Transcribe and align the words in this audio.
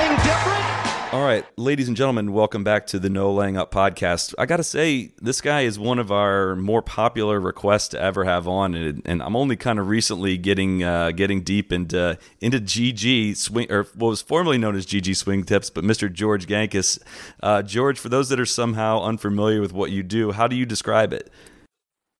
right, 1.31 1.45
ladies 1.55 1.87
and 1.87 1.95
gentlemen, 1.95 2.33
welcome 2.33 2.61
back 2.61 2.85
to 2.85 2.99
the 2.99 3.09
No 3.09 3.31
Laying 3.31 3.55
Up 3.55 3.71
podcast. 3.71 4.33
I 4.37 4.45
got 4.45 4.57
to 4.57 4.65
say, 4.65 5.13
this 5.21 5.39
guy 5.39 5.61
is 5.61 5.79
one 5.79 5.97
of 5.97 6.11
our 6.11 6.57
more 6.57 6.81
popular 6.81 7.39
requests 7.39 7.87
to 7.89 8.01
ever 8.01 8.25
have 8.25 8.49
on, 8.49 8.75
and, 8.75 9.01
and 9.05 9.23
I'm 9.23 9.37
only 9.37 9.55
kind 9.55 9.79
of 9.79 9.87
recently 9.87 10.37
getting 10.37 10.83
uh, 10.83 11.11
getting 11.11 11.41
deep 11.41 11.71
into 11.71 12.17
into 12.41 12.59
GG 12.59 13.37
swing 13.37 13.71
or 13.71 13.83
what 13.95 14.09
was 14.09 14.21
formerly 14.21 14.57
known 14.57 14.75
as 14.75 14.85
GG 14.85 15.15
Swing 15.15 15.45
Tips, 15.45 15.69
but 15.69 15.85
Mr. 15.85 16.11
George 16.11 16.47
Gankas. 16.47 17.01
Uh, 17.41 17.61
George, 17.61 17.97
for 17.97 18.09
those 18.09 18.27
that 18.27 18.39
are 18.39 18.45
somehow 18.45 19.01
unfamiliar 19.01 19.61
with 19.61 19.71
what 19.71 19.91
you 19.91 20.03
do, 20.03 20.33
how 20.33 20.47
do 20.47 20.57
you 20.57 20.65
describe 20.65 21.13
it? 21.13 21.31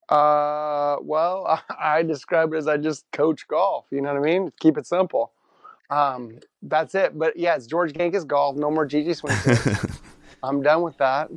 Uh, 0.07 0.95
well, 1.01 1.61
I 1.77 2.03
describe 2.03 2.53
it 2.53 2.57
as 2.57 2.67
I 2.69 2.77
just 2.77 3.03
coach 3.11 3.45
golf. 3.49 3.87
You 3.91 4.01
know 4.01 4.13
what 4.13 4.21
I 4.21 4.25
mean? 4.25 4.53
Keep 4.61 4.77
it 4.77 4.87
simple. 4.87 5.33
Um, 5.91 6.39
that's 6.63 6.95
it. 6.95 7.17
But 7.19 7.37
yeah, 7.37 7.55
it's 7.55 7.67
George 7.67 7.93
Gankas 7.93 8.27
golf. 8.27 8.57
No 8.57 8.71
more 8.71 8.87
GG 8.87 9.15
swing. 9.17 9.43
I'm 10.43 10.63
done 10.63 10.83
with 10.83 10.97
that. 10.99 11.29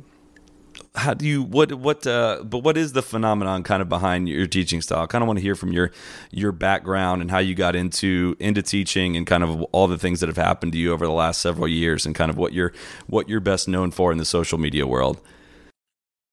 how 0.95 1.13
do 1.13 1.25
you 1.27 1.43
what 1.43 1.73
what 1.75 2.07
uh 2.07 2.43
but 2.43 2.59
what 2.59 2.77
is 2.77 2.93
the 2.93 3.01
phenomenon 3.01 3.63
kind 3.63 3.81
of 3.81 3.89
behind 3.89 4.29
your 4.29 4.47
teaching 4.47 4.81
style 4.81 5.03
i 5.03 5.05
kind 5.07 5.23
of 5.23 5.27
want 5.27 5.37
to 5.39 5.43
hear 5.43 5.55
from 5.55 5.71
your 5.73 5.91
your 6.31 6.51
background 6.51 7.21
and 7.21 7.31
how 7.31 7.39
you 7.39 7.55
got 7.55 7.75
into 7.75 8.35
into 8.39 8.61
teaching 8.61 9.17
and 9.17 9.27
kind 9.27 9.43
of 9.43 9.61
all 9.73 9.87
the 9.87 9.97
things 9.97 10.19
that 10.21 10.27
have 10.29 10.37
happened 10.37 10.71
to 10.73 10.77
you 10.77 10.93
over 10.93 11.05
the 11.05 11.13
last 11.13 11.41
several 11.41 11.67
years 11.67 12.05
and 12.05 12.15
kind 12.15 12.31
of 12.31 12.37
what 12.37 12.53
you're 12.53 12.73
what 13.07 13.29
you're 13.29 13.41
best 13.41 13.67
known 13.67 13.91
for 13.91 14.11
in 14.11 14.17
the 14.17 14.25
social 14.25 14.57
media 14.57 14.87
world 14.87 15.21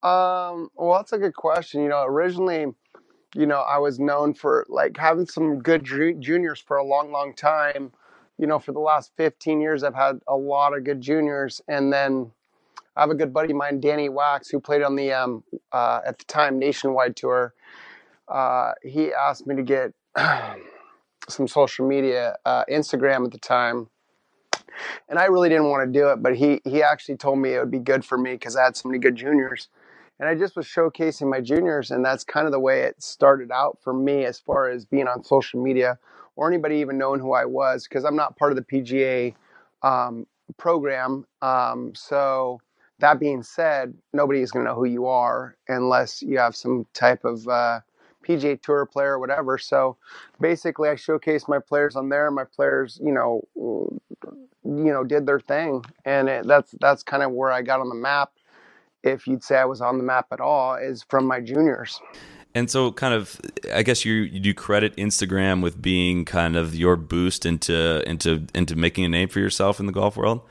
Um, 0.03 0.71
well, 0.77 0.95
that's 0.99 1.13
a 1.13 1.19
good 1.19 1.35
question. 1.37 1.83
You 1.83 1.91
know, 1.91 2.05
originally, 2.05 2.67
you 3.35 3.47
know, 3.47 3.61
I 3.61 3.79
was 3.79 4.01
known 4.01 4.35
for 4.35 4.67
like 4.69 4.97
having 4.97 5.27
some 5.27 5.61
good 5.61 5.85
ju- 5.85 6.15
juniors 6.15 6.61
for 6.61 6.77
a 6.79 6.85
long, 6.85 7.13
long 7.13 7.35
time. 7.35 7.93
You 8.39 8.47
know, 8.47 8.59
for 8.59 8.73
the 8.73 8.81
last 8.81 9.13
15 9.17 9.61
years, 9.61 9.85
I've 9.85 9.95
had 9.95 10.21
a 10.27 10.35
lot 10.35 10.77
of 10.77 10.85
good 10.85 11.01
juniors. 11.01 11.61
And 11.69 11.93
then 11.93 12.33
I 12.97 13.01
have 13.01 13.11
a 13.11 13.15
good 13.15 13.33
buddy 13.33 13.53
of 13.53 13.57
mine, 13.57 13.81
Danny 13.81 14.09
Wax, 14.09 14.49
who 14.49 14.61
played 14.61 14.83
on 14.83 14.97
the, 14.97 15.13
um, 15.13 15.45
uh, 15.71 16.01
at 16.05 16.19
the 16.19 16.25
time, 16.25 16.59
nationwide 16.59 17.17
tour. 17.17 17.55
Uh, 18.29 18.73
he 18.83 19.13
asked 19.13 19.47
me 19.47 19.57
to 19.57 19.63
get 19.63 19.93
some 21.29 21.47
social 21.47 21.87
media, 21.87 22.37
uh, 22.45 22.65
Instagram 22.71 23.25
at 23.25 23.33
the 23.33 23.39
time. 23.39 23.89
And 25.09 25.19
I 25.19 25.27
really 25.27 25.49
didn't 25.49 25.69
want 25.69 25.87
to 25.87 25.99
do 25.99 26.09
it, 26.09 26.23
but 26.23 26.35
he, 26.35 26.61
he 26.65 26.83
actually 26.83 27.17
told 27.17 27.39
me 27.39 27.55
it 27.55 27.59
would 27.59 27.71
be 27.71 27.79
good 27.79 28.05
for 28.05 28.17
me 28.17 28.33
because 28.33 28.57
I 28.57 28.65
had 28.65 28.77
so 28.77 28.89
many 28.89 28.99
good 28.99 29.17
juniors 29.17 29.69
and 30.23 30.29
I 30.29 30.37
just 30.37 30.55
was 30.55 30.67
showcasing 30.67 31.29
my 31.29 31.41
juniors, 31.41 31.91
and 31.91 32.05
that's 32.05 32.23
kind 32.23 32.47
of 32.47 32.53
the 32.53 32.61
way 32.61 32.83
it 32.83 33.03
started 33.03 33.51
out 33.51 33.79
for 33.83 33.93
me 33.93 34.25
as 34.25 34.39
far 34.39 34.69
as 34.69 34.85
being 34.85 35.09
on 35.09 35.25
social 35.25 35.61
media 35.61 35.99
or 36.37 36.49
anybody 36.49 36.77
even 36.77 36.99
knowing 36.99 37.21
who 37.21 37.33
I 37.33 37.45
was 37.45 37.87
because 37.89 38.05
I'm 38.05 38.17
not 38.17 38.37
part 38.37 38.53
of 38.53 38.57
the 38.57 38.65
PGA 38.65 39.35
um, 39.83 40.27
program. 40.59 41.27
Um, 41.43 41.93
so 41.95 42.61
that 42.99 43.21
being 43.21 43.43
said, 43.43 43.95
nobody 44.13 44.41
is 44.41 44.51
going 44.51 44.65
to 44.65 44.71
know 44.71 44.77
who 44.77 44.87
you 44.87 45.07
are 45.07 45.57
unless 45.69 46.23
you 46.23 46.39
have 46.39 46.57
some 46.57 46.87
type 46.95 47.25
of 47.25 47.47
uh, 47.49 47.81
PGA 48.27 48.61
Tour 48.63 48.87
player 48.87 49.15
or 49.15 49.19
whatever. 49.19 49.59
So 49.59 49.97
basically, 50.41 50.89
I 50.89 50.95
showcased 50.95 51.49
my 51.49 51.59
players 51.59 51.97
on 51.97 52.09
there. 52.09 52.27
And 52.27 52.37
my 52.37 52.45
players, 52.45 53.01
you 53.03 53.13
know, 53.13 53.43
you 54.65 54.93
know, 54.93 55.05
did 55.05 55.27
their 55.27 55.41
thing, 55.41 55.85
and 56.05 56.29
it, 56.29 56.47
that's 56.47 56.73
that's 56.81 57.03
kind 57.03 57.23
of 57.23 57.33
where 57.33 57.51
I 57.51 57.63
got 57.63 57.81
on 57.81 57.89
the 57.89 57.97
map 57.97 58.31
if 59.03 59.27
you'd 59.27 59.43
say 59.43 59.57
I 59.57 59.65
was 59.65 59.81
on 59.81 59.99
the 59.99 60.05
map 60.05 60.27
at 60.33 60.41
all, 60.41 60.75
is 60.77 61.05
from 61.09 61.27
my 61.27 61.41
juniors. 61.41 62.01
And 62.55 62.71
so 62.71 62.93
kind 62.93 63.15
of 63.15 63.41
i 63.75 63.83
guess 63.83 64.05
you 64.05 64.15
you 64.15 64.41
do 64.41 64.55
credit 64.55 64.95
instagram 64.97 65.63
with 65.63 65.81
being 65.81 66.25
kind 66.25 66.57
of 66.57 66.75
your 66.75 66.97
boost 66.97 67.47
into 67.47 68.03
into 68.09 68.47
into 68.55 68.77
making 68.77 69.05
a 69.05 69.09
name 69.09 69.29
for 69.29 69.41
yourself 69.41 69.81
in 69.81 69.87
the 69.87 69.93
golf 69.93 70.17
world 70.17 70.43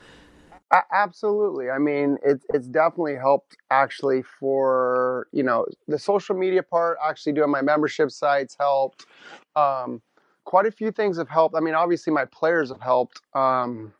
absolutely. 0.92 1.70
I 1.70 1.78
mean, 1.78 2.18
it's 2.24 2.44
it's 2.52 2.66
definitely 2.66 3.16
helped 3.16 3.56
actually 3.70 4.22
for 4.22 5.28
you 5.32 5.42
know 5.42 5.66
the 5.88 5.98
social 5.98 6.34
media 6.34 6.62
part. 6.62 6.98
Actually, 7.06 7.34
doing 7.34 7.50
my 7.50 7.62
membership 7.62 8.10
sites 8.10 8.56
helped. 8.58 9.06
Um, 9.54 10.00
quite 10.44 10.66
a 10.66 10.70
few 10.70 10.90
things 10.90 11.18
have 11.18 11.28
helped. 11.28 11.54
I 11.54 11.60
mean, 11.60 11.74
obviously 11.74 12.12
my 12.12 12.24
players 12.24 12.70
have 12.70 12.80
helped. 12.80 13.20
Um, 13.34 13.92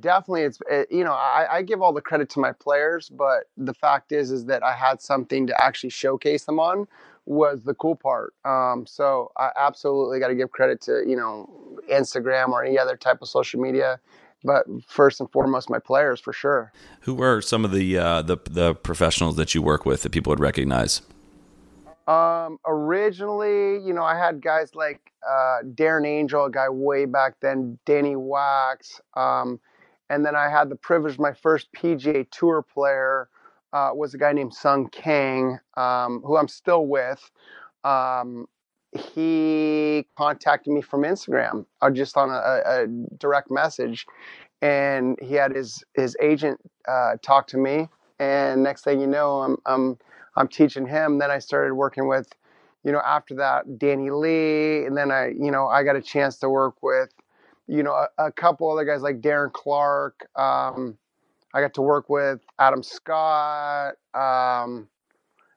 definitely, 0.00 0.42
it's 0.42 0.58
it, 0.70 0.88
you 0.90 1.04
know 1.04 1.12
I, 1.12 1.58
I 1.58 1.62
give 1.62 1.82
all 1.82 1.92
the 1.92 2.00
credit 2.00 2.28
to 2.30 2.40
my 2.40 2.52
players, 2.52 3.08
but 3.08 3.44
the 3.56 3.74
fact 3.74 4.12
is 4.12 4.30
is 4.30 4.46
that 4.46 4.62
I 4.62 4.74
had 4.74 5.00
something 5.00 5.46
to 5.46 5.62
actually 5.62 5.90
showcase 5.90 6.44
them 6.44 6.58
on 6.58 6.86
was 7.24 7.62
the 7.62 7.74
cool 7.74 7.94
part. 7.94 8.34
Um, 8.44 8.84
so 8.86 9.30
I 9.38 9.50
absolutely 9.56 10.18
got 10.18 10.28
to 10.28 10.34
give 10.34 10.50
credit 10.50 10.80
to 10.82 11.04
you 11.06 11.16
know 11.16 11.48
Instagram 11.90 12.48
or 12.50 12.64
any 12.64 12.78
other 12.78 12.96
type 12.96 13.22
of 13.22 13.28
social 13.28 13.60
media 13.60 14.00
but 14.44 14.66
first 14.86 15.20
and 15.20 15.30
foremost 15.30 15.70
my 15.70 15.78
players 15.78 16.20
for 16.20 16.32
sure 16.32 16.72
who 17.00 17.22
are 17.22 17.40
some 17.40 17.64
of 17.64 17.72
the 17.72 17.98
uh 17.98 18.22
the 18.22 18.36
the 18.50 18.74
professionals 18.74 19.36
that 19.36 19.54
you 19.54 19.62
work 19.62 19.86
with 19.86 20.02
that 20.02 20.10
people 20.10 20.30
would 20.30 20.40
recognize 20.40 21.02
um 22.08 22.58
originally 22.66 23.78
you 23.84 23.92
know 23.92 24.02
i 24.02 24.16
had 24.16 24.40
guys 24.40 24.74
like 24.74 25.12
uh 25.28 25.58
darren 25.74 26.06
angel 26.06 26.46
a 26.46 26.50
guy 26.50 26.68
way 26.68 27.04
back 27.04 27.34
then 27.40 27.78
danny 27.84 28.16
wax 28.16 29.00
um 29.14 29.60
and 30.12 30.26
then 30.26 30.36
i 30.36 30.50
had 30.50 30.70
the 30.70 30.76
privilege 30.76 31.18
my 31.18 31.34
first 31.34 31.68
pga 31.72 32.26
tour 32.30 32.62
player 32.62 33.28
uh, 33.74 33.90
was 33.94 34.14
a 34.14 34.18
guy 34.18 34.32
named 34.32 34.54
sung 34.54 34.88
kang 34.90 35.58
um, 35.78 36.22
who 36.24 36.36
i'm 36.38 36.48
still 36.48 36.86
with 36.86 37.30
um, 37.84 38.46
he 38.92 40.06
contacted 40.16 40.72
me 40.72 40.82
from 40.82 41.02
Instagram, 41.02 41.66
uh, 41.80 41.90
just 41.90 42.16
on 42.16 42.30
a, 42.30 42.62
a 42.66 42.86
direct 43.18 43.50
message, 43.50 44.06
and 44.62 45.18
he 45.22 45.34
had 45.34 45.54
his 45.54 45.84
his 45.94 46.16
agent 46.22 46.60
uh, 46.88 47.14
talk 47.22 47.46
to 47.48 47.58
me. 47.58 47.88
And 48.20 48.62
next 48.62 48.84
thing 48.84 49.00
you 49.00 49.06
know, 49.06 49.42
I'm 49.42 49.56
I'm 49.66 49.98
I'm 50.36 50.48
teaching 50.48 50.86
him. 50.86 51.18
Then 51.18 51.30
I 51.30 51.38
started 51.38 51.74
working 51.74 52.08
with, 52.08 52.28
you 52.84 52.92
know, 52.92 53.00
after 53.06 53.34
that 53.36 53.78
Danny 53.78 54.10
Lee, 54.10 54.84
and 54.84 54.96
then 54.96 55.10
I 55.10 55.28
you 55.28 55.50
know 55.50 55.68
I 55.68 55.84
got 55.84 55.96
a 55.96 56.02
chance 56.02 56.38
to 56.38 56.50
work 56.50 56.82
with, 56.82 57.10
you 57.66 57.82
know, 57.82 57.92
a, 57.92 58.08
a 58.18 58.32
couple 58.32 58.70
other 58.70 58.84
guys 58.84 59.02
like 59.02 59.20
Darren 59.20 59.52
Clarke. 59.52 60.28
Um, 60.36 60.98
I 61.54 61.60
got 61.60 61.74
to 61.74 61.82
work 61.82 62.08
with 62.08 62.40
Adam 62.58 62.82
Scott. 62.82 63.94
Um, 64.14 64.88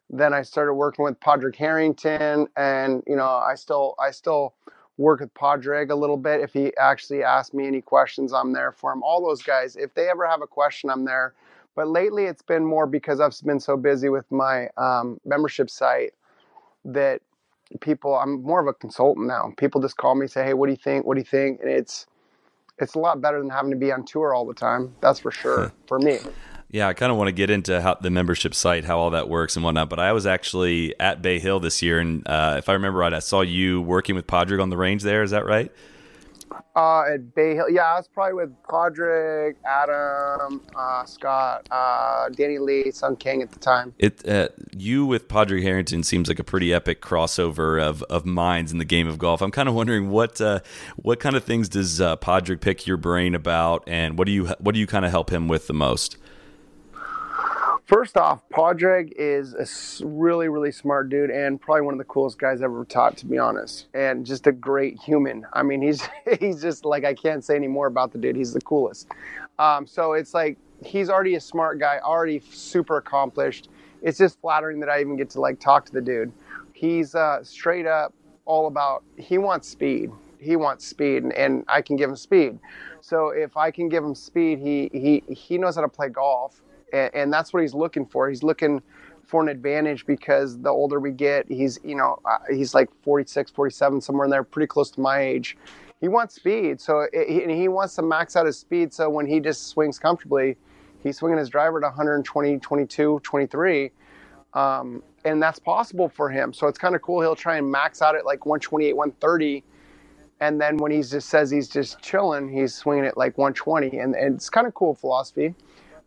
then 0.09 0.33
I 0.33 0.43
started 0.43 0.73
working 0.73 1.03
with 1.03 1.19
Padraig 1.19 1.55
Harrington, 1.55 2.47
and 2.55 3.03
you 3.07 3.15
know, 3.15 3.27
I 3.27 3.55
still 3.55 3.95
I 3.99 4.11
still 4.11 4.53
work 4.97 5.19
with 5.19 5.33
Padraig 5.33 5.91
a 5.91 5.95
little 5.95 6.17
bit. 6.17 6.41
If 6.41 6.53
he 6.53 6.75
actually 6.77 7.23
asks 7.23 7.53
me 7.53 7.67
any 7.67 7.81
questions, 7.81 8.31
I'm 8.31 8.53
there 8.53 8.71
for 8.71 8.93
him. 8.93 9.03
All 9.03 9.25
those 9.25 9.41
guys, 9.41 9.75
if 9.75 9.93
they 9.93 10.09
ever 10.09 10.27
have 10.27 10.41
a 10.41 10.47
question, 10.47 10.89
I'm 10.89 11.05
there. 11.05 11.33
But 11.75 11.89
lately, 11.89 12.25
it's 12.25 12.41
been 12.41 12.65
more 12.65 12.87
because 12.87 13.19
I've 13.19 13.35
been 13.43 13.59
so 13.59 13.75
busy 13.75 14.07
with 14.09 14.31
my 14.31 14.69
um, 14.77 15.19
membership 15.25 15.69
site 15.69 16.13
that 16.85 17.21
people. 17.81 18.15
I'm 18.15 18.41
more 18.41 18.61
of 18.61 18.67
a 18.67 18.73
consultant 18.73 19.27
now. 19.27 19.53
People 19.57 19.81
just 19.81 19.97
call 19.97 20.15
me, 20.15 20.27
say, 20.27 20.43
"Hey, 20.43 20.53
what 20.53 20.67
do 20.67 20.71
you 20.71 20.79
think? 20.81 21.05
What 21.05 21.15
do 21.15 21.21
you 21.21 21.25
think?" 21.25 21.61
And 21.61 21.69
it's 21.69 22.05
it's 22.77 22.95
a 22.95 22.99
lot 22.99 23.21
better 23.21 23.39
than 23.39 23.49
having 23.49 23.71
to 23.71 23.77
be 23.77 23.91
on 23.91 24.05
tour 24.05 24.33
all 24.33 24.45
the 24.45 24.53
time. 24.53 24.95
That's 25.01 25.19
for 25.19 25.31
sure 25.31 25.71
for 25.87 25.99
me. 25.99 26.19
Yeah, 26.69 26.87
I 26.87 26.93
kind 26.93 27.11
of 27.11 27.17
want 27.17 27.29
to 27.29 27.31
get 27.31 27.49
into 27.49 27.79
how 27.79 27.95
the 27.95 28.09
membership 28.09 28.53
site, 28.53 28.83
how 28.83 28.99
all 28.99 29.11
that 29.11 29.29
works 29.29 29.55
and 29.55 29.63
whatnot. 29.63 29.89
But 29.89 29.99
I 29.99 30.11
was 30.11 30.25
actually 30.25 30.99
at 30.99 31.21
Bay 31.21 31.39
Hill 31.39 31.59
this 31.59 31.81
year, 31.81 31.99
and 31.99 32.27
uh, 32.27 32.55
if 32.57 32.67
I 32.67 32.73
remember 32.73 32.99
right, 32.99 33.13
I 33.13 33.19
saw 33.19 33.41
you 33.41 33.81
working 33.81 34.15
with 34.15 34.27
Padraig 34.27 34.59
on 34.59 34.69
the 34.69 34.77
range 34.77 35.03
there. 35.03 35.23
Is 35.23 35.31
that 35.31 35.45
right? 35.45 35.71
Uh, 36.75 37.03
at 37.13 37.33
Bay 37.33 37.55
Hill, 37.55 37.69
yeah, 37.69 37.93
I 37.93 37.95
was 37.95 38.07
probably 38.07 38.33
with 38.33 38.51
Padraig, 38.69 39.55
Adam, 39.65 40.61
uh, 40.75 41.05
Scott, 41.05 41.67
uh, 41.71 42.29
Danny 42.29 42.57
Lee, 42.57 42.91
Sung 42.91 43.15
Kang 43.15 43.41
at 43.41 43.51
the 43.51 43.59
time. 43.59 43.93
It 43.97 44.27
uh, 44.27 44.49
you 44.75 45.05
with 45.05 45.27
Padraig 45.27 45.63
Harrington 45.63 46.03
seems 46.03 46.27
like 46.27 46.39
a 46.39 46.43
pretty 46.43 46.73
epic 46.73 47.01
crossover 47.01 47.81
of, 47.81 48.03
of 48.03 48.25
minds 48.25 48.71
in 48.71 48.77
the 48.77 48.85
game 48.85 49.07
of 49.07 49.17
golf. 49.17 49.41
I'm 49.41 49.51
kind 49.51 49.69
of 49.69 49.75
wondering 49.75 50.09
what 50.09 50.41
uh, 50.41 50.59
what 50.97 51.19
kind 51.19 51.35
of 51.35 51.43
things 51.43 51.69
does 51.69 52.01
uh, 52.01 52.17
Padraig 52.17 52.61
pick 52.61 52.85
your 52.85 52.97
brain 52.97 53.35
about, 53.35 53.83
and 53.87 54.17
what 54.17 54.25
do 54.25 54.33
you 54.33 54.47
what 54.59 54.73
do 54.73 54.79
you 54.79 54.87
kind 54.87 55.05
of 55.05 55.11
help 55.11 55.31
him 55.31 55.47
with 55.47 55.67
the 55.67 55.73
most? 55.73 56.17
First 57.85 58.17
off, 58.17 58.41
Padraig 58.49 59.13
is 59.15 59.53
a 59.53 60.07
really, 60.07 60.49
really 60.49 60.71
smart 60.71 61.09
dude 61.09 61.29
and 61.29 61.61
probably 61.61 61.83
one 61.83 61.93
of 61.93 61.99
the 61.99 62.05
coolest 62.05 62.39
guys 62.39 62.61
I've 62.61 62.71
ever 62.71 62.83
taught, 62.83 63.15
to 63.17 63.27
be 63.27 63.37
honest. 63.37 63.85
And 63.93 64.25
just 64.25 64.47
a 64.47 64.51
great 64.51 64.99
human. 64.99 65.45
I 65.53 65.61
mean, 65.61 65.83
he's 65.83 66.01
he's 66.39 66.63
just 66.63 66.83
like 66.83 67.05
I 67.05 67.13
can't 67.13 67.43
say 67.43 67.55
any 67.55 67.67
more 67.67 67.85
about 67.85 68.11
the 68.11 68.17
dude. 68.17 68.35
He's 68.35 68.53
the 68.53 68.61
coolest. 68.61 69.09
Um, 69.59 69.85
so 69.85 70.13
it's 70.13 70.33
like 70.33 70.57
he's 70.83 71.11
already 71.11 71.35
a 71.35 71.39
smart 71.39 71.79
guy, 71.79 71.99
already 72.03 72.41
super 72.49 72.97
accomplished. 72.97 73.69
It's 74.01 74.17
just 74.17 74.41
flattering 74.41 74.79
that 74.79 74.89
I 74.89 74.99
even 74.99 75.15
get 75.15 75.29
to 75.31 75.39
like 75.39 75.59
talk 75.59 75.85
to 75.85 75.91
the 75.91 76.01
dude. 76.01 76.31
He's 76.73 77.13
uh, 77.13 77.43
straight 77.43 77.85
up 77.85 78.15
all 78.45 78.65
about. 78.65 79.03
He 79.15 79.37
wants 79.37 79.67
speed. 79.67 80.11
He 80.39 80.55
wants 80.55 80.87
speed, 80.87 81.21
and, 81.21 81.33
and 81.33 81.63
I 81.67 81.83
can 81.83 81.97
give 81.97 82.09
him 82.09 82.15
speed. 82.15 82.57
So 83.01 83.29
if 83.29 83.55
I 83.55 83.69
can 83.69 83.89
give 83.89 84.03
him 84.03 84.15
speed, 84.15 84.57
he 84.57 84.89
he 84.91 85.35
he 85.35 85.59
knows 85.59 85.75
how 85.75 85.81
to 85.81 85.87
play 85.87 86.09
golf, 86.09 86.61
and, 86.95 87.13
and 87.13 87.33
that's 87.33 87.53
what 87.53 87.61
he's 87.61 87.73
looking 87.73 88.05
for. 88.05 88.29
He's 88.29 88.43
looking 88.43 88.81
for 89.25 89.41
an 89.41 89.49
advantage 89.49 90.05
because 90.05 90.59
the 90.59 90.69
older 90.69 90.99
we 90.99 91.11
get, 91.11 91.47
he's 91.47 91.79
you 91.83 91.95
know 91.95 92.19
uh, 92.25 92.37
he's 92.49 92.73
like 92.73 92.89
46, 93.03 93.51
47, 93.51 94.01
somewhere 94.01 94.25
in 94.25 94.31
there, 94.31 94.43
pretty 94.43 94.67
close 94.67 94.89
to 94.91 95.01
my 95.01 95.19
age. 95.19 95.57
He 96.01 96.07
wants 96.07 96.35
speed, 96.35 96.79
so 96.79 97.07
it, 97.11 97.49
he 97.49 97.67
wants 97.67 97.95
to 97.95 98.01
max 98.01 98.35
out 98.35 98.45
his 98.45 98.59
speed. 98.59 98.93
So 98.93 99.09
when 99.09 99.25
he 99.25 99.39
just 99.39 99.67
swings 99.67 99.97
comfortably, 99.97 100.57
he's 101.01 101.17
swinging 101.17 101.39
his 101.39 101.49
driver 101.49 101.79
to 101.79 101.87
120, 101.87 102.59
22, 102.59 103.19
23. 103.23 103.91
Um, 104.53 105.03
and 105.25 105.41
that's 105.41 105.59
possible 105.59 106.07
for 106.07 106.29
him. 106.29 106.53
So 106.53 106.67
it's 106.67 106.77
kind 106.77 106.95
of 106.95 107.01
cool. 107.01 107.21
He'll 107.21 107.35
try 107.35 107.57
and 107.57 107.69
max 107.69 108.01
out 108.01 108.15
at 108.15 108.25
like 108.25 108.45
128, 108.45 108.93
130. 108.93 109.63
And 110.41 110.61
then 110.61 110.77
when 110.77 110.91
he 110.91 111.01
just 111.01 111.29
says 111.29 111.49
he's 111.49 111.67
just 111.67 112.01
chilling, 112.01 112.49
he's 112.49 112.73
swinging 112.73 113.05
at 113.05 113.17
like 113.17 113.37
120. 113.37 113.97
And, 113.97 114.15
and 114.15 114.35
it's 114.35 114.49
kind 114.49 114.67
of 114.67 114.73
cool 114.73 114.93
philosophy. 114.93 115.53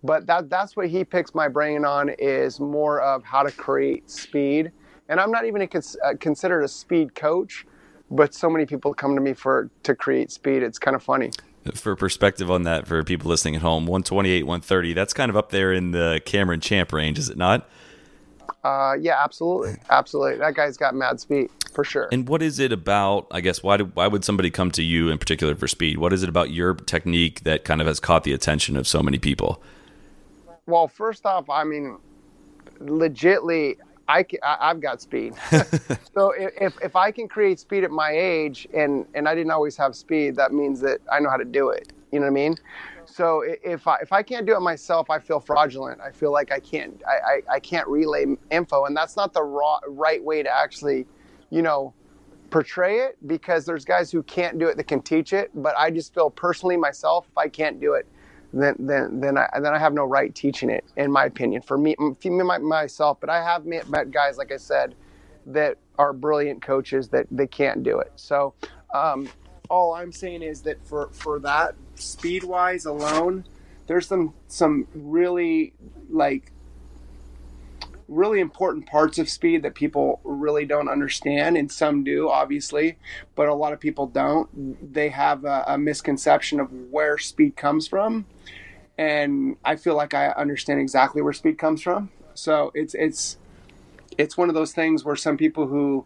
But 0.02 0.26
that 0.26 0.48
that's 0.48 0.76
what 0.76 0.88
he 0.88 1.04
picks 1.04 1.34
my 1.34 1.48
brain 1.48 1.84
on 1.84 2.10
is 2.18 2.60
more 2.60 3.00
of 3.00 3.24
how 3.24 3.42
to 3.42 3.50
create 3.50 4.10
speed. 4.10 4.70
And 5.08 5.18
I'm 5.18 5.30
not 5.30 5.46
even 5.46 5.62
a, 5.62 5.66
uh, 5.66 6.14
considered 6.20 6.62
a 6.62 6.68
speed 6.68 7.14
coach, 7.14 7.66
but 8.10 8.34
so 8.34 8.48
many 8.48 8.66
people 8.66 8.94
come 8.94 9.14
to 9.14 9.20
me 9.20 9.32
for 9.32 9.70
to 9.82 9.94
create 9.94 10.30
speed. 10.30 10.62
It's 10.62 10.78
kind 10.78 10.94
of 10.94 11.02
funny. 11.02 11.30
For 11.74 11.96
perspective 11.96 12.50
on 12.50 12.62
that 12.62 12.86
for 12.86 13.02
people 13.04 13.28
listening 13.28 13.56
at 13.56 13.62
home 13.62 13.84
128 13.84 14.44
130 14.44 14.94
that's 14.94 15.12
kind 15.12 15.28
of 15.28 15.36
up 15.36 15.50
there 15.50 15.70
in 15.70 15.90
the 15.90 16.18
cameron 16.24 16.60
champ 16.60 16.92
range 16.94 17.18
is 17.18 17.28
it 17.28 17.36
not? 17.36 17.68
Uh, 18.64 18.94
yeah 18.98 19.22
absolutely. 19.22 19.76
Absolutely. 19.90 20.38
That 20.38 20.54
guy's 20.54 20.78
got 20.78 20.94
mad 20.94 21.20
speed 21.20 21.50
for 21.74 21.84
sure. 21.84 22.08
And 22.10 22.26
what 22.26 22.40
is 22.40 22.58
it 22.58 22.72
about 22.72 23.26
i 23.30 23.42
guess 23.42 23.62
why 23.62 23.76
do, 23.76 23.84
why 23.86 24.06
would 24.06 24.24
somebody 24.24 24.50
come 24.50 24.70
to 24.70 24.82
you 24.82 25.10
in 25.10 25.18
particular 25.18 25.54
for 25.56 25.68
speed? 25.68 25.98
What 25.98 26.12
is 26.14 26.22
it 26.22 26.28
about 26.30 26.50
your 26.52 26.74
technique 26.74 27.42
that 27.42 27.64
kind 27.64 27.82
of 27.82 27.86
has 27.86 28.00
caught 28.00 28.24
the 28.24 28.32
attention 28.32 28.76
of 28.76 28.86
so 28.86 29.02
many 29.02 29.18
people 29.18 29.62
well 30.68 30.86
first 30.86 31.26
off 31.26 31.50
i 31.50 31.64
mean 31.64 31.98
legitly 32.80 33.76
I, 34.08 34.24
I 34.42 34.68
have 34.68 34.80
got 34.80 35.02
speed. 35.02 35.34
so 36.14 36.30
if, 36.30 36.74
if 36.82 36.96
I 36.96 37.10
can 37.10 37.28
create 37.28 37.60
speed 37.60 37.84
at 37.84 37.90
my 37.90 38.10
age 38.10 38.66
and, 38.74 39.06
and 39.14 39.28
I 39.28 39.34
didn't 39.34 39.50
always 39.50 39.76
have 39.76 39.94
speed, 39.94 40.34
that 40.36 40.52
means 40.52 40.80
that 40.80 41.00
I 41.12 41.20
know 41.20 41.28
how 41.28 41.36
to 41.36 41.44
do 41.44 41.68
it. 41.70 41.92
You 42.10 42.20
know 42.20 42.24
what 42.24 42.30
I 42.30 42.34
mean? 42.34 42.56
So 43.04 43.42
if 43.46 43.86
I, 43.86 43.96
if 43.96 44.12
I 44.12 44.22
can't 44.22 44.46
do 44.46 44.56
it 44.56 44.60
myself, 44.60 45.10
I 45.10 45.18
feel 45.18 45.40
fraudulent. 45.40 46.00
I 46.00 46.10
feel 46.10 46.32
like 46.32 46.50
I 46.50 46.58
can't, 46.58 47.02
I, 47.06 47.10
I, 47.10 47.56
I 47.56 47.60
can't 47.60 47.86
relay 47.86 48.24
info. 48.50 48.86
And 48.86 48.96
that's 48.96 49.16
not 49.16 49.34
the 49.34 49.42
raw, 49.42 49.78
right 49.86 50.22
way 50.22 50.42
to 50.42 50.50
actually, 50.50 51.06
you 51.50 51.60
know, 51.60 51.92
portray 52.50 53.00
it 53.00 53.18
because 53.26 53.66
there's 53.66 53.84
guys 53.84 54.10
who 54.10 54.22
can't 54.22 54.58
do 54.58 54.68
it 54.68 54.78
that 54.78 54.84
can 54.84 55.02
teach 55.02 55.34
it. 55.34 55.50
But 55.54 55.74
I 55.78 55.90
just 55.90 56.14
feel 56.14 56.30
personally 56.30 56.78
myself, 56.78 57.26
if 57.30 57.36
I 57.36 57.48
can't 57.48 57.78
do 57.78 57.92
it, 57.92 58.06
then 58.52 58.74
then 58.78 59.20
then 59.20 59.36
I 59.38 59.48
then 59.54 59.74
I 59.74 59.78
have 59.78 59.92
no 59.92 60.04
right 60.04 60.34
teaching 60.34 60.70
it, 60.70 60.84
in 60.96 61.12
my 61.12 61.24
opinion. 61.24 61.62
For 61.62 61.76
me, 61.76 61.94
for 61.96 62.30
me 62.30 62.42
myself, 62.60 63.18
but 63.20 63.30
I 63.30 63.42
have 63.42 63.66
met, 63.66 63.88
met 63.88 64.10
guys, 64.10 64.38
like 64.38 64.52
I 64.52 64.56
said, 64.56 64.94
that 65.46 65.76
are 65.98 66.12
brilliant 66.12 66.62
coaches 66.62 67.08
that 67.08 67.26
they 67.30 67.46
can't 67.46 67.82
do 67.82 67.98
it. 67.98 68.12
So, 68.16 68.54
um, 68.94 69.28
all 69.68 69.94
I'm 69.94 70.12
saying 70.12 70.42
is 70.42 70.62
that 70.62 70.84
for 70.86 71.08
for 71.12 71.38
that 71.40 71.74
speed 71.96 72.44
wise 72.44 72.86
alone, 72.86 73.44
there's 73.86 74.06
some 74.06 74.34
some 74.46 74.86
really 74.94 75.74
like 76.08 76.52
really 78.08 78.40
important 78.40 78.86
parts 78.86 79.18
of 79.18 79.28
speed 79.28 79.62
that 79.62 79.74
people 79.74 80.20
really 80.24 80.64
don't 80.64 80.88
understand 80.88 81.56
and 81.56 81.70
some 81.70 82.02
do 82.02 82.28
obviously 82.28 82.96
but 83.34 83.48
a 83.48 83.54
lot 83.54 83.72
of 83.72 83.78
people 83.78 84.06
don't 84.06 84.92
they 84.92 85.10
have 85.10 85.44
a, 85.44 85.64
a 85.68 85.78
misconception 85.78 86.58
of 86.58 86.72
where 86.90 87.18
speed 87.18 87.54
comes 87.54 87.86
from 87.86 88.24
and 88.98 89.56
I 89.64 89.76
feel 89.76 89.94
like 89.94 90.12
I 90.12 90.28
understand 90.30 90.80
exactly 90.80 91.22
where 91.22 91.32
speed 91.32 91.56
comes 91.56 91.80
from. 91.80 92.10
So 92.34 92.72
it's 92.74 92.94
it's 92.94 93.38
it's 94.18 94.36
one 94.36 94.48
of 94.48 94.54
those 94.54 94.72
things 94.72 95.04
where 95.04 95.16
some 95.16 95.36
people 95.36 95.68
who 95.68 96.04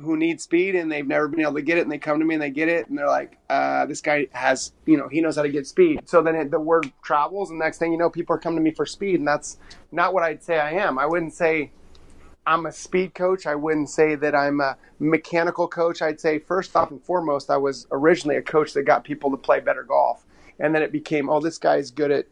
who 0.00 0.16
need 0.16 0.40
speed 0.40 0.74
and 0.74 0.90
they've 0.90 1.06
never 1.06 1.28
been 1.28 1.40
able 1.40 1.54
to 1.54 1.62
get 1.62 1.78
it 1.78 1.82
and 1.82 1.90
they 1.90 1.98
come 1.98 2.18
to 2.18 2.24
me 2.24 2.34
and 2.34 2.42
they 2.42 2.50
get 2.50 2.68
it 2.68 2.88
and 2.88 2.96
they're 2.96 3.06
like 3.06 3.38
uh, 3.50 3.86
this 3.86 4.00
guy 4.00 4.26
has 4.32 4.72
you 4.86 4.96
know 4.96 5.08
he 5.08 5.20
knows 5.20 5.36
how 5.36 5.42
to 5.42 5.48
get 5.48 5.66
speed. 5.66 6.00
So 6.04 6.22
then 6.22 6.34
it, 6.34 6.50
the 6.50 6.60
word 6.60 6.90
travels 7.02 7.50
and 7.50 7.58
next 7.58 7.78
thing 7.78 7.92
you 7.92 7.98
know 7.98 8.10
people 8.10 8.34
are 8.36 8.38
coming 8.38 8.58
to 8.58 8.62
me 8.62 8.70
for 8.70 8.86
speed 8.86 9.18
and 9.18 9.26
that's 9.26 9.58
not 9.90 10.14
what 10.14 10.22
i'd 10.22 10.42
say 10.42 10.58
i 10.58 10.72
am. 10.72 10.98
I 10.98 11.06
wouldn't 11.06 11.34
say 11.34 11.72
i'm 12.46 12.66
a 12.66 12.72
speed 12.72 13.14
coach. 13.14 13.46
I 13.46 13.54
wouldn't 13.54 13.90
say 13.90 14.14
that 14.14 14.34
i'm 14.34 14.60
a 14.60 14.76
mechanical 14.98 15.68
coach. 15.68 16.02
I'd 16.02 16.20
say 16.20 16.38
first 16.38 16.74
off 16.76 16.90
and 16.90 17.02
foremost 17.02 17.50
i 17.50 17.56
was 17.56 17.86
originally 17.90 18.36
a 18.36 18.42
coach 18.42 18.72
that 18.74 18.82
got 18.82 19.04
people 19.04 19.30
to 19.30 19.36
play 19.36 19.60
better 19.60 19.82
golf 19.82 20.24
and 20.58 20.74
then 20.74 20.82
it 20.82 20.92
became 20.92 21.28
oh 21.28 21.40
this 21.40 21.58
guy's 21.58 21.90
good 21.90 22.10
at, 22.10 22.26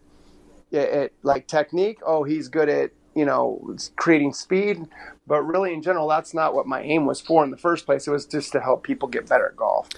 at, 0.72 0.88
at 0.88 1.12
like 1.22 1.46
technique. 1.46 1.98
Oh 2.04 2.24
he's 2.24 2.48
good 2.48 2.68
at 2.68 2.90
you 3.16 3.24
know 3.24 3.76
creating 3.96 4.32
speed. 4.32 4.86
But 5.26 5.42
really 5.42 5.72
in 5.74 5.82
general 5.82 6.06
that's 6.06 6.34
not 6.34 6.54
what 6.54 6.66
my 6.66 6.82
aim 6.82 7.06
was 7.06 7.20
for 7.20 7.42
in 7.42 7.50
the 7.50 7.56
first 7.56 7.86
place. 7.86 8.06
It 8.06 8.12
was 8.12 8.26
just 8.26 8.52
to 8.52 8.60
help 8.60 8.84
people 8.84 9.08
get 9.08 9.28
better 9.28 9.46
at 9.46 9.56
golf 9.56 9.88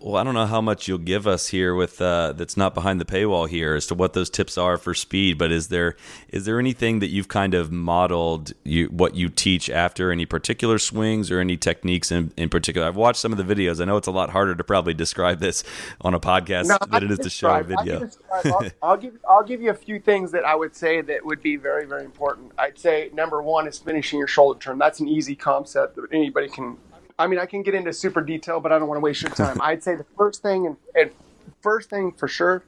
well, 0.00 0.16
I 0.16 0.24
don't 0.24 0.34
know 0.34 0.46
how 0.46 0.60
much 0.60 0.88
you'll 0.88 0.98
give 0.98 1.26
us 1.26 1.48
here 1.48 1.74
with 1.74 2.00
uh, 2.00 2.32
that's 2.32 2.56
not 2.56 2.74
behind 2.74 3.00
the 3.00 3.04
paywall 3.04 3.48
here 3.48 3.74
as 3.74 3.86
to 3.88 3.94
what 3.94 4.12
those 4.12 4.30
tips 4.30 4.56
are 4.56 4.76
for 4.76 4.94
speed. 4.94 5.38
But 5.38 5.52
is 5.52 5.68
there 5.68 5.96
is 6.28 6.44
there 6.44 6.58
anything 6.58 7.00
that 7.00 7.08
you've 7.08 7.28
kind 7.28 7.54
of 7.54 7.70
modeled 7.72 8.52
you 8.64 8.86
what 8.86 9.14
you 9.14 9.28
teach 9.28 9.68
after 9.68 10.10
any 10.10 10.24
particular 10.24 10.78
swings 10.78 11.30
or 11.30 11.40
any 11.40 11.56
techniques 11.56 12.10
in, 12.10 12.32
in 12.36 12.48
particular? 12.48 12.86
I've 12.86 12.96
watched 12.96 13.20
some 13.20 13.32
of 13.32 13.38
the 13.38 13.54
videos. 13.54 13.80
I 13.80 13.84
know 13.84 13.96
it's 13.96 14.08
a 14.08 14.12
lot 14.12 14.30
harder 14.30 14.54
to 14.54 14.64
probably 14.64 14.94
describe 14.94 15.40
this 15.40 15.64
on 16.00 16.14
a 16.14 16.20
podcast 16.20 16.68
no, 16.68 16.78
than 16.90 17.04
it 17.04 17.10
is 17.10 17.18
to 17.20 17.30
show 17.30 17.50
a 17.54 17.62
video. 17.62 18.08
I'll, 18.32 18.70
I'll 18.82 18.96
give 18.96 19.18
I'll 19.28 19.44
give 19.44 19.60
you 19.60 19.70
a 19.70 19.74
few 19.74 19.98
things 19.98 20.32
that 20.32 20.44
I 20.44 20.54
would 20.54 20.74
say 20.74 21.00
that 21.02 21.24
would 21.24 21.42
be 21.42 21.56
very 21.56 21.86
very 21.86 22.04
important. 22.04 22.52
I'd 22.58 22.78
say 22.78 23.10
number 23.12 23.42
one 23.42 23.66
is 23.66 23.78
finishing 23.78 24.18
your 24.18 24.28
shoulder 24.28 24.58
turn. 24.58 24.78
That's 24.78 25.00
an 25.00 25.08
easy 25.08 25.34
concept 25.34 25.96
that 25.96 26.06
anybody 26.12 26.48
can 26.48 26.76
I 27.22 27.28
mean, 27.28 27.38
I 27.38 27.46
can 27.46 27.62
get 27.62 27.76
into 27.76 27.92
super 27.92 28.20
detail, 28.20 28.58
but 28.58 28.72
I 28.72 28.80
don't 28.80 28.88
want 28.88 28.96
to 28.96 29.02
waste 29.02 29.22
your 29.22 29.30
time. 29.30 29.60
I'd 29.62 29.84
say 29.84 29.94
the 29.94 30.06
first 30.18 30.42
thing 30.42 30.66
and, 30.66 30.76
and 30.96 31.12
first 31.60 31.88
thing 31.88 32.10
for 32.10 32.26
sure, 32.26 32.64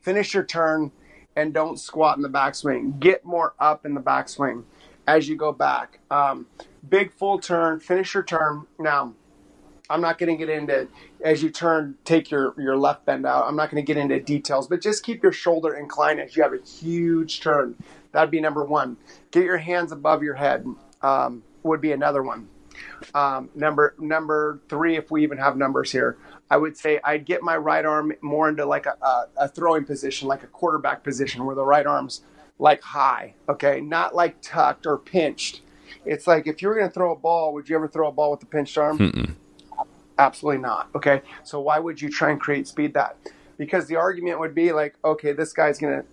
finish 0.00 0.34
your 0.34 0.42
turn 0.42 0.90
and 1.36 1.54
don't 1.54 1.78
squat 1.78 2.16
in 2.16 2.24
the 2.24 2.28
backswing. 2.28 2.98
Get 2.98 3.24
more 3.24 3.54
up 3.60 3.86
in 3.86 3.94
the 3.94 4.00
backswing 4.00 4.64
as 5.06 5.28
you 5.28 5.36
go 5.36 5.52
back. 5.52 6.00
Um, 6.10 6.46
big 6.88 7.12
full 7.12 7.38
turn, 7.38 7.78
finish 7.78 8.12
your 8.12 8.24
turn. 8.24 8.66
Now, 8.76 9.14
I'm 9.88 10.00
not 10.00 10.18
going 10.18 10.36
to 10.36 10.46
get 10.46 10.52
into 10.52 10.88
as 11.24 11.40
you 11.40 11.50
turn, 11.50 11.96
take 12.04 12.32
your 12.32 12.60
your 12.60 12.76
left 12.76 13.06
bend 13.06 13.24
out. 13.24 13.46
I'm 13.46 13.54
not 13.54 13.70
going 13.70 13.80
to 13.80 13.86
get 13.86 13.96
into 13.96 14.18
details, 14.18 14.66
but 14.66 14.82
just 14.82 15.04
keep 15.04 15.22
your 15.22 15.32
shoulder 15.32 15.74
inclined 15.74 16.18
as 16.18 16.36
you 16.36 16.42
have 16.42 16.52
a 16.52 16.58
huge 16.58 17.40
turn. 17.40 17.76
That'd 18.10 18.32
be 18.32 18.40
number 18.40 18.64
one. 18.64 18.96
Get 19.30 19.44
your 19.44 19.58
hands 19.58 19.92
above 19.92 20.24
your 20.24 20.34
head. 20.34 20.66
Um, 21.02 21.44
would 21.62 21.80
be 21.80 21.92
another 21.92 22.24
one. 22.24 22.48
Um, 23.14 23.50
number 23.54 23.94
number 23.98 24.60
three, 24.68 24.96
if 24.96 25.10
we 25.10 25.22
even 25.22 25.38
have 25.38 25.56
numbers 25.56 25.92
here, 25.92 26.16
I 26.50 26.56
would 26.56 26.76
say 26.76 27.00
I'd 27.04 27.24
get 27.24 27.42
my 27.42 27.56
right 27.56 27.84
arm 27.84 28.12
more 28.20 28.48
into 28.48 28.64
like 28.64 28.86
a, 28.86 28.96
a, 29.02 29.26
a 29.36 29.48
throwing 29.48 29.84
position, 29.84 30.28
like 30.28 30.42
a 30.42 30.46
quarterback 30.46 31.04
position, 31.04 31.44
where 31.44 31.54
the 31.54 31.64
right 31.64 31.86
arm's 31.86 32.22
like 32.58 32.82
high, 32.82 33.34
okay, 33.48 33.80
not 33.80 34.14
like 34.14 34.36
tucked 34.42 34.86
or 34.86 34.98
pinched. 34.98 35.60
It's 36.04 36.26
like 36.26 36.46
if 36.46 36.62
you 36.62 36.68
were 36.68 36.74
going 36.74 36.88
to 36.88 36.92
throw 36.94 37.12
a 37.12 37.16
ball, 37.16 37.52
would 37.54 37.68
you 37.68 37.76
ever 37.76 37.88
throw 37.88 38.08
a 38.08 38.12
ball 38.12 38.30
with 38.30 38.40
the 38.40 38.46
pinched 38.46 38.76
arm? 38.78 38.98
Mm-mm. 38.98 39.34
Absolutely 40.18 40.60
not. 40.60 40.88
Okay, 40.94 41.22
so 41.44 41.60
why 41.60 41.78
would 41.78 42.00
you 42.00 42.10
try 42.10 42.30
and 42.30 42.40
create 42.40 42.66
speed 42.66 42.94
that? 42.94 43.16
Because 43.56 43.86
the 43.86 43.96
argument 43.96 44.40
would 44.40 44.54
be 44.54 44.72
like, 44.72 44.96
okay, 45.04 45.32
this 45.32 45.52
guy's 45.52 45.78
going 45.78 46.00
to 46.00 46.06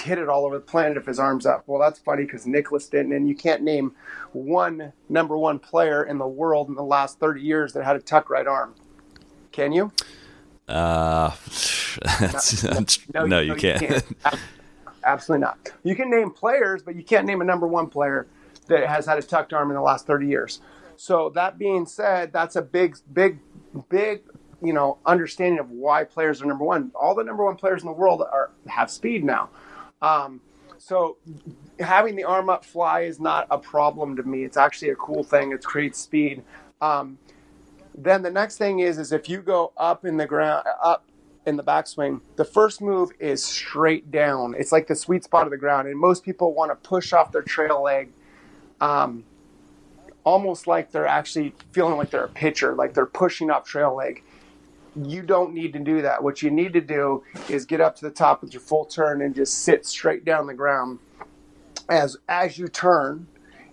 hit 0.00 0.18
it 0.18 0.28
all 0.28 0.44
over 0.44 0.56
the 0.56 0.64
planet 0.64 0.96
if 0.96 1.06
his 1.06 1.18
arm's 1.18 1.46
up. 1.46 1.64
Well, 1.66 1.80
that's 1.80 1.98
funny 1.98 2.24
because 2.24 2.46
Nicklaus 2.46 2.86
didn't, 2.86 3.12
and 3.12 3.28
you 3.28 3.34
can't 3.34 3.62
name 3.62 3.92
one 4.32 4.92
number 5.08 5.36
one 5.36 5.58
player 5.58 6.04
in 6.04 6.18
the 6.18 6.26
world 6.26 6.68
in 6.68 6.74
the 6.74 6.82
last 6.82 7.18
30 7.18 7.40
years 7.40 7.72
that 7.72 7.84
had 7.84 7.96
a 7.96 8.00
tuck 8.00 8.30
right 8.30 8.46
arm. 8.46 8.74
Can 9.52 9.72
you? 9.72 9.92
Uh, 10.68 11.32
that's, 12.04 12.62
no, 12.64 12.84
no, 13.14 13.26
no, 13.26 13.40
you, 13.40 13.54
can't. 13.54 13.82
You 13.82 13.88
can't. 13.88 14.04
Absolutely 15.04 15.44
not. 15.44 15.58
You 15.82 15.96
can 15.96 16.10
name 16.10 16.30
players, 16.30 16.82
but 16.82 16.94
you 16.94 17.02
can't 17.02 17.26
name 17.26 17.40
a 17.40 17.44
number 17.44 17.66
one 17.66 17.88
player 17.88 18.26
that 18.68 18.86
has 18.86 19.06
had 19.06 19.18
a 19.18 19.22
tucked 19.22 19.52
arm 19.52 19.70
in 19.70 19.74
the 19.74 19.82
last 19.82 20.06
30 20.06 20.26
years. 20.26 20.60
So 20.96 21.30
that 21.30 21.58
being 21.58 21.86
said, 21.86 22.32
that's 22.32 22.56
a 22.56 22.62
big, 22.62 22.96
big, 23.12 23.38
big 23.88 24.22
you 24.62 24.72
know 24.72 24.98
understanding 25.06 25.58
of 25.58 25.70
why 25.70 26.04
players 26.04 26.42
are 26.42 26.46
number 26.46 26.64
one. 26.64 26.90
All 26.94 27.14
the 27.14 27.24
number 27.24 27.44
one 27.44 27.56
players 27.56 27.82
in 27.82 27.86
the 27.86 27.94
world 27.94 28.22
are 28.22 28.50
have 28.66 28.90
speed 28.90 29.24
now. 29.24 29.50
Um, 30.02 30.40
so 30.78 31.18
having 31.78 32.16
the 32.16 32.24
arm 32.24 32.48
up 32.48 32.64
fly 32.64 33.00
is 33.00 33.20
not 33.20 33.46
a 33.50 33.58
problem 33.58 34.16
to 34.16 34.22
me. 34.22 34.44
It's 34.44 34.56
actually 34.56 34.90
a 34.90 34.96
cool 34.96 35.22
thing. 35.22 35.52
It 35.52 35.62
creates 35.62 35.98
speed. 35.98 36.42
Um, 36.80 37.18
then 37.94 38.22
the 38.22 38.30
next 38.30 38.56
thing 38.56 38.80
is 38.80 38.98
is 38.98 39.12
if 39.12 39.28
you 39.28 39.42
go 39.42 39.72
up 39.76 40.04
in 40.04 40.16
the 40.16 40.26
ground 40.26 40.66
up 40.82 41.04
in 41.46 41.56
the 41.56 41.62
backswing, 41.62 42.20
the 42.36 42.44
first 42.44 42.80
move 42.80 43.10
is 43.18 43.42
straight 43.44 44.10
down. 44.10 44.54
It's 44.58 44.72
like 44.72 44.86
the 44.86 44.94
sweet 44.94 45.24
spot 45.24 45.44
of 45.46 45.50
the 45.50 45.56
ground, 45.58 45.88
and 45.88 45.98
most 45.98 46.24
people 46.24 46.54
want 46.54 46.70
to 46.70 46.76
push 46.88 47.12
off 47.12 47.32
their 47.32 47.42
trail 47.42 47.82
leg, 47.82 48.12
um, 48.80 49.24
almost 50.24 50.66
like 50.66 50.92
they're 50.92 51.06
actually 51.06 51.54
feeling 51.72 51.96
like 51.96 52.10
they're 52.10 52.24
a 52.24 52.28
pitcher, 52.28 52.74
like 52.74 52.94
they're 52.94 53.06
pushing 53.06 53.50
off 53.50 53.64
trail 53.64 53.94
leg. 53.94 54.22
You 55.02 55.22
don't 55.22 55.54
need 55.54 55.72
to 55.72 55.78
do 55.78 56.02
that. 56.02 56.22
What 56.22 56.42
you 56.42 56.50
need 56.50 56.72
to 56.74 56.80
do 56.80 57.22
is 57.48 57.64
get 57.64 57.80
up 57.80 57.96
to 57.96 58.04
the 58.04 58.10
top 58.10 58.42
with 58.42 58.52
your 58.52 58.60
full 58.60 58.84
turn 58.84 59.22
and 59.22 59.34
just 59.34 59.58
sit 59.58 59.86
straight 59.86 60.24
down 60.24 60.46
the 60.46 60.54
ground 60.54 60.98
as 61.88 62.16
as 62.28 62.58
you 62.58 62.68
turn, 62.68 63.26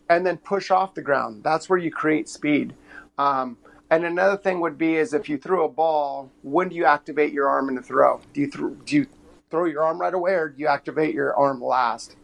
and 0.10 0.25
then 0.25 0.38
push 0.38 0.72
off 0.72 0.96
the 0.96 1.01
ground. 1.01 1.43
That's 1.43 1.69
where 1.69 1.79
you 1.79 1.91
create 1.91 2.27
speed. 2.27 2.74
Um, 3.17 3.57
and 3.89 4.05
another 4.05 4.38
thing 4.38 4.60
would 4.60 4.77
be 4.77 4.96
is 4.96 5.13
if 5.13 5.29
you 5.29 5.38
threw 5.38 5.63
a 5.63 5.69
ball, 5.69 6.31
when 6.41 6.69
do 6.69 6.75
you 6.75 6.86
activate 6.86 7.31
your 7.31 7.48
arm 7.48 7.69
in 7.69 7.75
the 7.75 7.81
throw? 7.81 8.22
Do 8.34 8.41
you 8.41 8.50
th- 8.50 8.74
do 8.86 8.96
you 8.98 9.07
throw 9.50 9.65
your 9.65 9.84
arm 9.84 10.00
right 10.00 10.13
away, 10.13 10.34
or 10.34 10.50
do 10.50 10.62
you 10.62 10.67
activate 10.67 11.13
your 11.13 11.36
arm 11.36 11.62
last? 11.62 12.15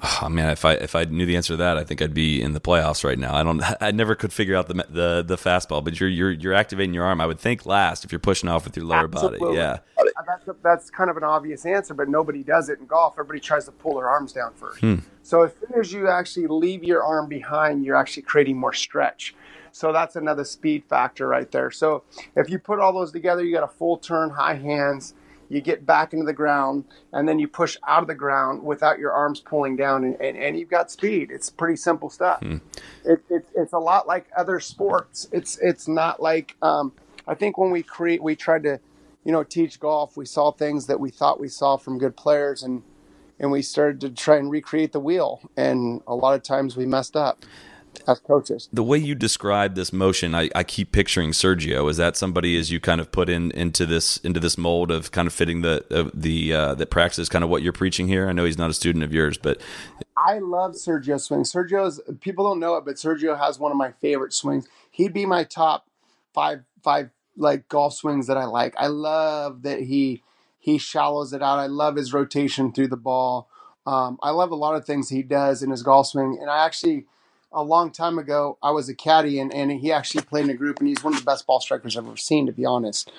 Oh 0.00 0.28
man, 0.28 0.50
if 0.50 0.64
I 0.64 0.74
if 0.74 0.94
I 0.94 1.04
knew 1.04 1.26
the 1.26 1.36
answer 1.36 1.54
to 1.54 1.56
that, 1.56 1.76
I 1.76 1.82
think 1.82 2.00
I'd 2.00 2.14
be 2.14 2.40
in 2.40 2.52
the 2.52 2.60
playoffs 2.60 3.02
right 3.04 3.18
now. 3.18 3.34
I 3.34 3.42
don't. 3.42 3.62
I 3.82 3.90
never 3.90 4.14
could 4.14 4.32
figure 4.32 4.54
out 4.54 4.68
the 4.68 4.74
the 4.88 5.24
the 5.26 5.36
fastball, 5.36 5.82
but 5.82 5.98
you're 5.98 6.08
you're 6.08 6.30
you're 6.30 6.54
activating 6.54 6.94
your 6.94 7.04
arm. 7.04 7.20
I 7.20 7.26
would 7.26 7.40
think 7.40 7.66
last 7.66 8.04
if 8.04 8.12
you're 8.12 8.20
pushing 8.20 8.48
off 8.48 8.64
with 8.64 8.76
your 8.76 8.86
lower 8.86 9.04
Absolutely. 9.04 9.40
body. 9.40 9.56
Yeah. 9.56 9.78
That's, 10.26 10.58
that's 10.62 10.90
kind 10.90 11.10
of 11.10 11.16
an 11.16 11.24
obvious 11.24 11.64
answer, 11.64 11.94
but 11.94 12.08
nobody 12.08 12.42
does 12.42 12.68
it 12.68 12.78
in 12.80 12.86
golf. 12.86 13.14
Everybody 13.14 13.40
tries 13.40 13.64
to 13.64 13.72
pull 13.72 13.96
their 13.96 14.08
arms 14.08 14.32
down 14.32 14.52
first. 14.54 14.80
Hmm. 14.80 14.96
So 15.22 15.42
as 15.42 15.52
soon 15.60 15.80
as 15.80 15.92
you 15.92 16.08
actually 16.08 16.48
leave 16.48 16.84
your 16.84 17.02
arm 17.02 17.28
behind, 17.28 17.84
you're 17.84 17.96
actually 17.96 18.24
creating 18.24 18.58
more 18.58 18.72
stretch. 18.72 19.34
So 19.72 19.92
that's 19.92 20.16
another 20.16 20.44
speed 20.44 20.84
factor 20.88 21.26
right 21.28 21.50
there. 21.50 21.70
So 21.70 22.02
if 22.36 22.50
you 22.50 22.58
put 22.58 22.80
all 22.80 22.92
those 22.92 23.12
together, 23.12 23.44
you 23.44 23.54
got 23.54 23.64
a 23.64 23.72
full 23.72 23.96
turn, 23.96 24.30
high 24.30 24.54
hands, 24.54 25.14
you 25.48 25.60
get 25.60 25.86
back 25.86 26.12
into 26.12 26.24
the 26.24 26.32
ground, 26.32 26.84
and 27.12 27.28
then 27.28 27.38
you 27.38 27.48
push 27.48 27.76
out 27.86 28.02
of 28.02 28.08
the 28.08 28.14
ground 28.14 28.62
without 28.62 28.98
your 28.98 29.12
arms 29.12 29.40
pulling 29.40 29.76
down, 29.76 30.04
and, 30.04 30.20
and, 30.20 30.36
and 30.36 30.58
you've 30.58 30.68
got 30.68 30.90
speed. 30.90 31.30
It's 31.30 31.50
pretty 31.50 31.76
simple 31.76 32.10
stuff. 32.10 32.40
It, 33.04 33.22
it, 33.30 33.48
it's 33.54 33.72
a 33.72 33.78
lot 33.78 34.06
like 34.06 34.26
other 34.36 34.60
sports. 34.60 35.28
It's 35.32 35.58
it's 35.58 35.88
not 35.88 36.20
like 36.20 36.56
um, 36.62 36.92
I 37.26 37.34
think 37.34 37.58
when 37.58 37.70
we 37.70 37.82
create, 37.82 38.22
we 38.22 38.36
tried 38.36 38.62
to, 38.64 38.80
you 39.24 39.32
know, 39.32 39.42
teach 39.42 39.80
golf. 39.80 40.16
We 40.16 40.26
saw 40.26 40.50
things 40.50 40.86
that 40.86 41.00
we 41.00 41.10
thought 41.10 41.40
we 41.40 41.48
saw 41.48 41.76
from 41.76 41.98
good 41.98 42.16
players, 42.16 42.62
and 42.62 42.82
and 43.40 43.50
we 43.50 43.62
started 43.62 44.00
to 44.02 44.10
try 44.10 44.36
and 44.36 44.50
recreate 44.50 44.92
the 44.92 45.00
wheel. 45.00 45.40
And 45.56 46.02
a 46.06 46.14
lot 46.14 46.34
of 46.34 46.42
times 46.42 46.76
we 46.76 46.86
messed 46.86 47.16
up 47.16 47.44
as 48.06 48.20
coaches. 48.20 48.68
The 48.72 48.82
way 48.82 48.98
you 48.98 49.14
describe 49.14 49.74
this 49.74 49.92
motion, 49.92 50.34
I, 50.34 50.50
I 50.54 50.64
keep 50.64 50.92
picturing 50.92 51.30
Sergio. 51.30 51.90
Is 51.90 51.96
that 51.96 52.16
somebody 52.16 52.58
as 52.58 52.70
you 52.70 52.80
kind 52.80 53.00
of 53.00 53.10
put 53.10 53.28
in 53.28 53.50
into 53.52 53.86
this 53.86 54.18
into 54.18 54.40
this 54.40 54.56
mold 54.56 54.90
of 54.90 55.10
kind 55.12 55.26
of 55.26 55.32
fitting 55.32 55.62
the 55.62 55.84
uh, 55.90 56.10
the 56.14 56.52
uh, 56.52 56.74
the 56.74 56.86
practice, 56.86 57.28
kind 57.28 57.44
of 57.44 57.50
what 57.50 57.62
you're 57.62 57.72
preaching 57.72 58.08
here? 58.08 58.28
I 58.28 58.32
know 58.32 58.44
he's 58.44 58.58
not 58.58 58.70
a 58.70 58.74
student 58.74 59.04
of 59.04 59.12
yours, 59.12 59.38
but 59.38 59.60
I 60.16 60.38
love 60.38 60.72
Sergio 60.72 61.20
swing. 61.20 61.42
Sergio's 61.42 62.00
people 62.20 62.44
don't 62.44 62.60
know 62.60 62.76
it, 62.76 62.84
but 62.84 62.96
Sergio 62.96 63.38
has 63.38 63.58
one 63.58 63.72
of 63.72 63.78
my 63.78 63.92
favorite 63.92 64.32
swings. 64.32 64.66
He'd 64.90 65.12
be 65.12 65.26
my 65.26 65.44
top 65.44 65.86
five 66.34 66.64
five 66.82 67.10
like 67.36 67.68
golf 67.68 67.94
swings 67.94 68.26
that 68.26 68.36
I 68.36 68.44
like. 68.44 68.74
I 68.76 68.88
love 68.88 69.62
that 69.62 69.80
he 69.80 70.22
he 70.58 70.78
shallows 70.78 71.32
it 71.32 71.42
out. 71.42 71.58
I 71.58 71.66
love 71.66 71.96
his 71.96 72.12
rotation 72.12 72.72
through 72.72 72.88
the 72.88 72.96
ball. 72.96 73.48
Um, 73.86 74.18
I 74.22 74.30
love 74.30 74.50
a 74.50 74.56
lot 74.56 74.74
of 74.74 74.84
things 74.84 75.08
he 75.08 75.22
does 75.22 75.62
in 75.62 75.70
his 75.70 75.82
golf 75.82 76.08
swing. 76.08 76.36
And 76.38 76.50
I 76.50 76.66
actually, 76.66 77.06
a 77.52 77.62
long 77.62 77.90
time 77.90 78.18
ago, 78.18 78.58
I 78.62 78.70
was 78.70 78.88
a 78.88 78.94
caddy 78.94 79.40
and, 79.40 79.52
and 79.54 79.70
he 79.70 79.92
actually 79.92 80.22
played 80.22 80.44
in 80.44 80.50
a 80.50 80.54
group 80.54 80.78
and 80.78 80.88
he's 80.88 81.02
one 81.02 81.14
of 81.14 81.20
the 81.20 81.24
best 81.24 81.46
ball 81.46 81.60
strikers 81.60 81.96
I've 81.96 82.06
ever 82.06 82.16
seen, 82.16 82.46
to 82.46 82.52
be 82.52 82.64
honest. 82.64 83.10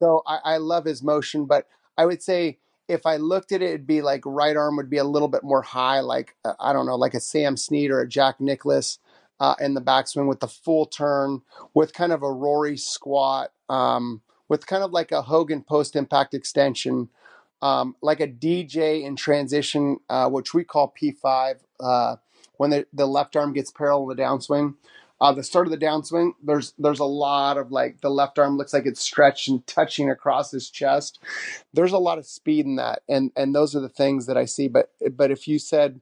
So 0.00 0.22
I, 0.26 0.38
I 0.44 0.56
love 0.58 0.84
his 0.84 1.02
motion, 1.02 1.46
but 1.46 1.66
I 1.96 2.06
would 2.06 2.22
say 2.22 2.58
if 2.88 3.04
I 3.06 3.16
looked 3.16 3.52
at 3.52 3.62
it, 3.62 3.66
it'd 3.66 3.86
be 3.86 4.02
like 4.02 4.22
right 4.24 4.56
arm 4.56 4.76
would 4.76 4.90
be 4.90 4.98
a 4.98 5.04
little 5.04 5.28
bit 5.28 5.44
more 5.44 5.62
high, 5.62 6.00
like 6.00 6.36
uh, 6.44 6.54
I 6.60 6.72
don't 6.72 6.86
know, 6.86 6.96
like 6.96 7.14
a 7.14 7.20
Sam 7.20 7.56
Snead 7.56 7.90
or 7.90 8.00
a 8.00 8.08
Jack 8.08 8.40
Nicklaus 8.40 8.98
uh, 9.40 9.54
in 9.60 9.74
the 9.74 9.80
backswing 9.80 10.28
with 10.28 10.40
the 10.40 10.48
full 10.48 10.86
turn, 10.86 11.42
with 11.74 11.92
kind 11.92 12.12
of 12.12 12.22
a 12.22 12.32
Rory 12.32 12.76
squat, 12.76 13.52
um, 13.68 14.22
with 14.48 14.66
kind 14.66 14.82
of 14.82 14.92
like 14.92 15.12
a 15.12 15.22
Hogan 15.22 15.62
post 15.62 15.96
impact 15.96 16.34
extension, 16.34 17.08
um, 17.60 17.94
like 18.00 18.20
a 18.20 18.28
DJ 18.28 19.02
in 19.02 19.16
transition, 19.16 19.98
uh, 20.08 20.28
which 20.28 20.54
we 20.54 20.64
call 20.64 20.94
P5, 21.00 21.56
uh, 21.80 22.16
when 22.58 22.70
the, 22.70 22.86
the 22.92 23.06
left 23.06 23.34
arm 23.34 23.54
gets 23.54 23.70
parallel 23.70 24.10
in 24.10 24.16
the 24.16 24.22
downswing. 24.22 24.74
Uh, 25.20 25.32
the 25.32 25.42
start 25.42 25.66
of 25.66 25.72
the 25.72 25.84
downswing, 25.84 26.30
there's 26.44 26.74
there's 26.78 27.00
a 27.00 27.04
lot 27.04 27.56
of 27.56 27.72
like 27.72 28.00
the 28.02 28.10
left 28.10 28.38
arm 28.38 28.56
looks 28.56 28.72
like 28.72 28.86
it's 28.86 29.00
stretched 29.00 29.48
and 29.48 29.66
touching 29.66 30.08
across 30.08 30.52
his 30.52 30.70
chest. 30.70 31.18
There's 31.74 31.92
a 31.92 31.98
lot 31.98 32.18
of 32.18 32.26
speed 32.26 32.66
in 32.66 32.76
that, 32.76 33.02
and 33.08 33.32
and 33.34 33.52
those 33.52 33.74
are 33.74 33.80
the 33.80 33.88
things 33.88 34.26
that 34.26 34.36
I 34.36 34.44
see. 34.44 34.68
But 34.68 34.92
but 35.16 35.32
if 35.32 35.48
you 35.48 35.58
said 35.58 36.00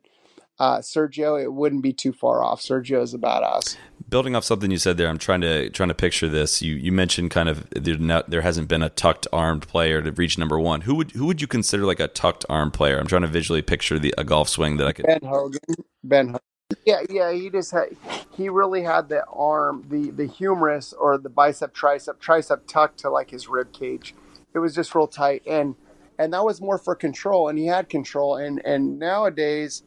uh, 0.58 0.78
Sergio, 0.78 1.42
it 1.42 1.52
wouldn't 1.52 1.82
be 1.82 1.94
too 1.94 2.12
far 2.12 2.42
off. 2.42 2.60
Sergio 2.60 3.02
is 3.02 3.14
a 3.14 3.18
badass. 3.18 3.78
Building 4.08 4.36
off 4.36 4.44
something 4.44 4.70
you 4.70 4.78
said 4.78 4.96
there, 4.96 5.08
I'm 5.08 5.18
trying 5.18 5.40
to 5.42 5.70
trying 5.70 5.88
to 5.88 5.94
picture 5.94 6.28
this. 6.28 6.62
You 6.62 6.74
you 6.74 6.92
mentioned 6.92 7.30
kind 7.30 7.48
of 7.48 7.68
there, 7.70 7.96
not, 7.96 8.30
there 8.30 8.42
hasn't 8.42 8.68
been 8.68 8.82
a 8.82 8.88
tucked 8.88 9.26
armed 9.32 9.66
player 9.66 10.02
to 10.02 10.12
reach 10.12 10.38
number 10.38 10.58
one. 10.58 10.82
Who 10.82 10.94
would 10.96 11.12
who 11.12 11.26
would 11.26 11.40
you 11.40 11.46
consider 11.46 11.84
like 11.84 12.00
a 12.00 12.08
tucked 12.08 12.44
arm 12.48 12.70
player? 12.70 12.98
I'm 12.98 13.06
trying 13.06 13.22
to 13.22 13.28
visually 13.28 13.62
picture 13.62 13.98
the 13.98 14.14
a 14.16 14.24
golf 14.24 14.48
swing 14.48 14.76
that 14.78 14.86
I 14.86 14.92
could. 14.92 15.06
Ben 15.06 15.20
Hogan. 15.22 15.60
Ben 16.04 16.26
Hogan. 16.28 16.40
Yeah, 16.84 17.02
yeah, 17.08 17.32
he 17.32 17.48
just 17.48 17.70
had 17.70 17.96
he 18.36 18.48
really 18.48 18.82
had 18.82 19.08
the 19.08 19.24
arm, 19.26 19.84
the 19.88 20.10
the 20.10 20.26
humerus 20.26 20.92
or 20.92 21.18
the 21.18 21.28
bicep 21.28 21.74
tricep 21.74 22.16
tricep 22.16 22.66
tucked 22.66 22.98
to 23.00 23.10
like 23.10 23.30
his 23.30 23.48
rib 23.48 23.72
cage. 23.72 24.14
It 24.54 24.58
was 24.58 24.74
just 24.74 24.94
real 24.94 25.06
tight 25.06 25.42
and 25.46 25.76
and 26.18 26.32
that 26.32 26.44
was 26.44 26.60
more 26.60 26.78
for 26.78 26.94
control 26.94 27.48
and 27.48 27.58
he 27.58 27.66
had 27.66 27.88
control 27.88 28.36
and 28.36 28.64
and 28.64 28.98
nowadays 28.98 29.82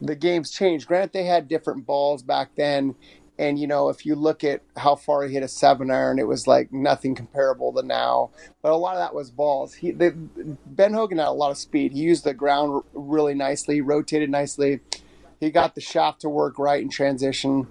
the 0.00 0.14
game's 0.14 0.50
changed. 0.50 0.86
Granted 0.86 1.12
they 1.12 1.24
had 1.24 1.48
different 1.48 1.86
balls 1.86 2.22
back 2.22 2.50
then 2.56 2.94
and 3.42 3.58
you 3.58 3.66
know 3.66 3.88
if 3.88 4.06
you 4.06 4.14
look 4.14 4.44
at 4.44 4.62
how 4.76 4.94
far 4.94 5.24
he 5.24 5.34
hit 5.34 5.42
a 5.42 5.48
7 5.48 5.90
iron 5.90 6.18
it 6.18 6.26
was 6.26 6.46
like 6.46 6.72
nothing 6.72 7.14
comparable 7.14 7.72
to 7.74 7.82
now. 7.82 8.30
But 8.62 8.72
a 8.72 8.76
lot 8.76 8.94
of 8.94 9.00
that 9.00 9.14
was 9.14 9.30
balls. 9.30 9.74
He 9.74 9.92
Ben 9.92 10.94
Hogan 10.94 11.18
had 11.18 11.28
a 11.28 11.32
lot 11.32 11.50
of 11.50 11.58
speed. 11.58 11.92
He 11.92 12.00
used 12.00 12.24
the 12.24 12.34
ground 12.34 12.82
really 12.94 13.34
nicely, 13.34 13.80
rotated 13.80 14.30
nicely 14.30 14.80
he 15.42 15.50
got 15.50 15.74
the 15.74 15.80
shaft 15.80 16.20
to 16.20 16.28
work 16.28 16.56
right 16.56 16.80
in 16.80 16.88
transition. 16.88 17.66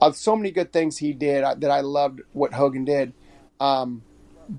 Uh, 0.00 0.12
so 0.12 0.36
many 0.36 0.52
good 0.52 0.72
things 0.72 0.98
he 0.98 1.12
did 1.12 1.42
uh, 1.42 1.56
that 1.56 1.72
I 1.72 1.80
loved 1.80 2.20
what 2.32 2.52
Hogan 2.52 2.84
did. 2.84 3.12
Um, 3.58 4.02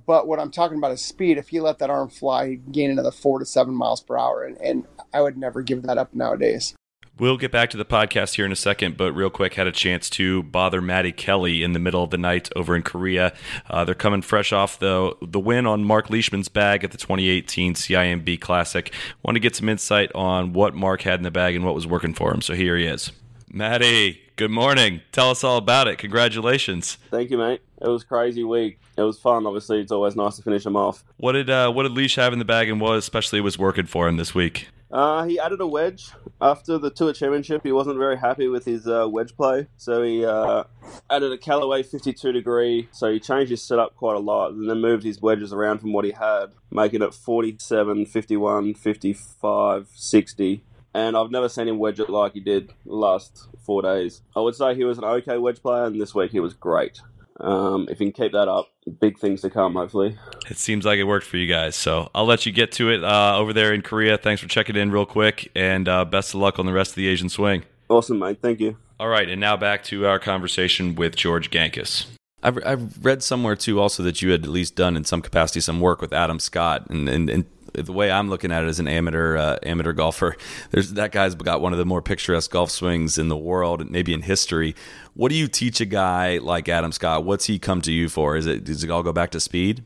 but 0.06 0.28
what 0.28 0.38
I'm 0.38 0.52
talking 0.52 0.78
about 0.78 0.92
is 0.92 1.02
speed. 1.02 1.38
If 1.38 1.48
he 1.48 1.62
let 1.62 1.80
that 1.80 1.90
arm 1.90 2.10
fly, 2.10 2.50
he'd 2.50 2.74
gain 2.74 2.92
another 2.92 3.12
four 3.12 3.40
to 3.40 3.46
seven 3.46 3.74
miles 3.74 4.02
per 4.02 4.18
hour, 4.18 4.44
and, 4.44 4.58
and 4.58 4.86
I 5.14 5.22
would 5.22 5.38
never 5.38 5.62
give 5.62 5.84
that 5.84 5.98
up 5.98 6.14
nowadays. 6.14 6.76
We'll 7.20 7.38
get 7.38 7.52
back 7.52 7.72
to 7.72 7.78
the 7.78 7.86
podcast 7.86 8.36
here 8.36 8.46
in 8.46 8.52
a 8.52 8.56
second, 8.56 8.96
but 8.96 9.12
real 9.12 9.32
quick, 9.32 9.56
had 9.56 9.66
a 9.66 9.72
chance 9.72 10.08
to 10.12 10.44
bother 10.44 10.82
Maddie 10.82 11.12
Kelly 11.12 11.64
in 11.64 11.74
the 11.74 11.80
middle 11.80 12.04
of 12.04 12.12
the 12.12 12.18
night 12.18 12.50
over 12.56 12.76
in 12.76 12.84
Korea. 12.84 13.34
Uh, 13.68 13.84
they're 13.84 13.96
coming 13.96 14.22
fresh 14.22 14.54
off 14.54 14.78
the 14.78 15.16
the 15.24 15.40
win 15.40 15.66
on 15.66 15.84
Mark 15.84 16.12
Leishman's 16.12 16.48
bag 16.48 16.84
at 16.84 16.92
the 16.92 16.98
2018 16.98 17.74
CIMB 17.74 18.40
Classic. 18.40 18.94
Want 19.24 19.36
to 19.36 19.40
get 19.40 19.56
some 19.56 19.68
insight 19.68 20.12
on 20.14 20.54
what 20.54 20.76
Mark 20.76 21.02
had 21.02 21.20
in 21.20 21.24
the 21.24 21.32
bag 21.32 21.56
and 21.56 21.66
what 21.66 21.74
was 21.74 21.88
working 21.88 22.14
for 22.14 22.32
him. 22.32 22.44
So 22.44 22.54
here 22.54 22.78
he 22.78 22.86
is. 22.86 23.12
Maddie. 23.52 24.22
good 24.36 24.52
morning. 24.52 25.02
Tell 25.12 25.32
us 25.32 25.44
all 25.44 25.58
about 25.58 25.88
it. 25.88 25.98
Congratulations. 25.98 27.00
Thank 27.10 27.32
you, 27.32 27.40
mate. 27.40 27.62
It 27.82 27.88
was 27.88 28.04
a 28.04 28.06
crazy 28.06 28.44
week. 28.44 28.80
It 28.96 29.02
was 29.02 29.18
fun. 29.18 29.48
Obviously, 29.48 29.82
it's 29.82 29.92
always 29.92 30.16
nice 30.16 30.36
to 30.36 30.44
finish 30.44 30.64
them 30.64 30.76
off. 30.76 31.04
What 31.18 31.32
did 31.32 31.50
uh, 31.50 31.72
what 31.72 31.84
did 31.84 31.94
Leish 31.94 32.16
have 32.18 32.32
in 32.32 32.38
the 32.38 32.46
bag, 32.46 32.70
and 32.70 32.80
what 32.80 32.96
especially 32.96 33.42
was 33.42 33.58
working 33.58 33.88
for 33.88 34.08
him 34.08 34.18
this 34.18 34.36
week? 34.36 34.68
Uh, 34.92 35.26
he 35.26 35.40
added 35.40 35.60
a 35.60 35.68
wedge 35.68 36.12
after 36.40 36.78
the 36.78 36.90
Tour 36.90 37.14
Championship. 37.14 37.62
He 37.64 37.72
wasn't 37.72 37.98
very 37.98 38.18
happy 38.18 38.48
with 38.48 38.66
his 38.66 38.88
uh, 38.88 39.08
wedge 39.10 39.36
play, 39.36 39.68
so 39.78 40.02
he 40.02 40.26
uh, 40.26 40.64
added 41.10 41.32
a 41.32 41.38
Callaway 41.38 41.84
52 41.84 42.32
degree. 42.32 42.88
So 42.92 43.12
he 43.12 43.20
changed 43.20 43.52
his 43.52 43.62
setup 43.62 43.96
quite 43.96 44.16
a 44.16 44.20
lot, 44.20 44.52
and 44.52 44.70
then 44.70 44.80
moved 44.80 45.04
his 45.04 45.22
wedges 45.22 45.52
around 45.52 45.80
from 45.80 45.94
what 45.94 46.06
he 46.06 46.12
had, 46.12 46.48
making 46.72 47.02
it 47.02 47.14
47, 47.14 48.06
51, 48.06 48.74
55, 48.76 49.88
60. 49.94 50.64
And 50.94 51.18
I've 51.18 51.32
never 51.32 51.50
seen 51.50 51.68
him 51.68 51.80
wedge 51.80 52.00
it 52.00 52.10
like 52.10 52.34
he 52.34 52.40
did 52.40 52.72
last 52.86 53.48
four 53.60 53.82
days. 53.82 54.22
I 54.36 54.40
would 54.40 54.56
say 54.56 54.74
he 54.74 54.86
was 54.86 54.98
an 54.98 55.04
okay 55.04 55.38
wedge 55.38 55.62
player, 55.62 55.86
and 55.86 56.00
this 56.00 56.16
week 56.16 56.32
he 56.32 56.40
was 56.40 56.54
great. 56.54 57.02
Um, 57.40 57.88
if 57.90 58.00
you 58.00 58.12
can 58.12 58.24
keep 58.24 58.32
that 58.32 58.48
up, 58.48 58.70
big 59.00 59.20
things 59.20 59.42
to 59.42 59.50
come, 59.50 59.76
hopefully. 59.76 60.18
It 60.50 60.58
seems 60.58 60.86
like 60.86 60.98
it 60.98 61.04
worked 61.04 61.26
for 61.26 61.38
you 61.38 61.48
guys. 61.48 61.76
So 61.76 62.10
I'll 62.16 62.26
let 62.26 62.46
you 62.46 62.52
get 62.52 62.72
to 62.74 62.90
it 62.90 63.04
uh, 63.04 63.38
over 63.38 63.54
there 63.54 63.74
in 63.74 63.82
Korea. 63.82 64.18
Thanks 64.18 64.42
for 64.42 64.48
checking 64.48 64.76
in 64.76 64.92
real 64.92 65.06
quick, 65.06 65.52
and 65.56 65.88
uh, 65.88 66.06
best 66.06 66.34
of 66.34 66.40
luck 66.40 66.60
on 66.60 66.66
the 66.66 66.74
rest 66.74 66.92
of 66.92 66.96
the 66.96 67.08
Asian 67.08 67.30
swing. 67.30 67.64
Awesome, 67.90 68.20
mate. 68.20 68.40
Thank 68.42 68.60
you. 68.60 68.78
All 69.00 69.08
right, 69.08 69.30
and 69.30 69.40
now 69.40 69.56
back 69.56 69.84
to 69.86 70.08
our 70.08 70.20
conversation 70.20 70.96
with 70.96 71.16
George 71.16 71.52
Gankas. 71.52 72.08
I've, 72.42 72.60
I've 72.66 73.06
read 73.06 73.24
somewhere 73.24 73.56
too 73.56 73.80
also 73.80 74.04
that 74.04 74.22
you 74.22 74.32
had 74.32 74.44
at 74.44 74.50
least 74.50 74.76
done 74.76 74.96
in 74.96 75.04
some 75.04 75.22
capacity 75.22 75.60
some 75.60 75.80
work 75.80 76.02
with 76.02 76.14
Adam 76.14 76.40
Scott, 76.40 76.88
and, 76.90 77.08
and, 77.08 77.30
and 77.30 77.46
the 77.86 77.94
way 77.94 78.12
I'm 78.12 78.30
looking 78.30 78.52
at 78.52 78.64
it 78.64 78.68
as 78.68 78.80
an 78.80 78.88
amateur 78.88 79.38
uh, 79.38 79.58
amateur 79.64 79.94
golfer, 79.94 80.36
there's 80.72 80.94
that 80.94 81.12
guy's 81.12 81.36
got 81.36 81.62
one 81.62 81.74
of 81.74 81.80
the 81.80 81.86
more 81.86 82.02
picturesque 82.02 82.52
golf 82.52 82.72
swings 82.72 83.18
in 83.18 83.30
the 83.30 83.38
world, 83.38 83.90
maybe 83.90 84.14
in 84.14 84.24
history. 84.24 84.76
What 85.14 85.30
do 85.30 85.36
you 85.36 85.48
teach 85.48 85.80
a 85.80 85.86
guy 85.86 86.38
like 86.40 86.68
Adam 86.68 86.92
Scott? 86.92 87.24
What's 87.24 87.46
he 87.46 87.60
come 87.60 87.82
to 87.82 87.92
you 87.92 88.10
for? 88.10 88.36
Is 88.36 88.46
it 88.46 88.64
does 88.64 88.84
it 88.84 88.90
all 88.90 89.04
go 89.04 89.14
back 89.14 89.32
to 89.32 89.40
speed? 89.40 89.84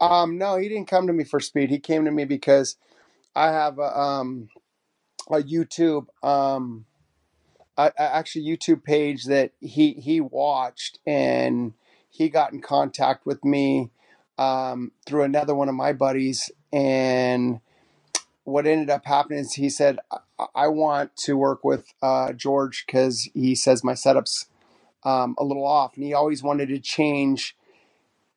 Um, 0.00 0.38
no, 0.38 0.56
he 0.56 0.68
didn't 0.68 0.86
come 0.86 1.06
to 1.08 1.12
me 1.12 1.24
for 1.24 1.40
speed. 1.40 1.70
He 1.70 1.78
came 1.78 2.04
to 2.04 2.10
me 2.10 2.24
because 2.24 2.76
I 3.34 3.48
have 3.48 3.78
a, 3.78 3.98
um, 3.98 4.48
a 5.28 5.38
YouTube, 5.38 6.06
um, 6.22 6.84
a, 7.76 7.92
a 7.98 8.02
actually 8.16 8.44
YouTube 8.44 8.84
page 8.84 9.24
that 9.24 9.52
he 9.60 9.92
he 9.94 10.20
watched, 10.20 11.00
and 11.06 11.72
he 12.10 12.28
got 12.28 12.52
in 12.52 12.60
contact 12.60 13.26
with 13.26 13.44
me 13.44 13.90
um, 14.38 14.92
through 15.06 15.24
another 15.24 15.54
one 15.54 15.68
of 15.68 15.76
my 15.76 15.92
buddies, 15.92 16.50
and 16.72 17.60
what 18.44 18.66
ended 18.66 18.90
up 18.90 19.06
happening 19.06 19.40
is 19.40 19.54
he 19.54 19.70
said, 19.70 19.98
"I, 20.12 20.46
I 20.54 20.68
want 20.68 21.16
to 21.18 21.36
work 21.36 21.64
with 21.64 21.92
uh, 22.02 22.32
George 22.34 22.84
because 22.86 23.28
he 23.34 23.54
says 23.54 23.84
my 23.84 23.94
setups 23.94 24.46
um, 25.04 25.36
a 25.38 25.44
little 25.44 25.66
off, 25.66 25.96
and 25.96 26.04
he 26.04 26.14
always 26.14 26.42
wanted 26.42 26.68
to 26.70 26.80
change." 26.80 27.56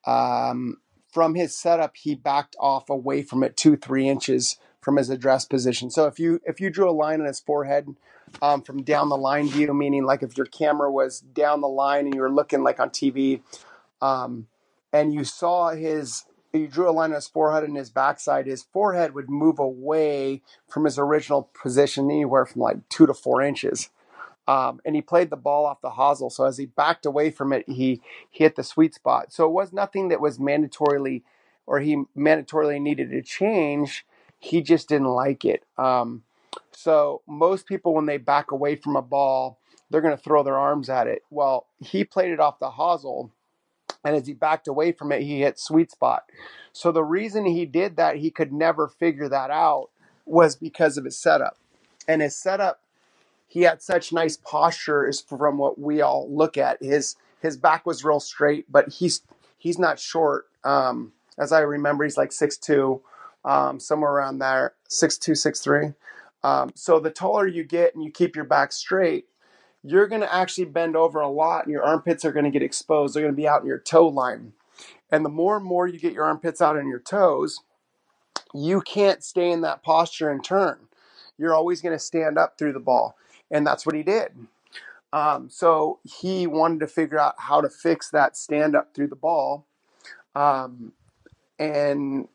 Um, 0.05 0.77
from 1.11 1.35
his 1.35 1.57
setup, 1.57 1.97
he 1.97 2.15
backed 2.15 2.55
off 2.59 2.89
away 2.89 3.21
from 3.23 3.43
it 3.43 3.57
two, 3.57 3.75
three 3.77 4.07
inches 4.07 4.57
from 4.81 4.97
his 4.97 5.09
address 5.09 5.45
position. 5.45 5.91
So 5.91 6.07
if 6.07 6.19
you 6.19 6.39
if 6.45 6.59
you 6.59 6.69
drew 6.69 6.89
a 6.89 6.91
line 6.93 7.21
on 7.21 7.27
his 7.27 7.39
forehead 7.39 7.95
um, 8.41 8.61
from 8.61 8.83
down 8.83 9.09
the 9.09 9.17
line 9.17 9.49
view, 9.49 9.73
meaning 9.73 10.05
like 10.05 10.23
if 10.23 10.37
your 10.37 10.45
camera 10.47 10.91
was 10.91 11.19
down 11.19 11.61
the 11.61 11.67
line 11.67 12.05
and 12.05 12.15
you 12.15 12.21
were 12.21 12.31
looking 12.31 12.63
like 12.63 12.79
on 12.79 12.89
TV, 12.89 13.41
um, 14.01 14.47
and 14.93 15.13
you 15.13 15.23
saw 15.23 15.71
his 15.71 16.25
you 16.53 16.67
drew 16.67 16.89
a 16.89 16.91
line 16.91 17.11
on 17.11 17.15
his 17.15 17.27
forehead 17.27 17.63
and 17.63 17.77
his 17.77 17.89
backside, 17.89 18.45
his 18.45 18.63
forehead 18.63 19.13
would 19.15 19.29
move 19.29 19.57
away 19.57 20.41
from 20.67 20.83
his 20.83 20.99
original 20.99 21.49
position 21.61 22.11
anywhere 22.11 22.45
from 22.45 22.61
like 22.61 22.89
two 22.89 23.05
to 23.05 23.13
four 23.13 23.41
inches. 23.41 23.89
Um, 24.47 24.81
and 24.83 24.95
he 24.95 25.01
played 25.01 25.29
the 25.29 25.37
ball 25.37 25.65
off 25.65 25.81
the 25.81 25.91
hosel. 25.91 26.29
So 26.29 26.45
as 26.45 26.57
he 26.57 26.65
backed 26.65 27.05
away 27.05 27.31
from 27.31 27.53
it, 27.53 27.63
he, 27.67 28.01
he 28.29 28.43
hit 28.43 28.55
the 28.55 28.63
sweet 28.63 28.93
spot. 28.93 29.31
So 29.31 29.45
it 29.45 29.53
was 29.53 29.71
nothing 29.71 30.09
that 30.09 30.19
was 30.19 30.39
mandatorily 30.39 31.21
or 31.65 31.79
he 31.79 32.03
mandatorily 32.17 32.81
needed 32.81 33.11
to 33.11 33.21
change. 33.21 34.05
He 34.39 34.61
just 34.61 34.89
didn't 34.89 35.07
like 35.07 35.45
it. 35.45 35.63
Um, 35.77 36.23
so 36.71 37.21
most 37.27 37.65
people, 37.65 37.93
when 37.93 38.07
they 38.07 38.17
back 38.17 38.51
away 38.51 38.75
from 38.75 38.95
a 38.95 39.01
ball, 39.01 39.59
they're 39.89 40.01
going 40.01 40.17
to 40.17 40.23
throw 40.23 40.43
their 40.43 40.57
arms 40.57 40.89
at 40.89 41.07
it. 41.07 41.21
Well, 41.29 41.67
he 41.79 42.03
played 42.03 42.31
it 42.31 42.39
off 42.39 42.59
the 42.59 42.71
hosel. 42.71 43.29
And 44.03 44.15
as 44.15 44.27
he 44.27 44.33
backed 44.33 44.67
away 44.67 44.91
from 44.91 45.11
it, 45.11 45.21
he 45.21 45.41
hit 45.41 45.59
sweet 45.59 45.91
spot. 45.91 46.23
So 46.73 46.91
the 46.91 47.03
reason 47.03 47.45
he 47.45 47.65
did 47.65 47.97
that, 47.97 48.17
he 48.17 48.31
could 48.31 48.51
never 48.51 48.87
figure 48.87 49.29
that 49.29 49.51
out, 49.51 49.89
was 50.25 50.55
because 50.55 50.97
of 50.97 51.05
his 51.05 51.17
setup. 51.17 51.57
And 52.07 52.21
his 52.21 52.35
setup 52.35 52.81
he 53.51 53.63
had 53.63 53.81
such 53.81 54.13
nice 54.13 54.37
posture 54.37 55.05
is 55.05 55.19
from 55.19 55.57
what 55.57 55.77
we 55.77 55.99
all 55.99 56.25
look 56.33 56.57
at. 56.57 56.81
His 56.81 57.17
his 57.41 57.57
back 57.57 57.85
was 57.85 58.05
real 58.05 58.21
straight, 58.21 58.71
but 58.71 58.87
he's 58.87 59.23
he's 59.57 59.77
not 59.77 59.99
short. 59.99 60.47
Um, 60.63 61.11
as 61.37 61.51
I 61.51 61.59
remember, 61.59 62.05
he's 62.05 62.15
like 62.15 62.31
six 62.31 62.55
two, 62.55 63.01
um, 63.43 63.77
somewhere 63.77 64.13
around 64.13 64.39
there, 64.39 64.75
six 64.87 65.17
two, 65.17 65.35
six 65.35 65.59
three. 65.59 65.87
Um, 66.45 66.71
so 66.75 67.01
the 67.01 67.09
taller 67.09 67.45
you 67.45 67.65
get 67.65 67.93
and 67.93 68.01
you 68.05 68.09
keep 68.09 68.37
your 68.37 68.45
back 68.45 68.71
straight, 68.71 69.25
you're 69.83 70.07
going 70.07 70.21
to 70.21 70.33
actually 70.33 70.65
bend 70.65 70.95
over 70.95 71.19
a 71.19 71.29
lot, 71.29 71.65
and 71.65 71.71
your 71.71 71.83
armpits 71.83 72.23
are 72.25 72.31
going 72.31 72.45
to 72.45 72.51
get 72.51 72.61
exposed. 72.61 73.13
They're 73.13 73.23
going 73.23 73.33
to 73.33 73.41
be 73.41 73.47
out 73.47 73.61
in 73.61 73.67
your 73.67 73.79
toe 73.79 74.07
line, 74.07 74.53
and 75.11 75.25
the 75.25 75.29
more 75.29 75.57
and 75.57 75.65
more 75.65 75.87
you 75.87 75.99
get 75.99 76.13
your 76.13 76.25
armpits 76.25 76.61
out 76.61 76.77
in 76.77 76.87
your 76.87 76.99
toes, 76.99 77.59
you 78.53 78.81
can't 78.81 79.23
stay 79.23 79.51
in 79.51 79.61
that 79.61 79.83
posture 79.83 80.29
and 80.29 80.43
turn. 80.43 80.87
You're 81.37 81.55
always 81.55 81.81
going 81.81 81.95
to 81.95 82.03
stand 82.03 82.37
up 82.37 82.57
through 82.57 82.73
the 82.73 82.79
ball 82.79 83.15
and 83.51 83.67
that's 83.67 83.85
what 83.85 83.93
he 83.93 84.01
did. 84.01 84.31
Um, 85.13 85.49
so 85.49 85.99
he 86.03 86.47
wanted 86.47 86.79
to 86.79 86.87
figure 86.87 87.19
out 87.19 87.35
how 87.37 87.59
to 87.59 87.69
fix 87.69 88.09
that 88.11 88.37
stand 88.37 88.75
up 88.75 88.95
through 88.95 89.07
the 89.07 89.15
ball, 89.17 89.67
um, 90.33 90.93
and 91.59 92.29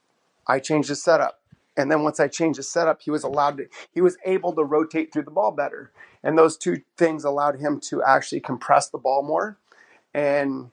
I 0.47 0.59
changed 0.59 0.91
the 0.91 0.97
setup. 0.97 1.41
And 1.77 1.91
then 1.91 2.03
once 2.03 2.21
I 2.21 2.29
changed 2.29 2.57
his 2.57 2.71
setup, 2.71 3.03
he 3.03 3.11
was 3.11 3.23
allowed 3.23 3.59
to, 3.59 3.67
he 3.93 4.01
was 4.01 4.17
able 4.25 4.55
to 4.55 4.65
rotate 4.65 5.13
through 5.13 5.25
the 5.25 5.31
ball 5.31 5.51
better. 5.51 5.93
And 6.23 6.39
those 6.39 6.57
two 6.57 6.83
things 6.97 7.25
allowed 7.25 7.61
him 7.61 7.81
to 7.89 8.03
actually 8.03 8.41
compress 8.41 8.89
the 8.89 8.99
ball 8.99 9.23
more 9.23 9.59
and 10.15 10.71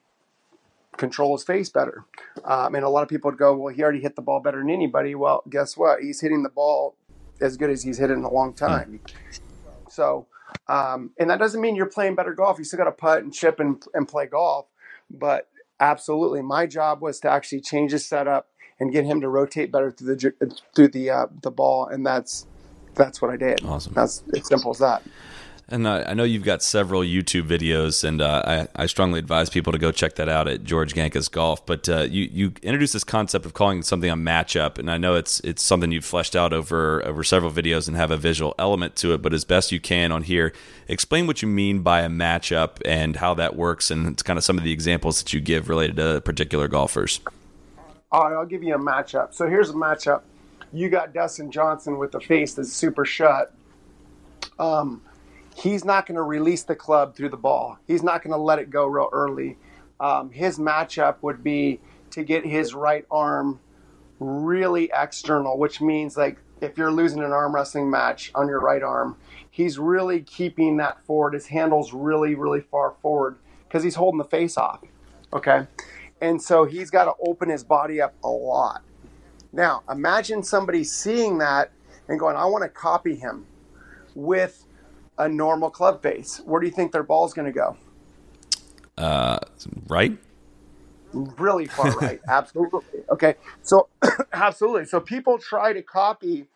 control 0.98 1.36
his 1.36 1.44
face 1.44 1.70
better. 1.70 2.06
Um, 2.46 2.76
and 2.76 2.86
a 2.86 2.90
lot 2.90 3.04
of 3.04 3.10
people 3.10 3.32
would 3.32 3.38
go, 3.38 3.56
well, 3.56 3.74
he 3.74 3.84
already 3.84 4.02
hit 4.02 4.16
the 4.16 4.22
ball 4.22 4.40
better 4.40 4.60
than 4.60 4.70
anybody. 4.70 5.16
Well, 5.16 5.44
guess 5.50 5.76
what? 5.76 6.02
He's 6.02 6.22
hitting 6.22 6.44
the 6.44 6.50
ball 6.50 6.96
as 7.42 7.58
good 7.58 7.70
as 7.70 7.84
he's 7.84 7.98
hit 7.98 8.10
it 8.10 8.14
in 8.14 8.24
a 8.24 8.32
long 8.32 8.54
time. 8.54 9.02
So 9.90 10.28
um, 10.68 11.12
and 11.20 11.30
that 11.30 11.40
doesn't 11.40 11.62
mean 11.62 11.76
you're 11.76 11.86
playing 11.86 12.16
better 12.16 12.34
golf. 12.34 12.58
You 12.58 12.64
still 12.64 12.78
got 12.78 12.86
to 12.86 12.92
putt 12.92 13.24
and 13.24 13.34
chip 13.34 13.60
and, 13.60 13.84
and 13.94 14.08
play 14.08 14.28
golf. 14.28 14.68
But 15.10 15.50
absolutely, 15.80 16.42
my 16.42 16.66
job 16.66 17.02
was 17.02 17.20
to 17.22 17.30
actually 17.30 17.62
change 17.62 17.92
his 17.92 18.08
setup 18.08 18.48
and 18.80 18.92
get 18.92 19.06
him 19.06 19.22
to 19.22 19.30
rotate 19.30 19.72
better 19.72 19.92
through 19.92 20.16
the 20.16 20.58
through 20.76 20.88
the 20.90 21.10
uh, 21.10 21.28
the 21.42 21.52
ball, 21.52 21.88
and 21.88 22.06
that's 22.06 22.46
that's 22.96 23.22
what 23.22 23.32
I 23.32 23.38
did. 23.38 23.64
Awesome. 23.66 23.94
That's 23.94 24.24
as 24.36 24.48
simple 24.48 24.72
as 24.72 24.80
that. 24.80 25.04
And 25.70 25.88
uh, 25.88 26.04
I 26.06 26.14
know 26.14 26.24
you've 26.24 26.44
got 26.44 26.62
several 26.62 27.02
YouTube 27.02 27.48
videos, 27.48 28.04
and 28.04 28.22
uh, 28.22 28.68
I, 28.76 28.84
I, 28.84 28.86
strongly 28.86 29.20
advise 29.20 29.50
people 29.50 29.72
to 29.72 29.80
go 29.80 29.94
check 29.94 30.16
that 30.16 30.28
out 30.28 30.50
at 30.50 30.66
George 30.66 30.94
Gankas 30.94 31.32
Golf. 31.32 31.66
But 31.66 31.88
uh, 31.88 32.02
you 32.02 32.30
you 32.32 32.54
introduced 32.62 32.92
this 32.92 33.06
concept 33.06 33.46
of 33.46 33.54
calling 33.54 33.82
something 33.82 34.10
a 34.10 34.16
matchup, 34.16 34.78
and 34.78 34.92
I 34.92 34.98
know 34.98 35.16
it's 35.16 35.40
it's 35.40 35.64
something 35.64 35.92
you've 35.92 36.04
fleshed 36.04 36.36
out 36.36 36.52
over 36.52 37.04
over 37.08 37.24
several 37.24 37.52
videos 37.52 37.88
and 37.88 37.96
have 37.96 38.12
a 38.12 38.18
visual 38.18 38.54
element 38.60 38.98
to 38.98 39.14
it. 39.14 39.22
But 39.22 39.34
as 39.34 39.46
best 39.46 39.72
you 39.72 39.80
can 39.80 40.12
on 40.12 40.24
here, 40.24 40.52
explain 40.90 41.28
what 41.28 41.42
you 41.42 41.48
mean 41.48 41.82
by 41.82 42.02
a 42.02 42.10
matchup 42.10 42.82
and 42.86 43.16
how 43.16 43.34
that 43.36 43.56
works, 43.56 43.90
and 43.90 44.08
it's 44.08 44.22
kind 44.22 44.38
of 44.38 44.44
some 44.44 44.58
of 44.58 44.66
the 44.66 44.74
examples 44.74 45.20
that 45.20 45.32
you 45.32 45.40
give 45.40 45.70
related 45.70 45.96
to 45.96 46.20
particular 46.22 46.68
golfers. 46.68 47.22
All 48.14 48.30
right, 48.30 48.38
I'll 48.38 48.46
give 48.46 48.62
you 48.62 48.76
a 48.76 48.80
matchup. 48.80 49.34
So 49.34 49.50
here's 49.50 49.72
a 49.72 49.74
matchup. 49.74 50.22
You 50.72 50.88
got 50.88 51.16
Dustin 51.16 51.50
Johnson 51.50 51.98
with 51.98 52.12
the 52.12 52.20
face 52.20 52.54
that's 52.54 52.72
super 52.72 53.06
shut. 53.06 53.52
Um, 54.60 55.02
he's 55.56 55.84
not 55.84 56.06
going 56.06 56.18
to 56.18 56.22
release 56.22 56.62
the 56.62 56.76
club 56.76 57.16
through 57.16 57.30
the 57.30 57.38
ball. 57.38 57.80
He's 57.88 58.04
not 58.04 58.22
going 58.22 58.34
to 58.34 58.38
let 58.38 58.60
it 58.60 58.70
go 58.70 58.86
real 58.86 59.10
early. 59.12 59.58
Um, 60.00 60.30
his 60.30 60.60
matchup 60.60 61.16
would 61.24 61.44
be 61.44 61.80
to 62.12 62.24
get 62.24 62.46
his 62.46 62.76
right 62.76 63.04
arm 63.10 63.60
really 64.20 64.92
external, 64.94 65.58
which 65.58 65.82
means 65.82 66.16
like 66.16 66.38
if 66.62 66.78
you're 66.78 66.92
losing 66.92 67.24
an 67.24 67.32
arm 67.32 67.56
wrestling 67.56 67.90
match 67.90 68.32
on 68.36 68.48
your 68.48 68.60
right 68.60 68.84
arm, 68.84 69.18
he's 69.50 69.80
really 69.80 70.22
keeping 70.22 70.78
that 70.78 71.04
forward. 71.06 71.34
His 71.34 71.48
handle's 71.48 71.94
really, 71.94 72.36
really 72.36 72.62
far 72.62 72.94
forward 73.02 73.38
because 73.68 73.82
he's 73.82 73.96
holding 73.96 74.20
the 74.20 74.24
face 74.24 74.56
off. 74.56 74.82
Okay. 75.34 75.66
And 76.24 76.42
so 76.42 76.64
he's 76.64 76.90
got 76.90 77.04
to 77.04 77.14
open 77.28 77.50
his 77.50 77.66
body 77.66 78.00
up 78.02 78.16
a 78.24 78.30
lot. 78.30 78.82
Now, 79.52 79.84
imagine 79.92 80.42
somebody 80.42 80.86
seeing 80.86 81.40
that 81.40 81.74
and 82.08 82.18
going, 82.18 82.38
I 82.38 82.46
want 82.46 82.64
to 82.64 82.70
copy 82.70 83.16
him 83.16 83.46
with 84.16 84.66
a 85.18 85.28
normal 85.28 85.70
club 85.70 86.02
face, 86.02 86.42
where 86.46 86.62
do 86.62 86.66
you 86.68 86.72
think 86.72 86.94
their 86.94 87.04
ball's 87.04 87.34
going 87.34 87.48
to 87.48 87.52
go? 87.52 87.78
Uh, 88.98 89.40
right. 89.88 90.18
Really 91.12 91.66
far 91.66 91.92
right. 92.02 92.22
absolutely. 92.30 92.82
Okay. 93.12 93.36
So, 93.62 93.90
absolutely. 94.34 94.86
So 94.86 95.02
people 95.02 95.38
try 95.38 95.74
to 95.74 95.82
copy 95.82 96.48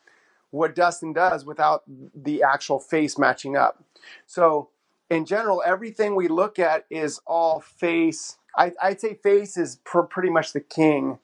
what 0.51 0.75
Dustin 0.75 1.11
does 1.11 1.45
without 1.45 1.83
the 2.15 2.41
actual 2.41 2.79
face 2.79 3.17
matching 3.17 3.57
up. 3.57 3.83
So, 4.27 4.69
in 5.09 5.25
general, 5.25 5.61
everything 5.65 6.15
we 6.15 6.29
look 6.29 6.57
at 6.57 6.85
is 6.89 7.19
all 7.27 7.59
face. 7.59 8.37
I, 8.57 8.71
would 8.89 8.99
say 8.99 9.13
face 9.13 9.57
is 9.57 9.77
pr- 9.83 10.01
pretty 10.01 10.29
much 10.29 10.53
the 10.53 10.61
king 10.61 11.19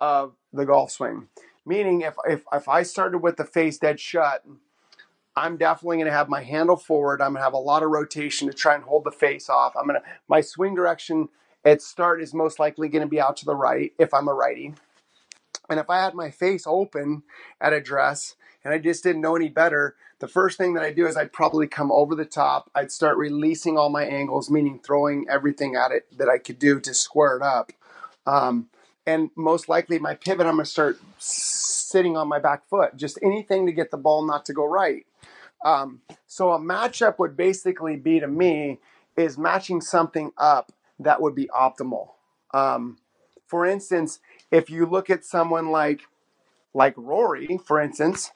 of 0.00 0.34
the 0.52 0.66
golf 0.66 0.90
swing. 0.92 1.28
Meaning, 1.66 2.02
if, 2.02 2.14
if 2.28 2.42
if 2.52 2.68
I 2.68 2.82
started 2.82 3.18
with 3.18 3.38
the 3.38 3.44
face 3.44 3.78
dead 3.78 3.98
shut, 3.98 4.44
I'm 5.36 5.56
definitely 5.56 5.96
going 5.96 6.06
to 6.06 6.12
have 6.12 6.28
my 6.28 6.42
handle 6.42 6.76
forward. 6.76 7.20
I'm 7.20 7.32
going 7.32 7.40
to 7.40 7.44
have 7.44 7.54
a 7.54 7.58
lot 7.58 7.82
of 7.82 7.90
rotation 7.90 8.48
to 8.48 8.54
try 8.54 8.74
and 8.74 8.84
hold 8.84 9.04
the 9.04 9.10
face 9.10 9.48
off. 9.48 9.74
I'm 9.76 9.86
going 9.86 10.00
to, 10.00 10.06
my 10.28 10.40
swing 10.40 10.74
direction 10.74 11.28
at 11.64 11.82
start 11.82 12.22
is 12.22 12.34
most 12.34 12.58
likely 12.58 12.88
going 12.88 13.02
to 13.02 13.08
be 13.08 13.20
out 13.20 13.36
to 13.38 13.44
the 13.44 13.56
right 13.56 13.92
if 13.98 14.14
I'm 14.14 14.28
a 14.28 14.34
righty. 14.34 14.74
And 15.68 15.80
if 15.80 15.90
I 15.90 16.02
had 16.02 16.14
my 16.14 16.30
face 16.30 16.64
open 16.66 17.22
at 17.60 17.72
address 17.72 18.36
and 18.64 18.72
I 18.72 18.78
just 18.78 19.02
didn't 19.02 19.22
know 19.22 19.36
any 19.36 19.48
better, 19.48 19.96
the 20.20 20.28
first 20.28 20.56
thing 20.56 20.74
that 20.74 20.82
I 20.82 20.92
do 20.92 21.06
is 21.06 21.16
I'd 21.16 21.32
probably 21.32 21.66
come 21.66 21.92
over 21.92 22.14
the 22.14 22.24
top. 22.24 22.70
I'd 22.74 22.90
start 22.90 23.16
releasing 23.16 23.76
all 23.76 23.90
my 23.90 24.04
angles, 24.04 24.50
meaning 24.50 24.78
throwing 24.78 25.26
everything 25.28 25.76
at 25.76 25.90
it 25.90 26.06
that 26.16 26.28
I 26.28 26.38
could 26.38 26.58
do 26.58 26.80
to 26.80 26.94
square 26.94 27.36
it 27.36 27.42
up. 27.42 27.72
Um, 28.26 28.68
and 29.06 29.30
most 29.36 29.68
likely 29.68 29.98
my 29.98 30.14
pivot, 30.14 30.46
I'm 30.46 30.54
going 30.54 30.64
to 30.64 30.70
start 30.70 30.98
sitting 31.18 32.16
on 32.16 32.26
my 32.26 32.38
back 32.38 32.66
foot, 32.68 32.96
just 32.96 33.18
anything 33.22 33.66
to 33.66 33.72
get 33.72 33.90
the 33.90 33.98
ball 33.98 34.26
not 34.26 34.46
to 34.46 34.54
go 34.54 34.64
right. 34.64 35.04
Um, 35.64 36.00
so 36.26 36.52
a 36.52 36.58
matchup 36.58 37.18
would 37.18 37.36
basically 37.36 37.96
be 37.96 38.20
to 38.20 38.28
me 38.28 38.80
is 39.16 39.38
matching 39.38 39.80
something 39.80 40.32
up 40.36 40.72
that 40.98 41.20
would 41.20 41.34
be 41.34 41.46
optimal. 41.48 42.10
Um, 42.52 42.98
for 43.46 43.66
instance, 43.66 44.20
if 44.50 44.70
you 44.70 44.86
look 44.86 45.10
at 45.10 45.24
someone 45.24 45.70
like 45.70 46.02
like 46.72 46.94
Rory, 46.96 47.58
for 47.64 47.80
instance, 47.80 48.32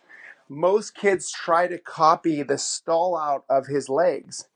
most 0.48 0.94
kids 0.94 1.30
try 1.30 1.66
to 1.66 1.78
copy 1.78 2.42
the 2.42 2.58
stall 2.58 3.16
out 3.16 3.44
of 3.48 3.66
his 3.66 3.88
legs. 3.88 4.48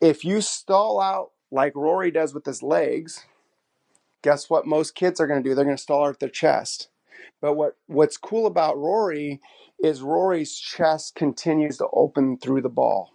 If 0.00 0.24
you 0.24 0.40
stall 0.40 1.00
out 1.00 1.30
like 1.50 1.74
Rory 1.74 2.10
does 2.10 2.34
with 2.34 2.44
his 2.44 2.62
legs, 2.62 3.24
guess 4.22 4.48
what 4.48 4.66
most 4.66 4.94
kids 4.94 5.20
are 5.20 5.26
going 5.26 5.42
to 5.42 5.48
do? 5.48 5.54
They're 5.54 5.64
going 5.64 5.76
to 5.76 5.82
stall 5.82 6.06
out 6.06 6.20
their 6.20 6.28
chest. 6.28 6.88
But 7.40 7.54
what, 7.54 7.76
what's 7.86 8.16
cool 8.16 8.46
about 8.46 8.78
Rory 8.78 9.40
is 9.82 10.02
Rory's 10.02 10.56
chest 10.56 11.14
continues 11.14 11.78
to 11.78 11.88
open 11.92 12.38
through 12.38 12.62
the 12.62 12.68
ball. 12.68 13.10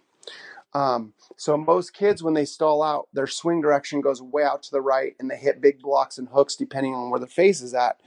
Um, 0.72 1.14
so 1.36 1.56
most 1.56 1.94
kids, 1.94 2.22
when 2.22 2.34
they 2.34 2.44
stall 2.44 2.82
out, 2.82 3.08
their 3.12 3.26
swing 3.26 3.60
direction 3.60 4.00
goes 4.00 4.22
way 4.22 4.44
out 4.44 4.62
to 4.64 4.70
the 4.70 4.80
right, 4.80 5.16
and 5.18 5.28
they 5.28 5.36
hit 5.36 5.60
big 5.60 5.80
blocks 5.80 6.16
and 6.16 6.28
hooks 6.28 6.54
depending 6.54 6.94
on 6.94 7.10
where 7.10 7.18
the 7.18 7.26
face 7.26 7.60
is 7.60 7.74
at. 7.74 8.00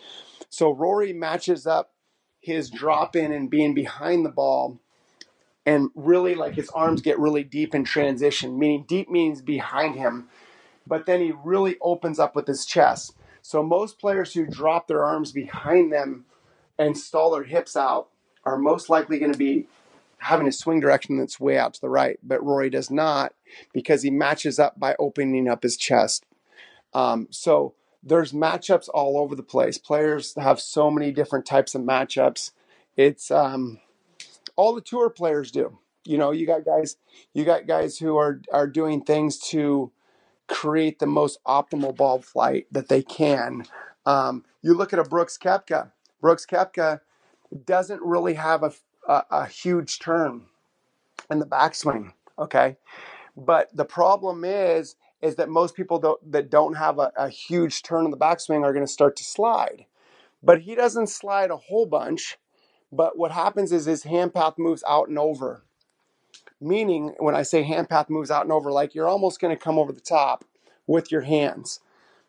So 0.50 0.72
Rory 0.72 1.12
matches 1.14 1.68
up 1.68 1.92
his 2.44 2.70
drop 2.70 3.16
in 3.16 3.32
and 3.32 3.50
being 3.50 3.74
behind 3.74 4.26
the 4.26 4.30
ball, 4.30 4.78
and 5.66 5.90
really 5.96 6.36
like 6.36 6.56
his 6.56 6.70
arms 6.70 7.02
get 7.02 7.18
really 7.18 7.44
deep 7.44 7.74
in 7.74 7.86
transition. 7.86 8.60
Meaning 8.60 8.86
deep 8.88 9.10
means 9.10 9.42
behind 9.42 9.96
him, 9.96 10.28
but 10.86 11.06
then 11.06 11.22
he 11.22 11.32
really 11.44 11.78
opens 11.82 12.20
up 12.20 12.36
with 12.36 12.46
his 12.46 12.66
chest. 12.66 13.16
So 13.42 13.64
most 13.64 13.98
players 13.98 14.34
who 14.34 14.46
drop 14.46 14.88
their 14.88 15.06
arms 15.06 15.32
behind 15.32 15.92
them 15.92 16.26
and 16.78 16.98
stall 16.98 17.32
their 17.32 17.44
hips 17.44 17.78
out 17.78 18.10
are 18.44 18.58
most 18.58 18.90
likely 18.90 19.20
going 19.20 19.32
to 19.32 19.38
be 19.38 19.68
having 20.18 20.48
a 20.48 20.52
swing 20.52 20.82
direction 20.82 21.18
that's 21.18 21.40
way 21.40 21.58
out 21.58 21.74
to 21.76 21.82
the 21.82 21.90
right, 21.90 22.20
but 22.24 22.44
Rory 22.44 22.70
does 22.70 22.92
not 22.92 23.34
because 23.74 24.04
he 24.04 24.10
matches 24.10 24.60
up 24.60 24.80
by 24.80 24.96
opening 25.00 25.48
up 25.48 25.64
his 25.64 25.78
chest. 25.78 26.26
Um, 26.94 27.28
so 27.30 27.74
there's 28.04 28.34
matchups 28.34 28.90
all 28.94 29.18
over 29.18 29.36
the 29.36 29.44
place. 29.44 29.78
Players 29.78 30.36
have 30.36 30.60
so 30.60 30.92
many 30.92 31.12
different 31.12 31.46
types 31.46 31.74
of 31.74 31.82
matchups. 31.82 32.52
It's 32.98 33.32
um, 33.32 33.80
all 34.56 34.76
the 34.76 34.82
tour 34.82 35.10
players 35.10 35.52
do. 35.52 35.78
You 36.06 36.18
know, 36.18 36.32
you 36.32 36.46
got 36.46 36.66
guys, 36.66 36.98
you 37.34 37.46
got 37.46 37.66
guys 37.66 37.98
who 37.98 38.18
are 38.18 38.42
are 38.52 38.68
doing 38.68 39.02
things 39.02 39.40
to 39.50 39.92
create 40.48 41.00
the 41.00 41.08
most 41.08 41.40
optimal 41.46 41.96
ball 41.96 42.22
flight 42.22 42.68
that 42.72 42.90
they 42.90 43.02
can. 43.02 43.66
Um, 44.06 44.44
you 44.62 44.74
look 44.74 44.92
at 44.94 45.00
a 45.00 45.04
Brooks 45.04 45.38
Koepka. 45.38 45.92
Brooks 46.22 46.46
Koepka 46.46 47.00
doesn't 47.66 48.02
really 48.02 48.34
have 48.34 48.64
a, 48.64 48.74
a, 49.08 49.24
a 49.32 49.46
huge 49.46 50.00
turn 50.00 50.44
in 51.32 51.40
the 51.40 51.46
backswing. 51.46 52.12
Okay, 52.38 52.76
but 53.38 53.70
the 53.76 53.86
problem 53.86 54.44
is 54.44 54.96
is 55.24 55.36
that 55.38 55.50
most 55.50 55.74
people 55.74 56.00
don't, 56.00 56.32
that 56.32 56.50
don't 56.52 56.76
have 56.76 57.00
a, 57.00 57.12
a 57.16 57.30
huge 57.30 57.82
turn 57.82 58.06
in 58.06 58.12
the 58.12 58.18
backswing 58.18 58.64
are 58.64 58.74
going 58.74 58.86
to 58.86 58.92
start 58.92 59.16
to 59.16 59.24
slide. 59.24 59.86
But 60.44 60.62
he 60.62 60.76
doesn't 60.76 61.08
slide 61.08 61.50
a 61.50 61.58
whole 61.58 61.86
bunch. 61.86 62.38
But 62.92 63.18
what 63.18 63.32
happens 63.32 63.72
is 63.72 63.86
his 63.86 64.04
hand 64.04 64.34
path 64.34 64.56
moves 64.58 64.84
out 64.88 65.08
and 65.08 65.18
over. 65.18 65.64
Meaning, 66.60 67.16
when 67.20 67.36
I 67.36 67.44
say 67.44 67.64
hand 67.64 67.90
path 67.90 68.10
moves 68.10 68.30
out 68.30 68.44
and 68.44 68.52
over, 68.52 68.72
like 68.72 68.94
you're 68.94 69.08
almost 69.08 69.40
going 69.40 69.56
to 69.56 69.62
come 69.64 69.80
over 69.80 69.94
the 69.94 70.02
top 70.02 70.44
with 70.88 71.12
your 71.12 71.22
hands. 71.22 71.80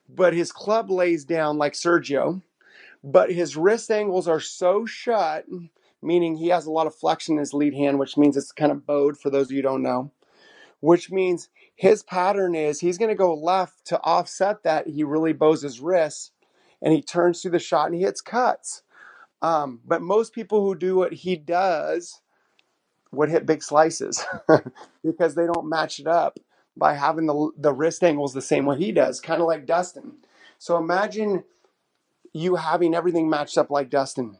But 0.08 0.32
his 0.32 0.52
club 0.52 0.90
lays 0.90 1.24
down 1.24 1.58
like 1.58 1.72
Sergio, 1.72 2.42
but 3.02 3.32
his 3.32 3.56
wrist 3.56 3.90
angles 3.90 4.28
are 4.28 4.40
so 4.40 4.86
shut, 4.86 5.46
meaning 6.00 6.36
he 6.36 6.48
has 6.48 6.66
a 6.66 6.70
lot 6.70 6.86
of 6.86 6.94
flexion 6.94 7.34
in 7.34 7.40
his 7.40 7.54
lead 7.54 7.74
hand, 7.74 7.98
which 7.98 8.16
means 8.16 8.36
it's 8.36 8.52
kind 8.52 8.70
of 8.70 8.86
bowed 8.86 9.18
for 9.18 9.30
those 9.30 9.46
of 9.46 9.52
you 9.52 9.62
don't 9.62 9.82
know, 9.82 10.12
which 10.80 11.10
means 11.10 11.48
his 11.74 12.02
pattern 12.02 12.54
is 12.54 12.80
he's 12.80 12.98
going 12.98 13.10
to 13.10 13.14
go 13.14 13.34
left 13.34 13.86
to 13.86 14.00
offset 14.02 14.62
that. 14.62 14.86
He 14.86 15.04
really 15.04 15.32
bows 15.32 15.62
his 15.62 15.80
wrists 15.80 16.30
and 16.80 16.92
he 16.92 17.02
turns 17.02 17.42
through 17.42 17.52
the 17.52 17.58
shot 17.58 17.86
and 17.86 17.94
he 17.94 18.02
hits 18.02 18.20
cuts. 18.20 18.82
Um, 19.42 19.80
but 19.84 20.00
most 20.00 20.32
people 20.32 20.62
who 20.62 20.74
do 20.74 20.96
what 20.96 21.12
he 21.12 21.36
does 21.36 22.20
would 23.12 23.28
hit 23.28 23.46
big 23.46 23.62
slices 23.62 24.24
because 25.04 25.34
they 25.34 25.46
don't 25.46 25.68
match 25.68 26.00
it 26.00 26.06
up 26.06 26.38
by 26.76 26.94
having 26.94 27.26
the, 27.26 27.50
the 27.56 27.72
wrist 27.72 28.02
angles 28.02 28.34
the 28.34 28.42
same 28.42 28.66
way 28.66 28.78
he 28.78 28.92
does, 28.92 29.20
kind 29.20 29.40
of 29.40 29.46
like 29.46 29.66
Dustin. 29.66 30.14
So 30.58 30.76
imagine 30.76 31.44
you 32.32 32.56
having 32.56 32.94
everything 32.94 33.28
matched 33.28 33.58
up 33.58 33.70
like 33.70 33.90
Dustin, 33.90 34.38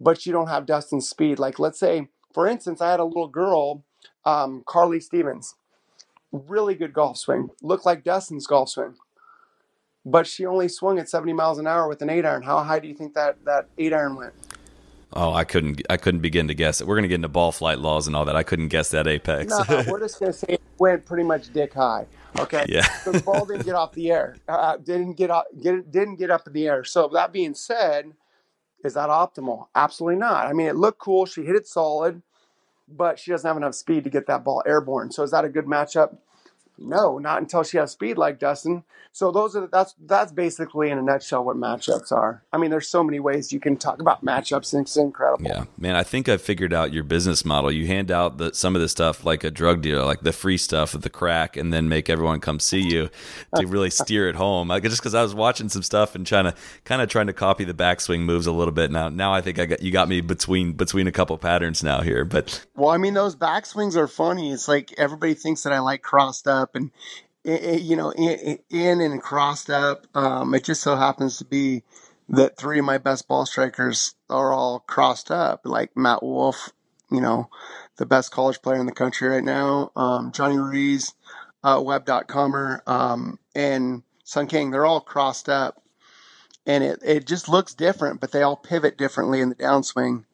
but 0.00 0.26
you 0.26 0.32
don't 0.32 0.48
have 0.48 0.66
Dustin's 0.66 1.08
speed. 1.08 1.38
Like, 1.38 1.58
let's 1.58 1.78
say, 1.78 2.08
for 2.32 2.46
instance, 2.46 2.80
I 2.80 2.90
had 2.90 3.00
a 3.00 3.04
little 3.04 3.28
girl, 3.28 3.84
um, 4.24 4.62
Carly 4.66 5.00
Stevens, 5.00 5.54
really 6.32 6.74
good 6.74 6.92
golf 6.92 7.18
swing, 7.18 7.50
looked 7.62 7.86
like 7.86 8.04
Dustin's 8.04 8.46
golf 8.46 8.70
swing, 8.70 8.94
but 10.04 10.26
she 10.26 10.46
only 10.46 10.68
swung 10.68 10.98
at 10.98 11.08
70 11.08 11.32
miles 11.32 11.58
an 11.58 11.66
hour 11.66 11.88
with 11.88 12.02
an 12.02 12.10
eight 12.10 12.24
iron. 12.24 12.42
How 12.42 12.62
high 12.62 12.78
do 12.78 12.88
you 12.88 12.94
think 12.94 13.14
that, 13.14 13.44
that 13.44 13.68
eight 13.78 13.92
iron 13.92 14.16
went? 14.16 14.34
Oh, 15.12 15.32
I 15.32 15.44
couldn't. 15.44 15.80
I 15.88 15.96
couldn't 15.96 16.20
begin 16.20 16.48
to 16.48 16.54
guess 16.54 16.82
it. 16.82 16.86
We're 16.86 16.94
going 16.94 17.04
to 17.04 17.08
get 17.08 17.14
into 17.14 17.28
ball 17.28 17.50
flight 17.50 17.78
laws 17.78 18.06
and 18.06 18.14
all 18.14 18.26
that. 18.26 18.36
I 18.36 18.42
couldn't 18.42 18.68
guess 18.68 18.90
that 18.90 19.06
apex. 19.06 19.50
no, 19.50 19.84
we're 19.88 20.00
just 20.00 20.20
going 20.20 20.32
to 20.32 20.38
say 20.38 20.46
it 20.50 20.60
went 20.78 21.06
pretty 21.06 21.24
much 21.24 21.50
dick 21.52 21.72
high. 21.72 22.06
Okay. 22.38 22.66
Yeah. 22.68 22.82
so 22.98 23.12
the 23.12 23.22
ball 23.22 23.46
didn't 23.46 23.64
get 23.64 23.74
off 23.74 23.92
the 23.92 24.10
air. 24.10 24.36
Uh, 24.46 24.76
didn't 24.76 25.14
get 25.14 25.30
up. 25.30 25.46
Get 25.62 25.90
didn't 25.90 26.16
get 26.16 26.30
up 26.30 26.46
in 26.46 26.52
the 26.52 26.66
air. 26.66 26.84
So 26.84 27.08
that 27.08 27.32
being 27.32 27.54
said, 27.54 28.12
is 28.84 28.94
that 28.94 29.08
optimal? 29.08 29.68
Absolutely 29.74 30.18
not. 30.18 30.46
I 30.46 30.52
mean, 30.52 30.66
it 30.66 30.76
looked 30.76 30.98
cool. 30.98 31.24
She 31.24 31.42
hit 31.42 31.56
it 31.56 31.66
solid, 31.66 32.22
but 32.90 33.18
she 33.18 33.30
doesn't 33.30 33.46
have 33.46 33.56
enough 33.56 33.74
speed 33.74 34.04
to 34.04 34.10
get 34.10 34.26
that 34.26 34.44
ball 34.44 34.62
airborne. 34.66 35.10
So 35.12 35.22
is 35.22 35.30
that 35.30 35.44
a 35.44 35.48
good 35.48 35.66
matchup? 35.66 36.16
No, 36.78 37.18
not 37.18 37.40
until 37.40 37.62
she 37.62 37.78
has 37.78 37.92
speed 37.92 38.18
like 38.18 38.38
Dustin. 38.38 38.84
So 39.12 39.32
those 39.32 39.56
are 39.56 39.66
that's 39.66 39.94
that's 40.06 40.30
basically 40.30 40.90
in 40.90 40.98
a 40.98 41.02
nutshell 41.02 41.44
what 41.44 41.56
matchups 41.56 42.12
are. 42.12 42.44
I 42.52 42.58
mean, 42.58 42.70
there's 42.70 42.88
so 42.88 43.02
many 43.02 43.18
ways 43.18 43.52
you 43.52 43.58
can 43.58 43.76
talk 43.76 44.00
about 44.00 44.24
matchups, 44.24 44.72
and 44.72 44.82
it's 44.82 44.96
incredible. 44.96 45.46
Yeah, 45.48 45.64
man, 45.76 45.96
I 45.96 46.02
think 46.02 46.28
I 46.28 46.36
figured 46.36 46.72
out 46.72 46.92
your 46.92 47.04
business 47.04 47.44
model. 47.44 47.72
You 47.72 47.86
hand 47.86 48.10
out 48.10 48.38
the, 48.38 48.54
some 48.54 48.76
of 48.76 48.82
the 48.82 48.88
stuff 48.88 49.24
like 49.24 49.44
a 49.44 49.50
drug 49.50 49.82
dealer, 49.82 50.04
like 50.04 50.20
the 50.20 50.32
free 50.32 50.56
stuff 50.56 50.92
the 50.92 51.10
crack, 51.10 51.56
and 51.56 51.72
then 51.72 51.88
make 51.88 52.08
everyone 52.10 52.40
come 52.40 52.60
see 52.60 52.80
you 52.80 53.08
to 53.56 53.66
really 53.66 53.90
steer 54.04 54.28
it 54.28 54.36
home. 54.36 54.68
Like, 54.68 54.82
just 54.82 54.98
because 54.98 55.14
I 55.14 55.22
was 55.22 55.34
watching 55.34 55.68
some 55.68 55.82
stuff 55.82 56.14
and 56.14 56.26
trying 56.26 56.44
to 56.44 56.54
kind 56.84 57.02
of 57.02 57.08
trying 57.08 57.26
to 57.28 57.32
copy 57.32 57.64
the 57.64 57.74
backswing 57.74 58.20
moves 58.20 58.46
a 58.46 58.52
little 58.52 58.72
bit. 58.72 58.90
Now, 58.90 59.08
now 59.08 59.32
I 59.32 59.40
think 59.40 59.58
I 59.58 59.66
got 59.66 59.82
you 59.82 59.90
got 59.90 60.08
me 60.08 60.20
between 60.20 60.72
between 60.72 61.06
a 61.06 61.12
couple 61.12 61.36
patterns 61.38 61.82
now 61.82 62.02
here. 62.02 62.24
But 62.24 62.66
well, 62.76 62.90
I 62.90 62.98
mean, 62.98 63.14
those 63.14 63.36
backswings 63.36 63.96
are 63.96 64.08
funny. 64.08 64.52
It's 64.52 64.68
like 64.68 64.92
everybody 64.98 65.34
thinks 65.34 65.62
that 65.62 65.72
I 65.72 65.80
like 65.80 66.02
crossed 66.02 66.46
up 66.46 66.67
and 66.74 66.90
you 67.44 67.96
know, 67.96 68.12
in, 68.12 69.00
and 69.00 69.22
crossed 69.22 69.70
up. 69.70 70.06
Um, 70.14 70.54
it 70.54 70.64
just 70.64 70.82
so 70.82 70.96
happens 70.96 71.38
to 71.38 71.44
be 71.44 71.82
that 72.28 72.58
three 72.58 72.78
of 72.78 72.84
my 72.84 72.98
best 72.98 73.26
ball 73.26 73.46
strikers 73.46 74.14
are 74.28 74.52
all 74.52 74.80
crossed 74.80 75.30
up, 75.30 75.62
like 75.64 75.96
Matt 75.96 76.22
Wolff, 76.22 76.70
you 77.10 77.20
know, 77.20 77.48
the 77.96 78.06
best 78.06 78.30
college 78.30 78.60
player 78.60 78.78
in 78.78 78.86
the 78.86 78.92
country 78.92 79.28
right 79.28 79.44
now, 79.44 79.90
um, 79.96 80.30
Johnny 80.32 80.58
Ruiz, 80.58 81.14
uh, 81.64 81.80
web.comer, 81.82 82.82
um, 82.86 83.38
and 83.54 84.02
Sung 84.24 84.46
Kang. 84.46 84.70
They're 84.70 84.86
all 84.86 85.00
crossed 85.00 85.48
up. 85.48 85.82
And 86.66 86.84
it, 86.84 87.00
it 87.02 87.26
just 87.26 87.48
looks 87.48 87.72
different, 87.72 88.20
but 88.20 88.30
they 88.30 88.42
all 88.42 88.56
pivot 88.56 88.98
differently 88.98 89.40
in 89.40 89.48
the 89.48 89.54
downswing 89.54 90.24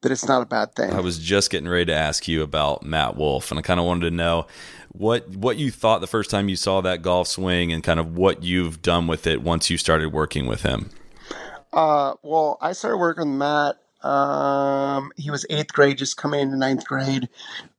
that 0.00 0.10
it's 0.10 0.26
not 0.26 0.42
a 0.42 0.46
bad 0.46 0.74
thing. 0.74 0.92
I 0.92 1.00
was 1.00 1.18
just 1.18 1.50
getting 1.50 1.68
ready 1.68 1.86
to 1.86 1.94
ask 1.94 2.26
you 2.26 2.42
about 2.42 2.82
Matt 2.82 3.16
Wolff, 3.16 3.50
and 3.50 3.58
I 3.58 3.62
kind 3.62 3.78
of 3.78 3.86
wanted 3.86 4.10
to 4.10 4.16
know 4.16 4.46
what 4.94 5.28
what 5.30 5.56
you 5.56 5.70
thought 5.70 6.00
the 6.00 6.06
first 6.06 6.30
time 6.30 6.48
you 6.48 6.56
saw 6.56 6.80
that 6.80 7.02
golf 7.02 7.28
swing, 7.28 7.72
and 7.72 7.82
kind 7.82 8.00
of 8.00 8.16
what 8.16 8.42
you've 8.42 8.80
done 8.80 9.06
with 9.06 9.26
it 9.26 9.42
once 9.42 9.68
you 9.68 9.76
started 9.76 10.12
working 10.12 10.46
with 10.46 10.62
him. 10.62 10.90
Uh, 11.72 12.14
well, 12.22 12.56
I 12.60 12.72
started 12.72 12.98
working 12.98 13.28
with 13.30 13.38
Matt. 13.38 13.76
Um, 14.08 15.10
he 15.16 15.30
was 15.30 15.44
eighth 15.50 15.72
grade, 15.72 15.98
just 15.98 16.16
coming 16.16 16.40
into 16.40 16.56
ninth 16.56 16.86
grade, 16.86 17.28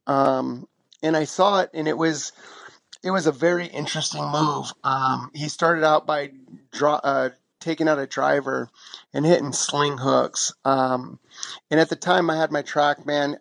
um, 0.08 0.67
and 1.01 1.15
I 1.15 1.23
saw 1.23 1.62
it, 1.62 1.69
and 1.73 1.88
it 1.88 1.97
was 1.97 2.34
it 3.01 3.12
was 3.12 3.28
a 3.28 3.32
very 3.32 3.67
interesting 3.67 4.25
move. 4.30 4.73
Um, 4.84 5.32
he 5.34 5.47
started 5.47 5.86
out 5.86 6.06
by 6.06 6.32
draw, 6.73 6.95
uh, 6.95 7.30
taking 7.62 7.88
out 7.88 7.99
a 7.99 8.08
driver 8.08 8.69
and 9.13 9.25
hitting 9.25 9.54
sling 9.54 9.97
hooks. 9.97 10.54
Um, 10.65 11.19
and 11.71 11.80
at 11.80 11.89
the 11.89 11.95
time, 11.95 12.30
I 12.30 12.36
had 12.36 12.51
my 12.51 12.62
TrackMan. 12.62 13.38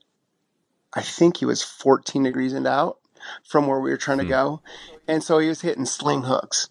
I 0.92 1.02
think 1.02 1.38
he 1.38 1.44
was 1.44 1.62
14 1.62 2.22
degrees 2.22 2.52
and 2.52 2.66
out 2.66 2.98
from 3.46 3.66
where 3.66 3.80
we 3.80 3.90
were 3.90 3.96
trying 3.96 4.18
to 4.18 4.24
hmm. 4.24 4.30
go, 4.30 4.62
and 5.08 5.22
so 5.22 5.38
he 5.38 5.48
was 5.48 5.60
hitting 5.60 5.86
sling 5.86 6.22
hooks. 6.22 6.68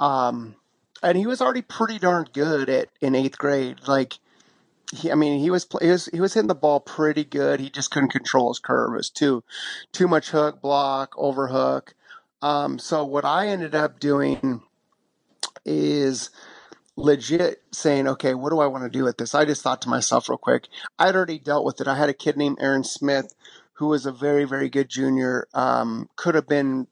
Um, 0.00 0.56
and 1.02 1.18
he 1.18 1.26
was 1.26 1.40
already 1.40 1.62
pretty 1.62 1.98
darn 1.98 2.28
good 2.32 2.68
at 2.70 2.88
in 3.00 3.14
eighth 3.14 3.36
grade. 3.36 3.80
Like, 3.86 4.14
he, 4.92 5.12
I 5.12 5.14
mean, 5.14 5.38
he 5.38 5.50
was, 5.50 5.66
he 5.80 5.90
was 5.90 6.06
he 6.06 6.20
was 6.20 6.34
hitting 6.34 6.48
the 6.48 6.54
ball 6.54 6.80
pretty 6.80 7.24
good. 7.24 7.60
He 7.60 7.68
just 7.68 7.90
couldn't 7.90 8.10
control 8.10 8.48
his 8.48 8.58
curve. 8.58 8.94
It 8.94 8.96
was 8.96 9.10
too 9.10 9.44
too 9.92 10.08
much 10.08 10.30
hook, 10.30 10.62
block, 10.62 11.14
overhook. 11.16 11.94
Um, 12.42 12.78
so 12.78 13.04
what 13.04 13.24
I 13.24 13.48
ended 13.48 13.74
up 13.74 14.00
doing 14.00 14.62
is 15.64 16.30
legit 16.96 17.62
saying, 17.72 18.06
okay, 18.06 18.34
what 18.34 18.50
do 18.50 18.60
I 18.60 18.66
want 18.66 18.84
to 18.84 18.90
do 18.90 19.04
with 19.04 19.16
this? 19.16 19.34
I 19.34 19.44
just 19.44 19.62
thought 19.62 19.82
to 19.82 19.88
myself 19.88 20.28
real 20.28 20.38
quick, 20.38 20.68
I'd 20.98 21.16
already 21.16 21.38
dealt 21.38 21.64
with 21.64 21.80
it. 21.80 21.88
I 21.88 21.96
had 21.96 22.08
a 22.08 22.14
kid 22.14 22.36
named 22.36 22.58
Aaron 22.60 22.84
Smith 22.84 23.34
who 23.74 23.88
was 23.88 24.06
a 24.06 24.12
very, 24.12 24.44
very 24.44 24.68
good 24.68 24.88
junior, 24.88 25.46
um, 25.54 26.08
could 26.16 26.34
have 26.34 26.48
been 26.48 26.86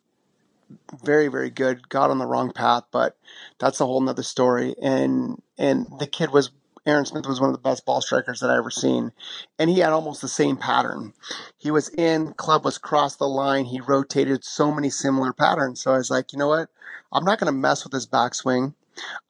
very, 1.04 1.28
very 1.28 1.50
good, 1.50 1.88
got 1.88 2.10
on 2.10 2.18
the 2.18 2.26
wrong 2.26 2.52
path, 2.52 2.84
but 2.90 3.16
that's 3.58 3.80
a 3.80 3.86
whole 3.86 4.00
nother 4.00 4.22
story. 4.22 4.74
And, 4.80 5.40
and 5.58 5.86
the 5.98 6.06
kid 6.06 6.30
was, 6.30 6.50
Aaron 6.84 7.04
Smith 7.04 7.26
was 7.26 7.40
one 7.40 7.50
of 7.50 7.54
the 7.54 7.62
best 7.62 7.84
ball 7.86 8.00
strikers 8.00 8.40
that 8.40 8.50
I 8.50 8.56
ever 8.56 8.70
seen. 8.70 9.12
And 9.58 9.70
he 9.70 9.80
had 9.80 9.92
almost 9.92 10.20
the 10.20 10.28
same 10.28 10.56
pattern. 10.56 11.12
He 11.58 11.70
was 11.70 11.88
in, 11.90 12.32
club 12.34 12.64
was 12.64 12.78
cross 12.78 13.16
the 13.16 13.28
line. 13.28 13.66
He 13.66 13.80
rotated 13.80 14.44
so 14.44 14.72
many 14.72 14.90
similar 14.90 15.32
patterns. 15.32 15.80
So 15.80 15.92
I 15.92 15.98
was 15.98 16.10
like, 16.10 16.32
you 16.32 16.38
know 16.38 16.48
what? 16.48 16.68
I'm 17.12 17.24
not 17.24 17.38
going 17.38 17.52
to 17.52 17.58
mess 17.58 17.84
with 17.84 17.92
his 17.92 18.06
backswing. 18.06 18.74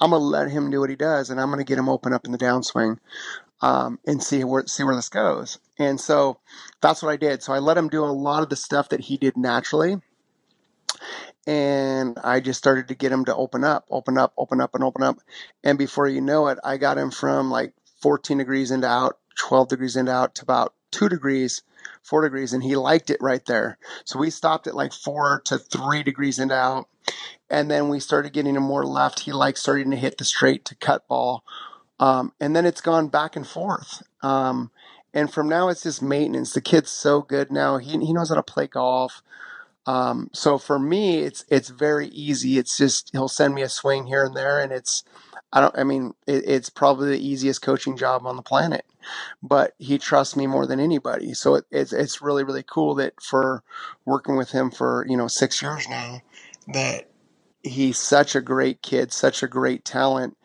I'm 0.01 0.11
gonna 0.11 0.25
let 0.25 0.51
him 0.51 0.71
do 0.71 0.81
what 0.81 0.91
he 0.91 0.97
does, 0.97 1.31
and 1.31 1.41
I'm 1.41 1.51
gonna 1.51 1.65
get 1.65 1.79
him 1.79 1.89
open 1.89 2.13
up 2.13 2.25
in 2.25 2.33
the 2.33 2.39
downswing, 2.39 2.99
um, 3.63 3.99
and 4.07 4.23
see 4.23 4.45
where 4.45 4.67
see 4.67 4.85
where 4.85 4.97
this 4.97 5.09
goes. 5.09 5.59
And 5.79 6.01
so 6.01 6.39
that's 6.81 7.03
what 7.03 7.11
I 7.11 7.17
did. 7.17 7.43
So 7.43 7.53
I 7.53 7.59
let 7.61 7.79
him 7.79 7.89
do 7.89 8.05
a 8.05 8.07
lot 8.07 8.43
of 8.43 8.49
the 8.49 8.57
stuff 8.57 8.91
that 8.91 9.01
he 9.01 9.17
did 9.17 9.37
naturally, 9.37 10.01
and 11.47 12.19
I 12.23 12.41
just 12.41 12.59
started 12.59 12.89
to 12.89 12.95
get 12.95 13.13
him 13.13 13.25
to 13.25 13.35
open 13.35 13.65
up, 13.65 13.87
open 13.91 14.19
up, 14.19 14.33
open 14.37 14.61
up, 14.61 14.75
and 14.75 14.85
open 14.85 15.03
up. 15.03 15.19
And 15.65 15.79
before 15.79 16.09
you 16.09 16.21
know 16.21 16.49
it, 16.49 16.59
I 16.63 16.77
got 16.77 16.99
him 16.99 17.11
from 17.11 17.51
like 17.51 17.73
14 18.01 18.39
degrees 18.39 18.71
into 18.71 18.89
out, 18.89 19.19
12 19.39 19.69
degrees 19.69 19.97
into 19.97 20.13
out 20.13 20.35
to 20.37 20.43
about 20.43 20.75
two 20.91 21.09
degrees, 21.09 21.63
four 22.03 22.23
degrees, 22.23 22.53
and 22.53 22.63
he 22.63 22.77
liked 22.77 23.11
it 23.11 23.21
right 23.21 23.45
there. 23.47 23.79
So 24.05 24.19
we 24.19 24.31
stopped 24.31 24.67
at 24.67 24.77
like 24.77 24.93
four 24.93 25.43
to 25.47 25.59
three 25.59 26.03
degrees 26.03 26.39
into 26.39 26.55
out. 26.55 26.89
And 27.51 27.71
then 27.71 27.89
we 27.89 28.01
started 28.01 28.33
getting 28.33 28.57
him 28.57 28.63
more 28.63 28.87
left. 28.87 29.21
He 29.21 29.33
likes 29.33 29.61
starting 29.61 29.91
to 29.91 29.97
hit 29.97 30.19
the 30.19 30.25
straight 30.25 30.65
to 30.67 30.75
cut 30.77 31.07
ball. 31.09 31.45
Um, 32.03 32.33
and 32.41 32.57
then 32.57 32.67
it's 32.67 32.81
gone 32.81 33.07
back 33.07 33.37
and 33.37 33.47
forth. 33.47 34.03
Um, 34.23 34.73
and 35.15 35.33
from 35.33 35.49
now 35.49 35.69
it's 35.69 35.85
just 35.85 36.03
maintenance. 36.03 36.53
The 36.53 36.61
kid's 36.61 36.91
so 36.91 37.23
good 37.23 37.53
now. 37.53 37.79
He, 37.79 37.93
he 37.93 38.13
knows 38.13 38.31
how 38.31 38.35
to 38.35 38.43
play 38.43 38.67
golf. 38.67 39.23
Um, 39.87 40.29
so 40.33 40.59
for 40.59 40.81
me, 40.81 41.21
it's 41.21 41.45
it's 41.49 41.69
very 41.69 42.09
easy. 42.09 42.59
It's 42.59 42.77
just 42.77 43.11
he'll 43.13 43.29
send 43.29 43.55
me 43.55 43.63
a 43.63 43.69
swing 43.69 44.07
here 44.07 44.25
and 44.25 44.37
there, 44.37 44.61
and 44.61 44.73
it's 44.73 45.05
I 45.53 45.61
don't. 45.61 45.79
I 45.79 45.85
mean, 45.85 46.15
it, 46.27 46.45
it's 46.47 46.71
probably 46.71 47.11
the 47.11 47.25
easiest 47.25 47.63
coaching 47.63 47.97
job 47.97 48.27
on 48.27 48.37
the 48.37 48.43
planet. 48.43 48.85
But 49.41 49.75
he 49.79 49.99
trusts 49.99 50.37
me 50.37 50.47
more 50.49 50.67
than 50.67 50.81
anybody. 50.81 51.35
So 51.35 51.57
it, 51.57 51.67
it's 51.71 51.93
it's 51.93 52.23
really 52.23 52.43
really 52.43 52.65
cool 52.65 52.97
that 52.97 53.15
for 53.23 53.63
working 54.05 54.37
with 54.37 54.51
him 54.51 54.71
for 54.73 55.07
you 55.09 55.17
know 55.17 55.29
six 55.29 55.63
years 55.63 55.89
now, 55.89 56.23
that 56.69 57.09
he's 57.63 57.99
such 57.99 58.35
a 58.35 58.41
great 58.41 58.83
kid, 58.83 59.13
such 59.13 59.43
a 59.43 59.49
great 59.49 59.85
talent, 59.85 60.37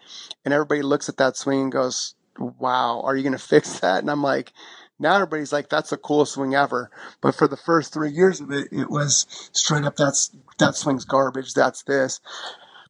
and 0.46 0.54
everybody 0.54 0.82
looks 0.82 1.10
at 1.10 1.17
that 1.17 1.38
swing 1.38 1.62
and 1.63 1.72
goes, 1.72 2.15
"Wow, 2.38 3.02
are 3.02 3.15
you 3.15 3.24
going 3.24 3.34
to 3.38 3.39
fix 3.39 3.80
that?" 3.80 4.00
And 4.00 4.12
I'm 4.12 4.24
like 4.24 4.54
now 5.00 5.15
everybody's 5.15 5.54
like, 5.54 5.70
that's 5.70 5.91
the 5.91 5.98
coolest 5.98 6.34
swing 6.34 6.56
ever. 6.56 6.89
But 7.22 7.36
for 7.36 7.48
the 7.48 7.58
first 7.58 7.93
three 7.93 8.12
years 8.12 8.41
of 8.41 8.52
it, 8.52 8.70
it 8.72 8.89
was 8.89 9.28
straight 9.54 9.84
up, 9.84 9.96
that's, 9.96 10.32
that 10.58 10.76
swing's 10.76 11.06
garbage. 11.06 11.54
That's 11.54 11.84
this. 11.84 12.20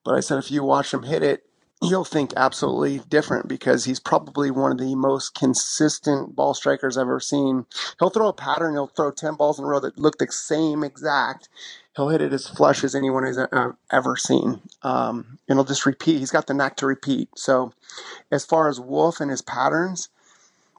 But 0.05 0.15
I 0.15 0.21
said, 0.21 0.37
if 0.37 0.51
you 0.51 0.63
watch 0.63 0.93
him 0.93 1.03
hit 1.03 1.21
it, 1.23 1.43
you'll 1.81 2.05
think 2.05 2.33
absolutely 2.35 2.99
different 3.07 3.47
because 3.47 3.85
he's 3.85 3.99
probably 3.99 4.49
one 4.49 4.71
of 4.71 4.77
the 4.79 4.95
most 4.95 5.35
consistent 5.35 6.35
ball 6.35 6.53
strikers 6.53 6.97
I've 6.97 7.03
ever 7.03 7.19
seen. 7.19 7.65
He'll 7.99 8.09
throw 8.09 8.27
a 8.27 8.33
pattern, 8.33 8.73
he'll 8.73 8.87
throw 8.87 9.11
10 9.11 9.35
balls 9.35 9.59
in 9.59 9.65
a 9.65 9.67
row 9.67 9.79
that 9.79 9.97
look 9.97 10.17
the 10.17 10.27
same 10.31 10.83
exact. 10.83 11.49
He'll 11.95 12.09
hit 12.09 12.21
it 12.21 12.33
as 12.33 12.47
flush 12.47 12.83
as 12.83 12.95
anyone 12.95 13.23
has 13.23 13.37
uh, 13.37 13.71
ever 13.91 14.15
seen. 14.15 14.61
Um, 14.83 15.39
and 15.47 15.57
he'll 15.57 15.65
just 15.65 15.85
repeat. 15.85 16.19
He's 16.19 16.31
got 16.31 16.47
the 16.47 16.53
knack 16.53 16.77
to 16.77 16.85
repeat. 16.85 17.29
So, 17.35 17.73
as 18.31 18.45
far 18.45 18.69
as 18.69 18.79
Wolff 18.79 19.19
and 19.19 19.31
his 19.31 19.41
patterns, 19.41 20.09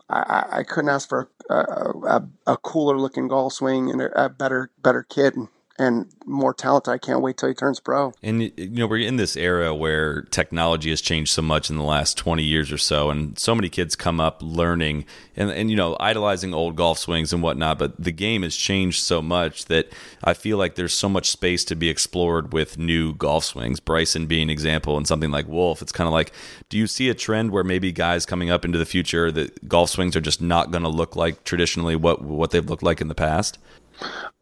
I, 0.08 0.44
I 0.50 0.62
couldn't 0.62 0.90
ask 0.90 1.08
for 1.08 1.28
a, 1.50 1.54
a, 1.54 2.28
a, 2.46 2.56
cooler 2.56 2.98
looking 2.98 3.28
golf 3.28 3.54
swing 3.54 3.90
and 3.90 4.00
a, 4.00 4.24
a 4.24 4.28
better 4.28 4.70
better 4.82 5.02
kid 5.02 5.34
and 5.78 6.06
more 6.26 6.52
talent. 6.52 6.88
I 6.88 6.98
can't 6.98 7.22
wait 7.22 7.36
till 7.36 7.48
he 7.48 7.54
turns 7.54 7.80
pro. 7.80 8.12
And 8.22 8.42
you 8.42 8.68
know, 8.68 8.86
we're 8.86 9.06
in 9.06 9.16
this 9.16 9.36
era 9.36 9.74
where 9.74 10.22
technology 10.22 10.90
has 10.90 11.00
changed 11.00 11.30
so 11.30 11.42
much 11.42 11.70
in 11.70 11.76
the 11.76 11.84
last 11.84 12.18
20 12.18 12.42
years 12.42 12.72
or 12.72 12.78
so, 12.78 13.10
and 13.10 13.38
so 13.38 13.54
many 13.54 13.68
kids 13.68 13.96
come 13.96 14.20
up 14.20 14.40
learning 14.42 15.04
and 15.36 15.50
and 15.50 15.70
you 15.70 15.76
know, 15.76 15.96
idolizing 16.00 16.52
old 16.52 16.76
golf 16.76 16.98
swings 16.98 17.32
and 17.32 17.42
whatnot. 17.42 17.78
But 17.78 18.02
the 18.02 18.12
game 18.12 18.42
has 18.42 18.56
changed 18.56 19.02
so 19.02 19.22
much 19.22 19.66
that 19.66 19.92
I 20.24 20.34
feel 20.34 20.58
like 20.58 20.74
there's 20.74 20.94
so 20.94 21.08
much 21.08 21.30
space 21.30 21.64
to 21.66 21.76
be 21.76 21.88
explored 21.88 22.52
with 22.52 22.78
new 22.78 23.14
golf 23.14 23.44
swings. 23.44 23.80
Bryson 23.80 24.26
being 24.26 24.44
an 24.44 24.50
example, 24.50 24.96
and 24.96 25.06
something 25.06 25.30
like 25.30 25.46
Wolff. 25.48 25.80
It's 25.80 25.92
kind 25.92 26.08
of 26.08 26.12
like, 26.12 26.32
do 26.68 26.76
you 26.76 26.86
see 26.86 27.08
a 27.08 27.14
trend 27.14 27.52
where 27.52 27.64
maybe 27.64 27.92
guys 27.92 28.26
coming 28.26 28.50
up 28.50 28.64
into 28.64 28.78
the 28.78 28.86
future 28.86 29.30
that 29.32 29.68
golf 29.68 29.90
swings 29.90 30.16
are 30.16 30.20
just 30.20 30.42
not 30.42 30.70
going 30.70 30.82
to 30.82 30.88
look 30.88 31.14
like 31.14 31.44
traditionally 31.44 31.96
what 31.96 32.22
what 32.22 32.50
they've 32.50 32.68
looked 32.68 32.82
like 32.82 33.00
in 33.00 33.08
the 33.08 33.14
past? 33.14 33.58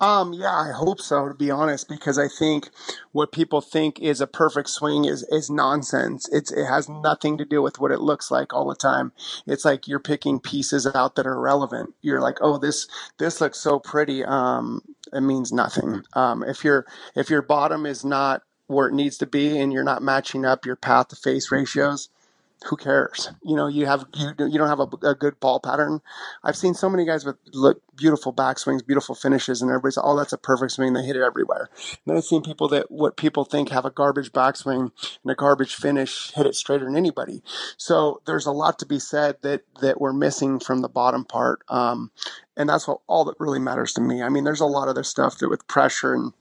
Um, 0.00 0.34
yeah, 0.34 0.54
I 0.54 0.72
hope 0.72 1.00
so, 1.00 1.28
to 1.28 1.34
be 1.34 1.50
honest, 1.50 1.88
because 1.88 2.18
I 2.18 2.28
think 2.28 2.68
what 3.12 3.32
people 3.32 3.60
think 3.60 3.98
is 4.00 4.20
a 4.20 4.26
perfect 4.26 4.68
swing 4.68 5.06
is, 5.06 5.22
is 5.30 5.48
nonsense. 5.50 6.28
It's, 6.30 6.52
it 6.52 6.66
has 6.66 6.88
nothing 6.88 7.38
to 7.38 7.44
do 7.46 7.62
with 7.62 7.80
what 7.80 7.92
it 7.92 8.00
looks 8.00 8.30
like 8.30 8.52
all 8.52 8.68
the 8.68 8.74
time. 8.74 9.12
It's 9.46 9.64
like 9.64 9.88
you're 9.88 9.98
picking 9.98 10.38
pieces 10.40 10.86
out 10.86 11.16
that 11.16 11.26
are 11.26 11.40
relevant. 11.40 11.94
You're 12.02 12.20
like, 12.20 12.38
oh, 12.42 12.58
this, 12.58 12.86
this 13.18 13.40
looks 13.40 13.58
so 13.58 13.78
pretty. 13.78 14.24
Um, 14.24 14.82
it 15.12 15.22
means 15.22 15.52
nothing. 15.52 16.02
Um, 16.12 16.42
if 16.42 16.62
your, 16.62 16.86
if 17.14 17.30
your 17.30 17.42
bottom 17.42 17.86
is 17.86 18.04
not 18.04 18.42
where 18.66 18.88
it 18.88 18.94
needs 18.94 19.16
to 19.18 19.26
be 19.26 19.58
and 19.58 19.72
you're 19.72 19.84
not 19.84 20.02
matching 20.02 20.44
up 20.44 20.66
your 20.66 20.76
path 20.76 21.08
to 21.08 21.16
face 21.16 21.50
ratios, 21.50 22.10
who 22.64 22.76
cares? 22.76 23.30
You 23.42 23.54
know, 23.54 23.66
you 23.66 23.86
have 23.86 24.06
you 24.14 24.32
you 24.38 24.58
don't 24.58 24.68
have 24.68 24.80
a, 24.80 24.88
a, 25.06 25.14
good 25.14 25.38
ball 25.40 25.60
pattern. 25.60 26.00
I've 26.42 26.56
seen 26.56 26.74
so 26.74 26.88
many 26.88 27.04
guys 27.04 27.24
with 27.24 27.36
look 27.52 27.82
beautiful 27.96 28.32
backswings, 28.32 28.84
beautiful 28.84 29.14
finishes, 29.14 29.60
and 29.60 29.70
everybody's 29.70 29.98
oh 30.02 30.16
that's 30.16 30.32
a 30.32 30.38
perfect 30.38 30.72
swing. 30.72 30.94
They 30.94 31.02
hit 31.02 31.16
it 31.16 31.22
everywhere. 31.22 31.68
And 31.72 31.98
then 32.06 32.16
I've 32.16 32.24
seen 32.24 32.42
people 32.42 32.68
that 32.68 32.90
what 32.90 33.16
people 33.16 33.44
think 33.44 33.68
have 33.68 33.84
a 33.84 33.90
garbage 33.90 34.32
backswing 34.32 34.90
and 35.22 35.30
a 35.30 35.34
garbage 35.34 35.74
finish 35.74 36.32
hit 36.32 36.46
it 36.46 36.54
straighter 36.54 36.86
than 36.86 36.96
anybody. 36.96 37.42
So 37.76 38.22
there's 38.26 38.46
a 38.46 38.52
lot 38.52 38.78
to 38.78 38.86
be 38.86 38.98
said 38.98 39.36
that 39.42 39.62
that 39.80 40.00
we're 40.00 40.14
missing 40.14 40.58
from 40.58 40.80
the 40.80 40.88
bottom 40.88 41.24
part, 41.24 41.60
um, 41.68 42.10
and 42.56 42.68
that's 42.68 42.88
what 42.88 43.00
all 43.06 43.24
that 43.26 43.38
really 43.38 43.60
matters 43.60 43.92
to 43.94 44.00
me. 44.00 44.22
I 44.22 44.30
mean, 44.30 44.44
there's 44.44 44.60
a 44.60 44.66
lot 44.66 44.84
of 44.84 44.90
other 44.90 45.04
stuff 45.04 45.38
that 45.38 45.50
with 45.50 45.68
pressure 45.68 46.14
and 46.14 46.32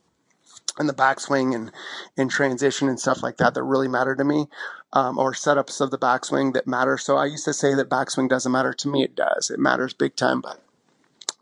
and 0.78 0.90
the 0.90 0.94
backswing 0.94 1.56
and 1.56 1.72
in 2.18 2.30
transition 2.30 2.90
and 2.90 3.00
stuff 3.00 3.24
like 3.24 3.38
that 3.38 3.54
that 3.54 3.64
really 3.64 3.88
matter 3.88 4.16
to 4.16 4.24
me, 4.24 4.48
um, 4.96 5.20
or 5.20 5.34
setups 5.34 5.82
of 5.82 5.92
the 5.92 5.98
backswing 5.98 6.54
that 6.54 6.66
matter. 6.66 6.98
So 6.98 7.18
I 7.18 7.26
used 7.26 7.46
to 7.46 7.54
say 7.54 7.76
that 7.76 7.90
backswing 7.90 8.30
doesn't 8.30 8.52
matter 8.52 8.74
to 8.74 8.88
me. 8.88 9.04
It 9.04 9.16
does. 9.16 9.52
It 9.52 9.60
matters 9.60 9.94
big 9.94 10.16
time. 10.16 10.42
But 10.42 10.62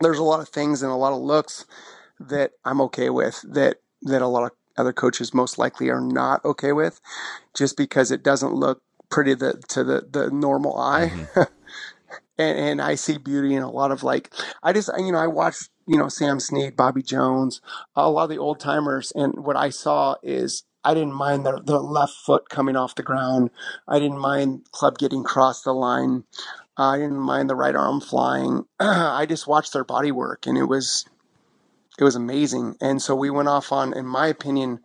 there's 0.02 0.18
a 0.18 0.24
lot 0.24 0.42
of 0.42 0.50
things 0.50 0.82
and 0.82 0.92
a 0.92 0.96
lot 0.96 1.14
of 1.14 1.22
looks 1.22 1.66
that 2.20 2.52
I'm 2.66 2.82
okay 2.82 3.10
with 3.10 3.42
that 3.48 3.78
that 4.02 4.22
a 4.22 4.28
lot 4.28 4.44
of 4.44 4.52
other 4.76 4.92
coaches 4.92 5.34
most 5.34 5.58
likely 5.58 5.90
are 5.90 6.02
not 6.02 6.44
okay 6.44 6.72
with, 6.72 7.00
just 7.54 7.78
because 7.78 8.12
it 8.12 8.24
doesn't 8.24 8.54
look 8.54 8.82
pretty 9.10 9.36
the, 9.36 9.62
to 9.70 9.84
the 9.84 10.08
the 10.10 10.32
normal 10.32 10.78
eye. 10.78 11.10
Mm-hmm. 11.10 11.42
and, 12.38 12.60
and 12.60 12.82
I 12.82 12.96
see 12.96 13.20
beauty 13.20 13.54
in 13.54 13.62
a 13.62 13.72
lot 13.72 13.92
of 13.92 14.02
like 14.02 14.34
I 14.64 14.74
just 14.74 14.90
you 14.98 15.12
know 15.12 15.20
I 15.20 15.28
watch 15.28 15.70
you 15.86 15.98
know 15.98 16.10
Sam 16.10 16.40
Snead, 16.40 16.76
Bobby 16.76 17.04
Jones, 17.04 17.62
a 17.96 18.10
lot 18.10 18.24
of 18.24 18.30
the 18.30 18.40
old 18.40 18.60
timers, 18.60 19.12
and 19.16 19.46
what 19.46 19.56
I 19.56 19.70
saw 19.70 20.16
is 20.24 20.64
I 20.84 20.94
didn't 20.94 21.14
mind 21.14 21.46
the, 21.46 21.62
the 21.64 21.80
left 21.80 22.14
foot 22.14 22.50
coming 22.50 22.76
off 22.76 22.96
the 22.96 23.04
ground. 23.04 23.52
I 23.88 24.00
didn't 24.00 24.20
mind 24.20 24.66
club 24.72 24.98
getting 24.98 25.22
across 25.22 25.62
the 25.64 25.74
line. 25.74 26.26
I 26.78 26.98
didn't 26.98 27.20
mind 27.20 27.50
the 27.50 27.56
right 27.56 27.76
arm 27.76 28.02
flying. 28.02 28.66
I 28.80 29.26
just 29.28 29.48
watched 29.48 29.74
their 29.74 29.84
body 29.84 30.12
work, 30.12 30.48
and 30.48 30.58
it 30.58 30.66
was 30.66 31.06
it 32.00 32.04
was 32.04 32.16
amazing. 32.16 32.76
And 32.82 33.02
so 33.02 33.16
we 33.16 33.30
went 33.30 33.50
off 33.50 33.72
on, 33.72 33.94
in 33.94 34.08
my 34.08 34.28
opinion, 34.28 34.80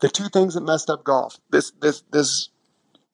the 0.00 0.08
two 0.08 0.28
things 0.28 0.54
that 0.54 0.62
messed 0.62 0.90
up 0.90 1.04
golf. 1.04 1.38
This 1.50 1.72
this 1.80 2.02
this 2.12 2.48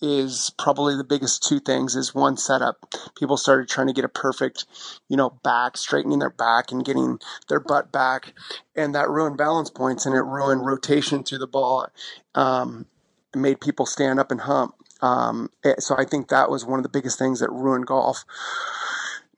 is 0.01 0.53
probably 0.59 0.97
the 0.97 1.05
biggest 1.05 1.43
two 1.43 1.61
things 1.61 1.97
is 1.97 2.15
one 2.15 2.37
setup. 2.37 2.77
People 3.17 3.37
started 3.37 3.69
trying 3.69 3.89
to 3.89 3.93
get 3.93 4.05
a 4.05 4.09
perfect, 4.09 4.65
you 5.09 5.17
know, 5.17 5.31
back, 5.43 5.77
straightening 5.77 6.21
their 6.21 6.31
back 6.31 6.71
and 6.71 6.85
getting 6.85 7.19
their 7.49 7.61
butt 7.61 7.91
back. 7.91 8.33
And 8.77 8.95
that 8.95 9.09
ruined 9.09 9.37
balance 9.37 9.71
points 9.71 10.07
and 10.07 10.15
it 10.15 10.23
ruined 10.23 10.65
rotation 10.65 11.25
through 11.25 11.39
the 11.39 11.47
ball. 11.47 11.89
Um, 12.35 12.87
made 13.35 13.61
people 13.61 13.87
stand 13.87 14.21
up 14.21 14.31
and 14.31 14.43
hump. 14.43 14.75
Um, 15.01 15.51
eh, 15.65 15.75
so 15.79 15.97
I 15.97 16.05
think 16.05 16.29
that 16.29 16.51
was 16.51 16.65
one 16.65 16.79
of 16.79 16.83
the 16.83 16.89
biggest 16.89 17.19
things 17.19 17.41
that 17.41 17.51
ruined 17.51 17.87
golf. 17.87 18.25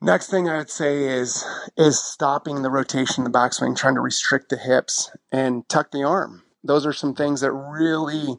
Next 0.03 0.31
thing 0.31 0.49
I'd 0.49 0.71
say 0.71 1.03
is 1.03 1.45
is 1.77 2.03
stopping 2.03 2.63
the 2.63 2.71
rotation 2.71 3.23
in 3.23 3.31
the 3.31 3.37
backswing, 3.37 3.77
trying 3.77 3.93
to 3.93 4.01
restrict 4.01 4.49
the 4.49 4.57
hips 4.57 5.11
and 5.31 5.67
tuck 5.69 5.91
the 5.91 6.03
arm. 6.03 6.41
Those 6.63 6.87
are 6.87 6.93
some 6.93 7.13
things 7.13 7.41
that 7.41 7.51
really 7.51 8.37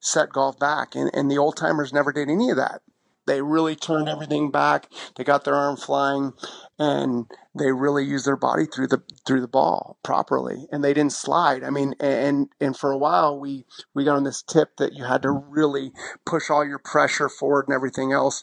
set 0.00 0.30
golf 0.30 0.58
back. 0.58 0.94
And, 0.94 1.10
and 1.14 1.30
the 1.30 1.38
old 1.38 1.56
timers 1.56 1.92
never 1.92 2.12
did 2.12 2.28
any 2.28 2.50
of 2.50 2.56
that. 2.56 2.82
They 3.26 3.42
really 3.42 3.76
turned 3.76 4.08
everything 4.08 4.50
back. 4.50 4.88
They 5.14 5.22
got 5.22 5.44
their 5.44 5.54
arm 5.54 5.76
flying 5.76 6.32
and 6.78 7.26
they 7.54 7.70
really 7.70 8.04
used 8.04 8.26
their 8.26 8.36
body 8.36 8.64
through 8.64 8.88
the 8.88 9.02
through 9.24 9.42
the 9.42 9.46
ball 9.46 9.98
properly 10.02 10.66
and 10.72 10.82
they 10.82 10.94
didn't 10.94 11.12
slide. 11.12 11.62
I 11.62 11.70
mean 11.70 11.94
and 12.00 12.48
and 12.60 12.76
for 12.76 12.90
a 12.90 12.98
while 12.98 13.38
we 13.38 13.66
we 13.94 14.04
got 14.04 14.16
on 14.16 14.24
this 14.24 14.42
tip 14.42 14.78
that 14.78 14.94
you 14.94 15.04
had 15.04 15.22
to 15.22 15.30
really 15.30 15.92
push 16.24 16.50
all 16.50 16.66
your 16.66 16.78
pressure 16.78 17.28
forward 17.28 17.66
and 17.68 17.74
everything 17.74 18.10
else. 18.10 18.42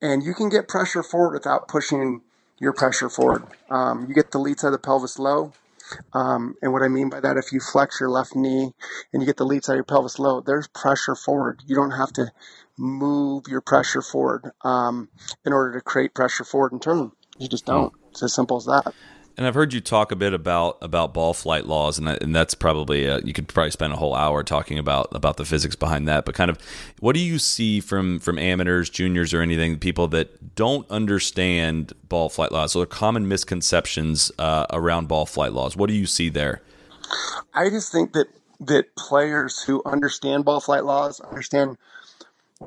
And 0.00 0.22
you 0.22 0.32
can 0.32 0.48
get 0.48 0.66
pressure 0.66 1.02
forward 1.02 1.34
without 1.34 1.68
pushing 1.68 2.22
your 2.58 2.72
pressure 2.72 3.10
forward. 3.10 3.42
Um, 3.70 4.06
you 4.08 4.14
get 4.14 4.30
the 4.30 4.38
lead 4.38 4.60
side 4.60 4.68
of 4.68 4.72
the 4.72 4.78
pelvis 4.78 5.18
low, 5.18 5.52
um, 6.12 6.54
and 6.62 6.72
what 6.72 6.82
I 6.82 6.88
mean 6.88 7.10
by 7.10 7.20
that, 7.20 7.36
if 7.36 7.52
you 7.52 7.60
flex 7.60 8.00
your 8.00 8.10
left 8.10 8.34
knee 8.34 8.72
and 9.12 9.22
you 9.22 9.26
get 9.26 9.36
the 9.36 9.44
lead 9.44 9.64
side 9.64 9.74
of 9.74 9.76
your 9.76 9.84
pelvis 9.84 10.18
low, 10.18 10.40
there's 10.40 10.68
pressure 10.68 11.14
forward. 11.14 11.62
You 11.66 11.74
don't 11.74 11.92
have 11.92 12.12
to 12.14 12.32
move 12.78 13.44
your 13.48 13.60
pressure 13.60 14.02
forward 14.02 14.50
um, 14.62 15.08
in 15.44 15.52
order 15.52 15.78
to 15.78 15.80
create 15.80 16.14
pressure 16.14 16.44
forward 16.44 16.72
and 16.72 16.82
turn. 16.82 17.12
You 17.38 17.48
just 17.48 17.66
don't. 17.66 17.92
It's 18.10 18.22
as 18.22 18.34
simple 18.34 18.56
as 18.56 18.66
that. 18.66 18.94
And 19.36 19.46
I've 19.46 19.54
heard 19.54 19.72
you 19.72 19.80
talk 19.80 20.12
a 20.12 20.16
bit 20.16 20.34
about 20.34 20.76
about 20.82 21.14
ball 21.14 21.32
flight 21.32 21.66
laws, 21.66 21.98
and 21.98 22.06
that, 22.06 22.22
and 22.22 22.34
that's 22.34 22.54
probably 22.54 23.06
a, 23.06 23.20
you 23.20 23.32
could 23.32 23.48
probably 23.48 23.70
spend 23.70 23.92
a 23.92 23.96
whole 23.96 24.14
hour 24.14 24.42
talking 24.42 24.78
about 24.78 25.08
about 25.12 25.38
the 25.38 25.44
physics 25.44 25.74
behind 25.74 26.06
that. 26.06 26.24
But 26.26 26.34
kind 26.34 26.50
of, 26.50 26.58
what 27.00 27.14
do 27.14 27.20
you 27.20 27.38
see 27.38 27.80
from 27.80 28.18
from 28.18 28.38
amateurs, 28.38 28.90
juniors, 28.90 29.32
or 29.32 29.40
anything 29.40 29.78
people 29.78 30.06
that 30.08 30.54
don't 30.54 30.88
understand 30.90 31.94
ball 32.08 32.28
flight 32.28 32.52
laws? 32.52 32.72
So, 32.72 32.82
are 32.82 32.86
common 32.86 33.26
misconceptions 33.26 34.30
uh, 34.38 34.66
around 34.70 35.08
ball 35.08 35.24
flight 35.24 35.52
laws. 35.52 35.76
What 35.76 35.88
do 35.88 35.94
you 35.94 36.06
see 36.06 36.28
there? 36.28 36.60
I 37.54 37.70
just 37.70 37.90
think 37.90 38.12
that 38.12 38.26
that 38.60 38.94
players 38.96 39.62
who 39.62 39.82
understand 39.86 40.44
ball 40.44 40.60
flight 40.60 40.84
laws 40.84 41.20
understand 41.20 41.78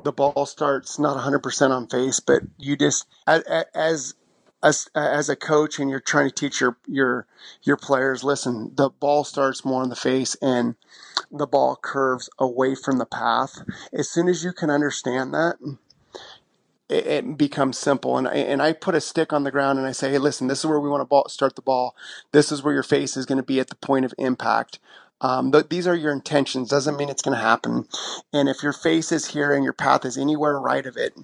the 0.04 0.12
ball 0.12 0.46
starts 0.46 0.98
not 0.98 1.16
100% 1.16 1.70
on 1.70 1.86
face, 1.86 2.20
but 2.20 2.42
you 2.58 2.76
just 2.76 3.06
as, 3.26 3.42
as 3.74 4.14
as 4.62 4.88
as 4.94 5.28
a 5.28 5.36
coach 5.36 5.78
and 5.78 5.90
you're 5.90 6.00
trying 6.00 6.28
to 6.28 6.34
teach 6.34 6.60
your 6.60 6.76
your 6.86 7.26
your 7.62 7.76
players 7.76 8.24
listen 8.24 8.72
the 8.74 8.90
ball 8.90 9.24
starts 9.24 9.64
more 9.64 9.82
on 9.82 9.88
the 9.88 9.96
face 9.96 10.34
and 10.42 10.74
the 11.30 11.46
ball 11.46 11.76
curves 11.80 12.30
away 12.38 12.74
from 12.74 12.98
the 12.98 13.06
path. 13.06 13.62
As 13.92 14.10
soon 14.10 14.28
as 14.28 14.44
you 14.44 14.52
can 14.52 14.70
understand 14.70 15.34
that 15.34 15.56
it, 16.88 17.36
becomes 17.36 17.78
simple. 17.78 18.16
And 18.16 18.28
I, 18.28 18.34
and 18.34 18.62
I 18.62 18.72
put 18.72 18.94
a 18.94 19.00
stick 19.00 19.32
on 19.32 19.44
the 19.44 19.50
ground 19.50 19.78
and 19.78 19.86
I 19.86 19.92
say 19.92 20.10
hey 20.10 20.18
listen 20.18 20.46
this 20.46 20.60
is 20.60 20.66
where 20.66 20.80
we 20.80 20.88
want 20.88 21.00
to 21.00 21.06
ball, 21.06 21.28
start 21.28 21.56
the 21.56 21.62
ball. 21.62 21.94
This 22.32 22.52
is 22.52 22.62
where 22.62 22.74
your 22.74 22.82
face 22.82 23.16
is 23.16 23.26
going 23.26 23.38
to 23.38 23.44
be 23.44 23.60
at 23.60 23.68
the 23.68 23.76
point 23.76 24.04
of 24.04 24.14
impact. 24.18 24.78
Um, 25.20 25.50
but 25.50 25.70
these 25.70 25.86
are 25.86 25.96
your 25.96 26.12
intentions. 26.12 26.68
Doesn't 26.68 26.96
mean 26.96 27.08
it's 27.08 27.22
going 27.22 27.36
to 27.36 27.42
happen. 27.42 27.88
And 28.34 28.48
if 28.48 28.62
your 28.62 28.74
face 28.74 29.10
is 29.12 29.28
here 29.28 29.54
and 29.54 29.64
your 29.64 29.72
path 29.72 30.04
is 30.04 30.18
anywhere 30.18 30.58
right 30.60 30.86
of 30.86 30.96
it 30.96 31.16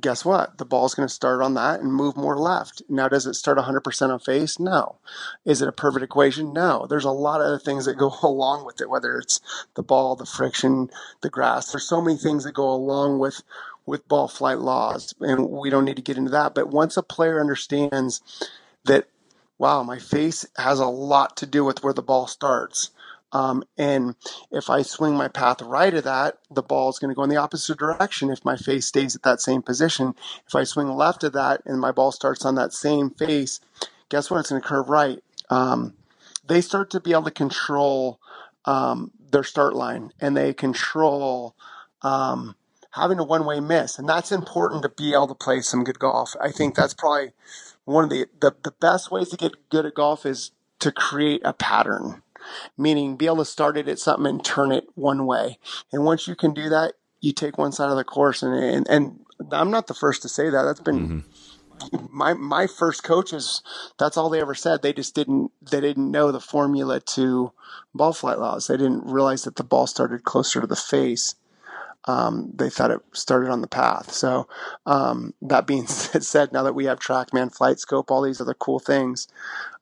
guess 0.00 0.24
what? 0.24 0.58
The 0.58 0.64
ball's 0.64 0.94
going 0.94 1.08
to 1.08 1.14
start 1.14 1.42
on 1.42 1.54
that 1.54 1.80
and 1.80 1.92
move 1.92 2.16
more 2.16 2.38
left. 2.38 2.82
Now, 2.88 3.08
does 3.08 3.26
it 3.26 3.34
start 3.34 3.58
100% 3.58 4.10
on 4.10 4.18
face? 4.18 4.58
No. 4.58 4.96
Is 5.44 5.62
it 5.62 5.68
a 5.68 5.72
perfect 5.72 6.04
equation? 6.04 6.52
No. 6.52 6.86
There's 6.88 7.04
a 7.04 7.10
lot 7.10 7.40
of 7.40 7.46
other 7.46 7.58
things 7.58 7.84
that 7.84 7.98
go 7.98 8.12
along 8.22 8.66
with 8.66 8.80
it, 8.80 8.90
whether 8.90 9.18
it's 9.18 9.40
the 9.74 9.82
ball, 9.82 10.16
the 10.16 10.26
friction, 10.26 10.90
the 11.20 11.30
grass. 11.30 11.72
There's 11.72 11.88
so 11.88 12.00
many 12.00 12.16
things 12.16 12.44
that 12.44 12.54
go 12.54 12.70
along 12.70 13.18
with 13.18 13.42
with 13.86 14.06
ball 14.06 14.28
flight 14.28 14.58
laws, 14.58 15.14
and 15.18 15.48
we 15.48 15.70
don't 15.70 15.86
need 15.86 15.96
to 15.96 16.02
get 16.02 16.18
into 16.18 16.30
that. 16.30 16.54
But 16.54 16.68
once 16.68 16.98
a 16.98 17.02
player 17.02 17.40
understands 17.40 18.20
that, 18.84 19.08
wow, 19.56 19.82
my 19.82 19.98
face 19.98 20.44
has 20.58 20.78
a 20.78 20.86
lot 20.86 21.38
to 21.38 21.46
do 21.46 21.64
with 21.64 21.82
where 21.82 21.94
the 21.94 22.02
ball 22.02 22.26
starts 22.26 22.90
um, 23.32 23.62
and 23.76 24.14
if 24.50 24.70
I 24.70 24.82
swing 24.82 25.14
my 25.14 25.28
path 25.28 25.60
right 25.60 25.92
of 25.92 26.04
that, 26.04 26.38
the 26.50 26.62
ball 26.62 26.88
is 26.88 26.98
going 26.98 27.10
to 27.10 27.14
go 27.14 27.22
in 27.22 27.30
the 27.30 27.36
opposite 27.36 27.78
direction 27.78 28.30
if 28.30 28.44
my 28.44 28.56
face 28.56 28.86
stays 28.86 29.14
at 29.14 29.22
that 29.22 29.40
same 29.40 29.62
position. 29.62 30.14
If 30.46 30.54
I 30.54 30.64
swing 30.64 30.88
left 30.88 31.24
of 31.24 31.34
that 31.34 31.60
and 31.66 31.80
my 31.80 31.92
ball 31.92 32.10
starts 32.10 32.44
on 32.44 32.54
that 32.54 32.72
same 32.72 33.10
face, 33.10 33.60
guess 34.08 34.30
what? 34.30 34.40
It's 34.40 34.50
going 34.50 34.62
to 34.62 34.66
curve 34.66 34.88
right. 34.88 35.22
Um, 35.50 35.94
they 36.46 36.62
start 36.62 36.90
to 36.90 37.00
be 37.00 37.12
able 37.12 37.24
to 37.24 37.30
control 37.30 38.18
um, 38.64 39.10
their 39.30 39.44
start 39.44 39.74
line 39.74 40.12
and 40.20 40.34
they 40.34 40.54
control 40.54 41.54
um, 42.00 42.56
having 42.92 43.18
a 43.18 43.24
one 43.24 43.44
way 43.44 43.60
miss. 43.60 43.98
And 43.98 44.08
that's 44.08 44.32
important 44.32 44.82
to 44.82 44.88
be 44.88 45.12
able 45.12 45.28
to 45.28 45.34
play 45.34 45.60
some 45.60 45.84
good 45.84 45.98
golf. 45.98 46.34
I 46.40 46.50
think 46.50 46.74
that's 46.74 46.94
probably 46.94 47.32
one 47.84 48.04
of 48.04 48.10
the, 48.10 48.26
the, 48.40 48.54
the 48.64 48.72
best 48.80 49.10
ways 49.10 49.28
to 49.30 49.36
get 49.36 49.68
good 49.68 49.84
at 49.84 49.94
golf 49.94 50.24
is 50.24 50.52
to 50.78 50.92
create 50.92 51.42
a 51.44 51.52
pattern 51.52 52.22
meaning 52.76 53.16
be 53.16 53.26
able 53.26 53.38
to 53.38 53.44
start 53.44 53.76
it 53.76 53.88
at 53.88 53.98
something 53.98 54.26
and 54.26 54.44
turn 54.44 54.72
it 54.72 54.84
one 54.94 55.26
way. 55.26 55.58
And 55.92 56.04
once 56.04 56.26
you 56.26 56.34
can 56.34 56.54
do 56.54 56.68
that, 56.68 56.94
you 57.20 57.32
take 57.32 57.58
one 57.58 57.72
side 57.72 57.90
of 57.90 57.96
the 57.96 58.04
course. 58.04 58.42
And, 58.42 58.54
and, 58.54 58.86
and 58.88 59.26
I'm 59.52 59.70
not 59.70 59.86
the 59.86 59.94
first 59.94 60.22
to 60.22 60.28
say 60.28 60.50
that. 60.50 60.62
That's 60.62 60.80
been 60.80 61.24
mm-hmm. 61.90 62.06
my, 62.10 62.34
my 62.34 62.66
first 62.66 63.02
coaches. 63.02 63.62
That's 63.98 64.16
all 64.16 64.30
they 64.30 64.40
ever 64.40 64.54
said. 64.54 64.82
They 64.82 64.92
just 64.92 65.14
didn't, 65.14 65.50
they 65.62 65.80
didn't 65.80 66.10
know 66.10 66.32
the 66.32 66.40
formula 66.40 67.00
to 67.00 67.52
ball 67.94 68.12
flight 68.12 68.38
laws. 68.38 68.66
They 68.66 68.76
didn't 68.76 69.10
realize 69.10 69.44
that 69.44 69.56
the 69.56 69.64
ball 69.64 69.86
started 69.86 70.24
closer 70.24 70.60
to 70.60 70.66
the 70.66 70.76
face. 70.76 71.34
Um, 72.04 72.52
they 72.54 72.70
thought 72.70 72.90
it 72.90 73.00
started 73.12 73.50
on 73.50 73.60
the 73.60 73.66
path. 73.66 74.12
So 74.12 74.48
um, 74.86 75.34
that 75.42 75.66
being 75.66 75.86
said, 75.86 76.52
now 76.52 76.62
that 76.62 76.74
we 76.74 76.86
have 76.86 77.00
TrackMan, 77.00 77.54
Flight 77.54 77.80
Scope, 77.80 78.10
all 78.10 78.22
these 78.22 78.40
other 78.40 78.54
cool 78.54 78.78
things, 78.78 79.28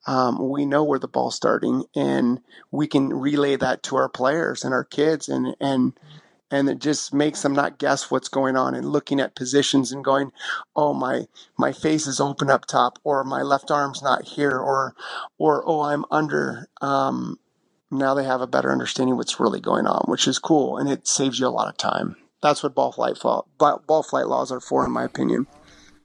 um, 0.07 0.49
we 0.51 0.65
know 0.65 0.85
where 0.85 0.99
the 0.99 1.09
ball's 1.09 1.35
starting, 1.35 1.85
and 1.95 2.41
we 2.71 2.87
can 2.87 3.09
relay 3.09 3.57
that 3.57 3.83
to 3.85 3.97
our 3.97 4.09
players 4.09 4.65
and 4.65 4.73
our 4.73 4.85
kids, 4.85 5.29
and 5.29 5.57
and 5.61 5.93
and 6.51 6.69
it 6.69 6.79
just 6.79 7.13
makes 7.13 7.43
them 7.43 7.55
not 7.55 7.79
guess 7.79 8.09
what's 8.11 8.29
going 8.29 8.57
on 8.57 8.75
and 8.75 8.89
looking 8.89 9.19
at 9.19 9.35
positions 9.35 9.91
and 9.91 10.05
going, 10.05 10.31
oh 10.77 10.95
my 10.95 11.27
my 11.59 11.73
face 11.73 12.07
is 12.07 12.21
open 12.21 12.51
up 12.51 12.67
top, 12.67 12.99
or 13.03 13.25
my 13.25 13.43
left 13.43 13.71
arm's 13.71 14.03
not 14.03 14.25
here, 14.25 14.57
or 14.57 14.95
or 15.39 15.65
oh 15.67 15.83
I'm 15.83 16.05
under. 16.11 16.69
Um, 16.81 17.39
now 17.91 18.15
they 18.15 18.25
have 18.25 18.41
a 18.41 18.47
better 18.47 18.71
understanding 18.71 19.17
what's 19.17 19.41
really 19.41 19.61
going 19.61 19.87
on, 19.87 20.05
which 20.07 20.29
is 20.29 20.39
cool, 20.39 20.77
and 20.79 20.89
it 20.89 21.09
saves 21.09 21.41
you 21.41 21.47
a 21.47 21.49
lot 21.49 21.69
of 21.69 21.77
time. 21.77 22.17
That's 22.43 22.63
what 22.63 22.75
ball 22.75 22.93
flight 22.93 23.19
ball 23.59 24.03
flight 24.03 24.29
laws 24.29 24.53
are 24.53 24.61
for, 24.61 24.85
in 24.85 24.93
my 24.93 25.05
opinion. 25.05 25.49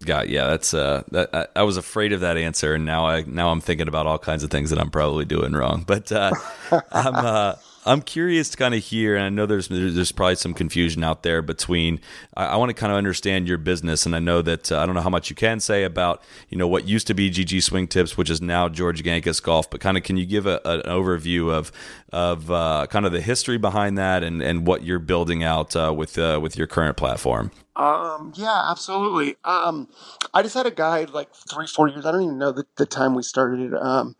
God, 0.06 0.30
yeah, 0.30 0.48
that's 0.48 0.74
uh, 0.74 1.04
that 1.12 1.30
I, 1.34 1.48
I, 1.56 1.64
was 1.64 1.78
afraid 1.78 2.14
of 2.14 2.22
that 2.22 2.38
answer, 2.38 2.74
and 2.74 2.86
now 2.86 3.06
I 3.06 3.24
now 3.24 3.50
I'm 3.50 3.62
thinking 3.62 3.88
about 3.88 4.08
all 4.08 4.18
kinds 4.18 4.44
of 4.44 4.50
things 4.50 4.72
that 4.72 4.80
I'm 4.80 4.90
probably 4.90 5.26
doing 5.26 5.54
wrong. 5.54 5.84
But 5.86 6.12
uh, 6.12 6.32
I'm 6.92 7.16
uh, 7.16 7.56
I'm 7.84 8.02
curious 8.02 8.50
to 8.50 8.58
kind 8.58 8.76
of 8.76 8.84
hear, 8.84 9.16
and 9.16 9.26
I 9.26 9.30
know 9.30 9.46
there's 9.48 9.68
there's 9.68 10.12
probably 10.12 10.36
some 10.36 10.54
confusion 10.54 11.04
out 11.04 11.24
there 11.24 11.42
between. 11.42 12.00
I, 12.38 12.48
I 12.48 12.56
want 12.58 12.70
to 12.70 12.74
kind 12.76 12.92
of 12.92 12.98
understand 12.98 13.48
your 13.48 13.58
business, 13.58 14.06
and 14.06 14.16
I 14.16 14.20
know 14.20 14.42
that 14.44 14.72
uh, 14.72 14.80
I 14.80 14.86
don't 14.86 14.94
know 14.94 15.02
how 15.02 15.10
much 15.10 15.30
you 15.30 15.36
can 15.36 15.60
say 15.60 15.84
about 15.84 16.22
you 16.50 16.58
know 16.58 16.68
what 16.68 16.88
used 16.88 17.08
to 17.08 17.16
be 17.16 17.32
GG 17.32 17.64
Swing 17.64 17.88
Tips, 17.88 18.18
which 18.18 18.30
is 18.30 18.42
now 18.42 18.70
George 18.70 19.04
Gankas 19.04 19.42
Golf. 19.42 19.70
But 19.70 19.82
kind 19.82 19.98
of, 19.98 20.04
can 20.04 20.16
you 20.16 20.26
give 20.28 20.46
a, 20.46 20.62
an 20.64 20.82
overview 20.82 21.52
of 21.52 21.72
of 22.12 22.52
uh, 22.52 22.86
kind 22.90 23.06
of 23.06 23.14
the 23.14 23.22
history 23.22 23.58
behind 23.58 23.98
that, 23.98 24.24
and, 24.24 24.44
and 24.44 24.68
what 24.68 24.84
you're 24.84 25.00
building 25.00 25.44
out 25.44 25.76
uh, 25.76 25.92
with 25.96 26.20
uh, 26.20 26.40
with 26.42 26.58
your 26.58 26.68
current 26.68 26.98
platform? 26.98 27.52
Um, 27.76 28.34
yeah, 28.36 28.70
absolutely. 28.70 29.38
Um, 29.44 29.88
I 30.34 30.44
just 30.44 30.54
had 30.54 30.66
a 30.68 30.72
guy 30.72 31.06
like 31.06 31.34
three, 31.34 31.66
four 31.66 31.88
years. 31.88 32.06
I 32.06 32.12
don't 32.12 32.24
even 32.24 32.38
know 32.38 32.52
the, 32.52 32.66
the 32.76 32.86
time 32.86 33.16
we 33.16 33.24
started. 33.24 33.74
Um, 33.74 34.16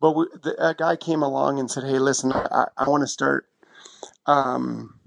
but 0.00 0.12
we, 0.12 0.26
the, 0.42 0.54
a 0.58 0.74
guy 0.74 0.96
came 0.96 1.22
along 1.22 1.58
and 1.58 1.70
said, 1.70 1.84
"Hey, 1.84 1.98
listen, 1.98 2.32
I, 2.32 2.66
I 2.76 2.88
want 2.88 3.02
to 3.02 3.06
start. 3.06 3.46
Um, 4.26 4.98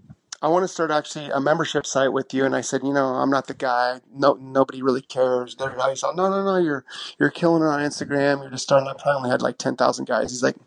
I 0.42 0.48
want 0.48 0.64
to 0.64 0.68
start 0.68 0.92
actually 0.92 1.30
a 1.30 1.40
membership 1.40 1.86
site 1.86 2.14
with 2.14 2.34
you." 2.34 2.46
And 2.46 2.56
I 2.56 2.62
said, 2.62 2.82
"You 2.84 2.94
know, 2.94 3.08
I'm 3.08 3.30
not 3.30 3.48
the 3.48 3.54
guy. 3.54 4.02
No, 4.14 4.34
nobody 4.34 4.82
really 4.82 5.02
cares." 5.02 5.56
He 5.60 5.96
said, 5.96 6.16
"No, 6.16 6.30
no, 6.30 6.44
no. 6.44 6.58
You're 6.58 6.86
you're 7.20 7.32
killing 7.32 7.64
it 7.64 7.68
on 7.68 7.80
Instagram. 7.82 8.42
You're 8.42 8.52
just 8.52 8.64
starting. 8.64 8.90
Up. 8.90 9.00
I 9.06 9.12
only 9.12 9.30
had 9.30 9.42
like 9.42 9.58
ten 9.58 9.76
thousand 9.76 10.06
guys." 10.06 10.32
He's 10.32 10.44
like, 10.44 10.58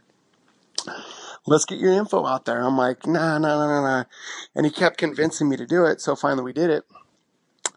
let's 1.47 1.65
get 1.65 1.79
your 1.79 1.93
info 1.93 2.27
out 2.27 2.45
there. 2.45 2.63
I'm 2.63 2.77
like, 2.77 3.07
nah, 3.07 3.39
nah, 3.39 3.59
nah, 3.59 3.67
nah, 3.67 3.83
nah. 3.83 4.05
And 4.55 4.67
he 4.67 4.73
kept 4.73 4.99
convincing 4.99 5.49
me 5.49 5.57
to 5.57 5.67
do 5.67 5.85
it. 5.85 6.01
So 6.01 6.15
finally 6.15 6.45
we 6.45 6.53
did 6.53 6.71
it 6.71 6.85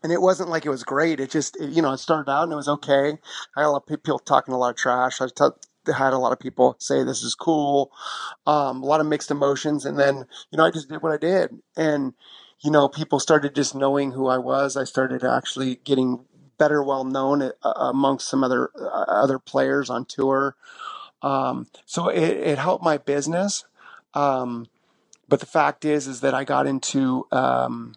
and 0.03 0.11
it 0.11 0.21
wasn't 0.21 0.49
like 0.49 0.65
it 0.65 0.69
was 0.69 0.83
great. 0.83 1.19
It 1.19 1.31
just, 1.31 1.59
it, 1.59 1.71
you 1.71 1.81
know, 1.81 1.93
it 1.93 1.97
started 1.97 2.31
out 2.31 2.43
and 2.43 2.53
it 2.53 2.55
was 2.55 2.67
okay. 2.67 3.17
I 3.55 3.61
had 3.61 3.67
a 3.67 3.71
lot 3.71 3.83
of 3.83 3.87
people 3.87 4.19
talking 4.19 4.53
a 4.53 4.57
lot 4.57 4.71
of 4.71 4.75
trash. 4.75 5.19
I 5.21 5.27
t- 5.27 5.45
had 5.87 6.13
a 6.13 6.17
lot 6.17 6.31
of 6.31 6.39
people 6.39 6.75
say 6.79 7.03
this 7.03 7.23
is 7.23 7.35
cool, 7.35 7.91
um, 8.45 8.83
a 8.83 8.85
lot 8.85 9.01
of 9.01 9.07
mixed 9.07 9.31
emotions, 9.31 9.85
and 9.85 9.97
then 9.97 10.25
you 10.51 10.57
know 10.57 10.65
I 10.65 10.71
just 10.71 10.89
did 10.89 11.01
what 11.01 11.11
I 11.11 11.17
did, 11.17 11.51
and 11.75 12.13
you 12.61 12.71
know 12.71 12.87
people 12.87 13.19
started 13.19 13.55
just 13.55 13.75
knowing 13.75 14.11
who 14.11 14.27
I 14.27 14.37
was. 14.37 14.77
I 14.77 14.83
started 14.83 15.23
actually 15.23 15.75
getting 15.83 16.25
better 16.57 16.83
well 16.83 17.03
known 17.03 17.41
uh, 17.41 17.73
amongst 17.75 18.27
some 18.27 18.43
other 18.43 18.69
uh, 18.79 19.05
other 19.07 19.39
players 19.39 19.89
on 19.89 20.05
tour. 20.05 20.55
Um, 21.21 21.67
so 21.85 22.09
it, 22.09 22.23
it, 22.23 22.57
helped 22.59 22.83
my 22.83 22.97
business. 22.97 23.65
Um, 24.13 24.67
but 25.27 25.39
the 25.39 25.45
fact 25.45 25.83
is, 25.83 26.07
is 26.07 26.21
that 26.21 26.33
I 26.35 26.43
got 26.43 26.67
into 26.67 27.25
um, 27.31 27.95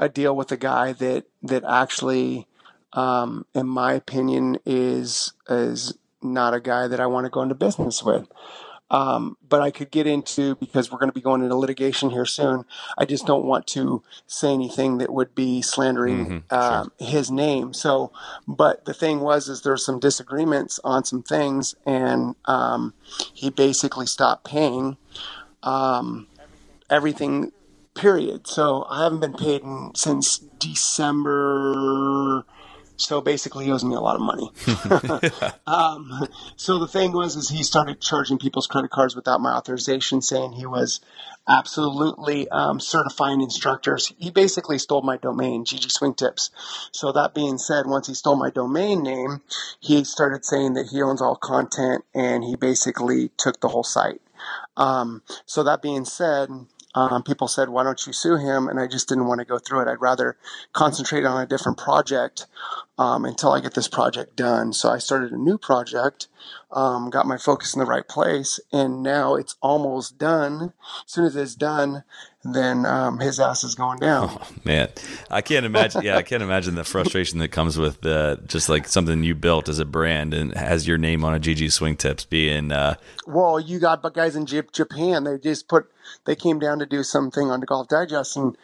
a 0.00 0.08
deal 0.08 0.34
with 0.34 0.50
a 0.50 0.56
guy 0.56 0.92
that 0.94 1.26
that 1.42 1.64
actually, 1.64 2.46
um, 2.92 3.46
in 3.54 3.68
my 3.68 3.92
opinion, 3.92 4.58
is 4.66 5.32
is 5.48 5.94
not 6.22 6.54
a 6.54 6.60
guy 6.60 6.88
that 6.88 7.00
I 7.00 7.06
want 7.06 7.24
to 7.24 7.30
go 7.30 7.42
into 7.42 7.54
business 7.54 8.02
with. 8.02 8.26
Um, 8.88 9.36
but 9.46 9.62
I 9.62 9.72
could 9.72 9.90
get 9.90 10.06
into 10.06 10.54
because 10.56 10.92
we're 10.92 10.98
going 10.98 11.10
to 11.10 11.14
be 11.14 11.20
going 11.20 11.42
into 11.42 11.56
litigation 11.56 12.10
here 12.10 12.24
soon. 12.24 12.64
I 12.96 13.04
just 13.04 13.26
don't 13.26 13.44
want 13.44 13.66
to 13.68 14.02
say 14.28 14.52
anything 14.52 14.98
that 14.98 15.12
would 15.12 15.34
be 15.34 15.60
slandering 15.60 16.26
mm-hmm, 16.26 16.38
uh, 16.50 16.84
sure. 16.84 16.92
his 17.00 17.30
name. 17.30 17.74
So, 17.74 18.12
but 18.46 18.84
the 18.84 18.94
thing 18.94 19.20
was, 19.20 19.48
is 19.48 19.62
there's 19.62 19.84
some 19.84 19.98
disagreements 19.98 20.78
on 20.84 21.04
some 21.04 21.24
things, 21.24 21.74
and 21.84 22.36
um, 22.44 22.94
he 23.34 23.50
basically 23.50 24.06
stopped 24.06 24.44
paying 24.44 24.96
um, 25.64 26.28
everything 26.88 27.50
period. 27.96 28.46
So 28.46 28.86
I 28.88 29.02
haven't 29.02 29.20
been 29.20 29.34
paid 29.34 29.62
in, 29.62 29.92
since 29.96 30.38
December 30.38 32.44
So 32.96 33.20
basically, 33.20 33.66
he 33.66 33.72
owes 33.72 33.84
me 33.84 33.94
a 33.94 34.00
lot 34.00 34.16
of 34.16 34.22
money. 34.22 34.50
um, 35.66 36.28
so 36.56 36.78
the 36.78 36.88
thing 36.88 37.12
was, 37.12 37.36
is 37.36 37.48
he 37.48 37.62
started 37.62 38.00
charging 38.00 38.38
people's 38.38 38.66
credit 38.66 38.90
cards 38.90 39.14
without 39.14 39.40
my 39.40 39.52
authorization, 39.52 40.22
saying 40.22 40.52
he 40.52 40.66
was 40.66 41.00
absolutely 41.48 42.48
um, 42.48 42.80
certifying 42.80 43.40
instructors. 43.40 44.12
He 44.18 44.30
basically 44.30 44.78
stole 44.78 45.02
my 45.02 45.16
domain, 45.16 45.64
GG 45.64 45.90
Swing 45.90 46.14
Tips. 46.14 46.50
So 46.92 47.12
that 47.12 47.34
being 47.34 47.58
said, 47.58 47.86
once 47.86 48.08
he 48.08 48.14
stole 48.14 48.36
my 48.36 48.50
domain 48.50 49.02
name, 49.02 49.42
he 49.80 50.04
started 50.04 50.44
saying 50.44 50.74
that 50.74 50.88
he 50.90 51.02
owns 51.02 51.22
all 51.22 51.36
content, 51.36 52.04
and 52.14 52.42
he 52.44 52.56
basically 52.56 53.30
took 53.36 53.60
the 53.60 53.68
whole 53.68 53.84
site. 53.84 54.20
Um, 54.76 55.22
so 55.46 55.62
that 55.62 55.82
being 55.82 56.04
said, 56.04 56.50
um, 56.96 57.22
people 57.22 57.46
said, 57.46 57.68
"Why 57.68 57.84
don't 57.84 58.04
you 58.06 58.12
sue 58.12 58.36
him?" 58.36 58.68
And 58.68 58.80
I 58.80 58.86
just 58.86 59.08
didn't 59.08 59.26
want 59.26 59.40
to 59.40 59.44
go 59.44 59.58
through 59.58 59.82
it. 59.82 59.88
I'd 59.88 60.00
rather 60.00 60.36
concentrate 60.72 61.24
on 61.24 61.40
a 61.40 61.46
different 61.46 61.78
project 61.78 62.46
um, 62.98 63.24
until 63.24 63.52
I 63.52 63.60
get 63.60 63.74
this 63.74 63.88
project 63.88 64.34
done. 64.34 64.72
So 64.72 64.88
I 64.88 64.98
started 64.98 65.32
a 65.32 65.36
new 65.36 65.58
project, 65.58 66.28
um, 66.72 67.10
got 67.10 67.26
my 67.26 67.36
focus 67.36 67.74
in 67.74 67.80
the 67.80 67.86
right 67.86 68.08
place, 68.08 68.58
and 68.72 69.02
now 69.02 69.34
it's 69.34 69.56
almost 69.60 70.18
done. 70.18 70.72
As 71.06 71.12
soon 71.12 71.26
as 71.26 71.36
it's 71.36 71.54
done, 71.54 72.02
then 72.42 72.86
um, 72.86 73.18
his 73.18 73.38
ass 73.38 73.62
is 73.64 73.74
going 73.74 73.98
down. 73.98 74.16
Oh, 74.38 74.48
man, 74.64 74.88
I 75.30 75.40
can't 75.40 75.66
imagine. 75.66 76.02
Yeah, 76.02 76.16
I 76.16 76.22
can't 76.22 76.42
imagine 76.42 76.74
the 76.74 76.84
frustration 76.84 77.38
that 77.40 77.48
comes 77.48 77.78
with 77.78 78.04
uh, 78.04 78.36
just 78.46 78.68
like 78.68 78.88
something 78.88 79.22
you 79.22 79.34
built 79.34 79.68
as 79.68 79.78
a 79.78 79.84
brand 79.84 80.34
and 80.34 80.54
has 80.54 80.86
your 80.88 80.98
name 80.98 81.24
on 81.24 81.34
a 81.34 81.38
GG 81.38 81.70
Swing 81.72 81.96
Tips 81.96 82.24
being. 82.24 82.72
Uh, 82.72 82.96
well, 83.26 83.60
you 83.60 83.78
got 83.78 84.02
but 84.02 84.14
guys 84.14 84.34
in 84.34 84.46
Japan. 84.46 85.24
They 85.24 85.38
just 85.38 85.68
put. 85.68 85.90
They 86.24 86.36
came 86.36 86.58
down 86.58 86.78
to 86.80 86.86
do 86.86 87.02
something 87.02 87.50
on 87.50 87.60
the 87.60 87.66
Golf 87.66 87.88
Digest, 87.88 88.36
and 88.36 88.56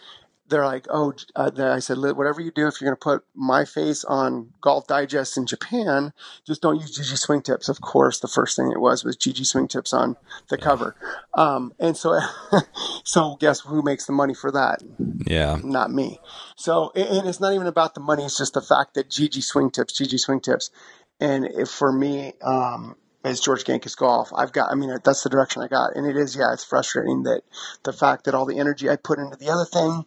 they're 0.52 0.64
like, 0.64 0.86
oh, 0.90 1.14
uh, 1.34 1.50
I 1.58 1.78
said, 1.78 1.98
whatever 1.98 2.40
you 2.40 2.50
do, 2.50 2.66
if 2.66 2.80
you're 2.80 2.90
going 2.90 2.96
to 2.96 3.02
put 3.02 3.24
my 3.34 3.64
face 3.64 4.04
on 4.04 4.52
Golf 4.60 4.86
Digest 4.86 5.36
in 5.36 5.46
Japan, 5.46 6.12
just 6.46 6.62
don't 6.62 6.80
use 6.80 6.96
GG 6.96 7.16
Swing 7.18 7.42
Tips. 7.42 7.68
Of 7.68 7.80
course, 7.80 8.20
the 8.20 8.28
first 8.28 8.56
thing 8.56 8.70
it 8.70 8.80
was 8.80 9.04
was 9.04 9.16
GG 9.16 9.46
Swing 9.46 9.66
Tips 9.66 9.92
on 9.92 10.16
the 10.50 10.58
cover. 10.58 10.94
Um, 11.34 11.72
and 11.80 11.96
so, 11.96 12.20
so 13.04 13.36
guess 13.40 13.60
who 13.60 13.82
makes 13.82 14.06
the 14.06 14.12
money 14.12 14.34
for 14.34 14.52
that? 14.52 14.82
Yeah, 15.26 15.58
not 15.64 15.90
me. 15.90 16.20
So, 16.56 16.92
and 16.94 17.28
it's 17.28 17.40
not 17.40 17.54
even 17.54 17.66
about 17.66 17.94
the 17.94 18.00
money. 18.00 18.24
It's 18.24 18.38
just 18.38 18.54
the 18.54 18.60
fact 18.60 18.94
that 18.94 19.08
GG 19.08 19.42
Swing 19.42 19.70
Tips, 19.70 19.98
GG 19.98 20.20
Swing 20.20 20.40
Tips, 20.40 20.70
and 21.18 21.46
if 21.46 21.70
for 21.70 21.92
me, 21.92 22.34
um, 22.42 22.96
as 23.24 23.40
George 23.40 23.64
Gankas 23.64 23.96
Golf. 23.96 24.32
I've 24.34 24.52
got, 24.52 24.70
I 24.70 24.74
mean, 24.74 24.90
that's 25.04 25.22
the 25.22 25.30
direction 25.30 25.62
I 25.62 25.68
got. 25.68 25.96
And 25.96 26.06
it 26.06 26.16
is, 26.16 26.36
yeah, 26.36 26.52
it's 26.52 26.64
frustrating 26.64 27.24
that 27.24 27.42
the 27.84 27.92
fact 27.92 28.24
that 28.24 28.34
all 28.34 28.46
the 28.46 28.58
energy 28.58 28.88
I 28.88 28.96
put 28.96 29.18
into 29.18 29.36
the 29.36 29.50
other 29.50 29.64
thing 29.64 30.04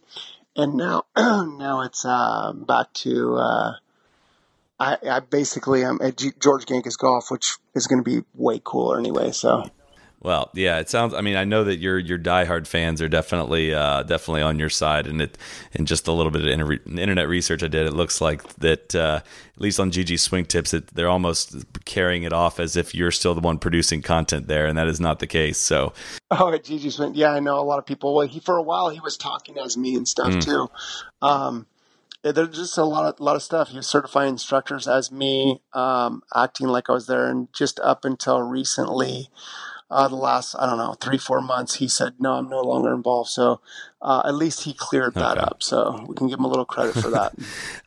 and 0.56 0.74
now 0.74 1.04
now 1.16 1.82
it's 1.82 2.04
uh, 2.04 2.52
back 2.52 2.92
to 2.94 3.36
uh, 3.36 3.72
I, 4.80 4.96
I 5.08 5.20
basically 5.20 5.84
am 5.84 5.98
at 6.02 6.16
G- 6.16 6.32
George 6.40 6.66
Gankas 6.66 6.98
Golf, 6.98 7.30
which 7.30 7.56
is 7.74 7.86
going 7.86 8.02
to 8.02 8.10
be 8.10 8.24
way 8.34 8.60
cooler 8.62 8.98
anyway. 8.98 9.32
So. 9.32 9.64
Well, 10.26 10.50
yeah, 10.54 10.80
it 10.80 10.90
sounds. 10.90 11.14
I 11.14 11.20
mean, 11.20 11.36
I 11.36 11.44
know 11.44 11.62
that 11.62 11.76
your 11.76 12.00
your 12.00 12.18
diehard 12.18 12.66
fans 12.66 13.00
are 13.00 13.08
definitely 13.08 13.72
uh, 13.72 14.02
definitely 14.02 14.42
on 14.42 14.58
your 14.58 14.68
side, 14.68 15.06
and 15.06 15.22
it 15.22 15.38
and 15.72 15.86
just 15.86 16.08
a 16.08 16.12
little 16.12 16.32
bit 16.32 16.42
of 16.42 16.48
inter- 16.48 16.80
internet 17.00 17.28
research 17.28 17.62
I 17.62 17.68
did, 17.68 17.86
it 17.86 17.92
looks 17.92 18.20
like 18.20 18.42
that 18.56 18.92
uh, 18.92 19.20
at 19.54 19.60
least 19.60 19.78
on 19.78 19.92
GG 19.92 20.18
Swing 20.18 20.44
Tips, 20.44 20.74
it, 20.74 20.88
they're 20.88 21.08
almost 21.08 21.54
carrying 21.84 22.24
it 22.24 22.32
off 22.32 22.58
as 22.58 22.74
if 22.74 22.92
you're 22.92 23.12
still 23.12 23.34
the 23.36 23.40
one 23.40 23.60
producing 23.60 24.02
content 24.02 24.48
there, 24.48 24.66
and 24.66 24.76
that 24.76 24.88
is 24.88 24.98
not 24.98 25.20
the 25.20 25.28
case. 25.28 25.58
So, 25.58 25.92
oh, 26.32 26.52
at 26.52 26.64
GG 26.64 26.90
Swing, 26.90 27.14
yeah, 27.14 27.30
I 27.30 27.38
know 27.38 27.60
a 27.60 27.62
lot 27.62 27.78
of 27.78 27.86
people. 27.86 28.12
Well, 28.12 28.26
he 28.26 28.40
for 28.40 28.56
a 28.56 28.62
while 28.62 28.88
he 28.88 28.98
was 28.98 29.16
talking 29.16 29.56
as 29.58 29.76
me 29.76 29.94
and 29.94 30.08
stuff 30.08 30.32
mm. 30.32 30.44
too. 30.44 30.68
Um, 31.22 31.68
there's 32.24 32.48
just 32.48 32.76
a 32.78 32.84
lot 32.84 33.04
of 33.04 33.20
a 33.20 33.22
lot 33.22 33.36
of 33.36 33.44
stuff. 33.44 33.68
He 33.68 33.76
was 33.76 33.86
certifying 33.86 34.30
instructors 34.30 34.88
as 34.88 35.12
me, 35.12 35.62
um, 35.72 36.24
acting 36.34 36.66
like 36.66 36.90
I 36.90 36.94
was 36.94 37.06
there, 37.06 37.28
and 37.28 37.46
just 37.52 37.78
up 37.78 38.04
until 38.04 38.42
recently 38.42 39.30
uh, 39.90 40.08
the 40.08 40.16
last 40.16 40.54
I 40.58 40.66
don't 40.66 40.78
know 40.78 40.94
three 40.94 41.18
four 41.18 41.40
months, 41.40 41.76
he 41.76 41.88
said 41.88 42.14
no, 42.18 42.34
I'm 42.34 42.48
no 42.48 42.60
longer 42.62 42.92
involved. 42.94 43.30
So 43.30 43.60
uh, 44.06 44.22
at 44.24 44.36
least 44.36 44.62
he 44.62 44.72
cleared 44.72 45.14
that 45.14 45.36
okay. 45.36 45.40
up. 45.40 45.64
So 45.64 46.04
we 46.06 46.14
can 46.14 46.28
give 46.28 46.38
him 46.38 46.44
a 46.44 46.48
little 46.48 46.64
credit 46.64 46.94
for 46.94 47.10
that. 47.10 47.34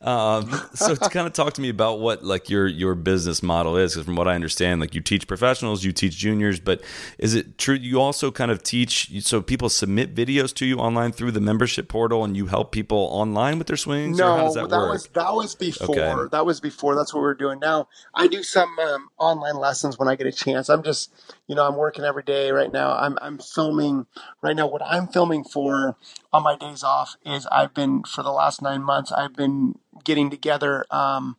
um, 0.06 0.50
so 0.74 0.94
to 0.94 1.08
kind 1.08 1.26
of 1.26 1.32
talk 1.32 1.54
to 1.54 1.62
me 1.62 1.70
about 1.70 1.98
what 1.98 2.22
like 2.22 2.50
your 2.50 2.66
your 2.66 2.94
business 2.94 3.42
model 3.42 3.78
is, 3.78 3.94
because 3.94 4.04
from 4.04 4.16
what 4.16 4.28
I 4.28 4.34
understand, 4.34 4.82
like 4.82 4.94
you 4.94 5.00
teach 5.00 5.26
professionals, 5.26 5.82
you 5.82 5.92
teach 5.92 6.14
juniors, 6.14 6.60
but 6.60 6.82
is 7.18 7.34
it 7.34 7.56
true 7.56 7.74
you 7.74 8.02
also 8.02 8.30
kind 8.30 8.50
of 8.50 8.62
teach? 8.62 9.10
So 9.22 9.40
people 9.40 9.70
submit 9.70 10.14
videos 10.14 10.52
to 10.56 10.66
you 10.66 10.76
online 10.76 11.12
through 11.12 11.30
the 11.30 11.40
membership 11.40 11.88
portal, 11.88 12.22
and 12.22 12.36
you 12.36 12.46
help 12.46 12.70
people 12.70 13.08
online 13.10 13.56
with 13.56 13.68
their 13.68 13.78
swings. 13.78 14.18
No, 14.18 14.52
that, 14.52 14.68
that 14.68 14.76
was 14.76 15.08
that 15.14 15.34
was 15.34 15.54
before. 15.54 15.96
Okay. 15.96 16.28
That 16.32 16.44
was 16.44 16.60
before. 16.60 16.96
That's 16.96 17.14
what 17.14 17.22
we 17.22 17.28
are 17.28 17.34
doing 17.34 17.60
now. 17.60 17.88
I 18.14 18.26
do 18.26 18.42
some 18.42 18.78
um, 18.78 19.08
online 19.16 19.56
lessons 19.56 19.98
when 19.98 20.08
I 20.08 20.16
get 20.16 20.26
a 20.26 20.32
chance. 20.32 20.68
I'm 20.68 20.82
just 20.82 21.10
you 21.46 21.54
know 21.54 21.66
I'm 21.66 21.76
working 21.76 22.04
every 22.04 22.24
day 22.24 22.50
right 22.50 22.70
now. 22.70 22.92
I'm 22.92 23.16
I'm 23.22 23.38
filming 23.38 24.04
right 24.42 24.54
now. 24.54 24.66
What 24.66 24.82
I'm 24.84 25.08
filming 25.08 25.44
for 25.44 25.96
on 26.32 26.42
my 26.42 26.56
days 26.56 26.82
off 26.82 27.16
is 27.24 27.46
I've 27.46 27.74
been 27.74 28.02
for 28.04 28.22
the 28.22 28.32
last 28.32 28.62
nine 28.62 28.82
months 28.82 29.12
I've 29.12 29.34
been 29.34 29.74
getting 30.04 30.30
together 30.30 30.84
um, 30.90 31.36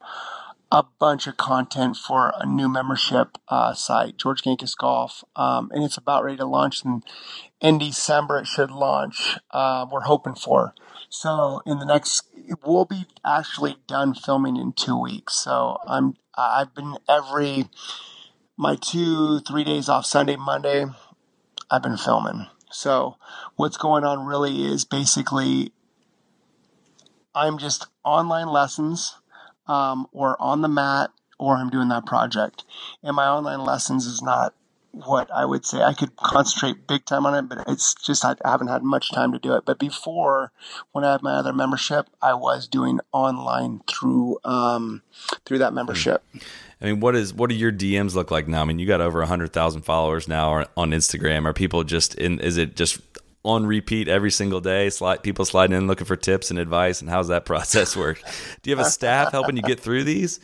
a 0.71 0.83
bunch 0.99 1.27
of 1.27 1.37
content 1.37 1.97
for 1.97 2.33
a 2.37 2.45
new 2.45 2.69
membership 2.69 3.37
uh, 3.49 3.73
site, 3.73 4.17
George 4.17 4.41
Gankas 4.41 4.75
Golf, 4.77 5.23
um, 5.35 5.69
and 5.73 5.83
it's 5.83 5.97
about 5.97 6.23
ready 6.23 6.37
to 6.37 6.45
launch 6.45 6.85
in 6.85 7.03
in 7.59 7.77
December. 7.77 8.39
It 8.39 8.47
should 8.47 8.71
launch. 8.71 9.37
Uh, 9.51 9.85
we're 9.91 10.01
hoping 10.01 10.35
for. 10.35 10.73
So 11.09 11.61
in 11.65 11.79
the 11.79 11.85
next, 11.85 12.23
we'll 12.65 12.85
be 12.85 13.05
actually 13.25 13.77
done 13.87 14.13
filming 14.13 14.55
in 14.55 14.71
two 14.71 14.97
weeks. 14.99 15.35
So 15.35 15.77
I'm 15.85 16.15
I've 16.35 16.73
been 16.73 16.97
every 17.09 17.65
my 18.57 18.75
two 18.75 19.39
three 19.39 19.65
days 19.65 19.89
off 19.89 20.05
Sunday 20.05 20.37
Monday. 20.37 20.85
I've 21.69 21.83
been 21.83 21.97
filming. 21.97 22.47
So 22.71 23.17
what's 23.55 23.77
going 23.77 24.03
on 24.03 24.25
really 24.25 24.65
is 24.65 24.85
basically 24.85 25.73
I'm 27.33 27.57
just 27.57 27.87
online 28.03 28.47
lessons 28.47 29.15
um, 29.67 30.07
or 30.11 30.41
on 30.41 30.61
the 30.61 30.67
mat 30.67 31.11
or 31.39 31.55
I'm 31.55 31.69
doing 31.69 31.89
that 31.89 32.05
project. 32.05 32.63
And 33.03 33.15
my 33.15 33.27
online 33.27 33.63
lessons 33.63 34.05
is 34.05 34.21
not 34.21 34.53
what 34.91 35.31
I 35.31 35.45
would 35.45 35.65
say. 35.65 35.81
I 35.81 35.93
could 35.93 36.15
concentrate 36.17 36.87
big 36.87 37.05
time 37.05 37.25
on 37.25 37.33
it, 37.33 37.49
but 37.49 37.63
it's 37.67 37.95
just 37.95 38.25
I 38.25 38.35
haven't 38.43 38.67
had 38.67 38.83
much 38.83 39.11
time 39.11 39.31
to 39.31 39.39
do 39.39 39.53
it. 39.55 39.63
But 39.65 39.79
before, 39.79 40.51
when 40.91 41.05
I 41.05 41.13
had 41.13 41.23
my 41.23 41.33
other 41.33 41.53
membership, 41.53 42.09
I 42.21 42.33
was 42.33 42.67
doing 42.67 42.99
online 43.11 43.81
through 43.87 44.39
um, 44.43 45.01
through 45.45 45.59
that 45.59 45.73
membership. 45.73 46.23
I 46.81 46.85
mean, 46.85 46.99
what 46.99 47.15
is 47.15 47.33
what 47.33 47.49
do 47.49 47.55
your 47.55 47.71
DMs 47.71 48.15
look 48.15 48.31
like 48.31 48.47
now? 48.47 48.61
I 48.61 48.65
mean, 48.65 48.79
you 48.79 48.87
got 48.87 49.01
over 49.01 49.23
hundred 49.23 49.53
thousand 49.53 49.83
followers 49.83 50.27
now 50.27 50.65
on 50.75 50.91
Instagram. 50.91 51.45
Are 51.45 51.53
people 51.53 51.83
just 51.83 52.15
in? 52.15 52.39
Is 52.39 52.57
it 52.57 52.75
just 52.75 52.99
on 53.43 53.67
repeat 53.67 54.07
every 54.07 54.31
single 54.31 54.61
day? 54.61 54.89
Slide 54.89 55.21
people 55.21 55.45
sliding 55.45 55.77
in 55.77 55.85
looking 55.85 56.05
for 56.07 56.15
tips 56.15 56.49
and 56.49 56.57
advice, 56.57 56.99
and 56.99 57.09
how's 57.09 57.27
that 57.27 57.45
process 57.45 57.95
work? 57.95 58.21
Do 58.61 58.69
you 58.69 58.75
have 58.75 58.85
a 58.85 58.89
staff 58.89 59.31
helping 59.31 59.57
you 59.57 59.61
get 59.61 59.79
through 59.79 60.05
these? 60.05 60.39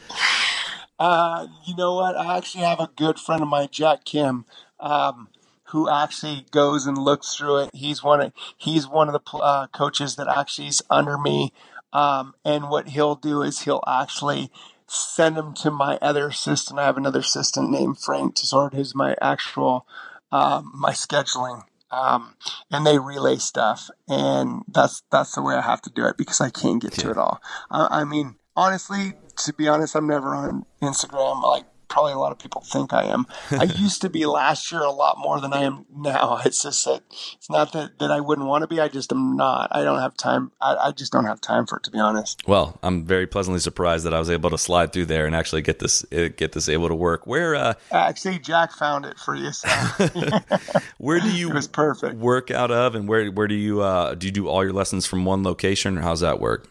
Uh, 1.00 1.48
you 1.66 1.76
know 1.76 1.96
what? 1.96 2.16
I 2.16 2.38
actually 2.38 2.64
have 2.64 2.80
a 2.80 2.90
good 2.96 3.20
friend 3.20 3.42
of 3.42 3.48
mine, 3.48 3.70
Jack 3.72 4.04
Kim, 4.06 4.46
um, 4.80 5.30
who 5.66 5.90
actually 5.90 6.46
goes 6.52 6.86
and 6.86 6.98
looks 6.98 7.36
through 7.36 7.58
it. 7.64 7.70
He's 7.74 8.04
one 8.04 8.22
of 8.22 8.32
he's 8.56 8.88
one 8.88 9.10
of 9.10 9.14
the 9.14 9.38
uh, 9.38 9.68
coaches 9.68 10.16
that 10.18 10.28
actually 10.28 10.68
is 10.68 10.84
under 10.92 11.18
me, 11.18 11.52
um, 11.94 12.36
and 12.46 12.70
what 12.70 12.90
he'll 12.90 13.16
do 13.16 13.42
is 13.42 13.62
he'll 13.62 13.84
actually 13.88 14.52
send 14.88 15.36
them 15.36 15.54
to 15.56 15.72
my 15.72 15.98
other 16.02 16.28
assistant. 16.28 16.80
I 16.80 16.86
have 16.86 16.98
another 16.98 17.20
assistant 17.20 17.70
named 17.70 18.00
Frank 18.00 18.36
Tesord, 18.36 18.74
who's 18.74 18.96
my 18.96 19.16
actual 19.22 19.86
um, 20.32 20.72
my 20.76 20.92
scheduling, 20.92 21.64
um, 21.92 22.36
and 22.72 22.86
they 22.86 23.00
relay 23.00 23.38
stuff, 23.38 23.90
and 24.08 24.64
that's 24.68 25.04
that's 25.12 25.36
the 25.36 25.42
way 25.42 25.56
I 25.56 25.62
have 25.62 25.82
to 25.84 25.90
do 25.90 26.06
it 26.06 26.18
because 26.18 26.42
I 26.42 26.50
can't 26.50 26.82
get 26.82 26.94
to 26.94 27.10
it 27.10 27.18
all. 27.18 27.42
I, 27.72 28.02
I 28.02 28.04
mean, 28.04 28.36
honestly, 28.56 29.14
to 29.38 29.54
be 29.54 29.68
honest, 29.68 29.96
I'm 29.96 30.08
never 30.08 30.36
on 30.36 30.66
Instagram. 30.82 31.42
Like 31.44 31.66
probably 31.88 32.14
a 32.14 32.18
lot 32.18 32.32
of 32.32 32.40
people 32.40 32.62
think 32.62 32.94
I 32.94 33.04
am. 33.06 33.26
I 33.52 33.64
used 33.78 34.02
to 34.02 34.10
be 34.10 34.26
last 34.26 34.72
year 34.72 34.82
a 34.82 34.92
lot 34.92 35.18
more 35.18 35.40
than 35.40 35.54
I 35.54 35.64
am 35.64 35.86
now. 35.96 36.42
It's 36.48 36.64
just 36.64 36.86
that 36.86 37.04
it's 37.34 37.50
not 37.50 37.74
that, 37.74 38.00
that 38.00 38.10
I 38.10 38.22
wouldn't 38.22 38.48
want 38.48 38.62
to 38.62 38.68
be. 38.68 38.80
I 38.80 38.88
just 38.88 39.12
am 39.12 39.36
not. 39.36 39.68
I 39.72 39.84
don't 39.84 40.00
have 40.00 40.16
time. 40.16 40.52
I, 40.62 40.76
I 40.76 40.92
just 40.92 41.12
don't 41.12 41.26
have 41.26 41.42
time 41.42 41.66
for 41.66 41.78
it, 41.78 41.84
to 41.84 41.92
be 41.92 42.00
honest. 42.00 42.48
Well, 42.48 42.80
I'm 42.82 43.04
very 43.06 43.28
pleasantly 43.28 43.60
surprised 43.60 44.06
that 44.06 44.14
I 44.14 44.20
was 44.20 44.30
able 44.30 44.50
to 44.52 44.58
slide 44.58 44.94
through 44.94 45.08
there 45.08 45.26
and 45.26 45.36
actually 45.36 45.62
get 45.62 45.80
this 45.80 46.06
uh, 46.14 46.30
get 46.36 46.54
this 46.54 46.70
able 46.70 46.88
to 46.88 46.96
work. 46.96 47.28
Where 47.28 47.56
uh, 47.56 47.74
actually 47.92 48.40
Jack 48.40 48.72
found 48.72 49.06
it 49.06 49.18
for 49.18 49.36
you. 49.36 49.52
So. 49.52 49.68
where 50.98 51.20
do 51.20 51.30
you 51.30 51.50
it 51.50 51.56
was 51.56 51.68
perfect. 51.68 52.16
work 52.16 52.50
out 52.50 52.72
of, 52.72 52.96
and 52.96 53.10
where 53.10 53.30
where 53.30 53.48
do 53.48 53.56
you 53.56 53.82
uh, 53.82 54.16
do 54.16 54.28
you 54.28 54.32
do 54.32 54.48
all 54.48 54.64
your 54.64 54.74
lessons 54.74 55.06
from 55.06 55.26
one 55.26 55.44
location, 55.44 55.98
or 55.98 56.02
how's 56.02 56.22
that 56.22 56.40
work? 56.40 56.70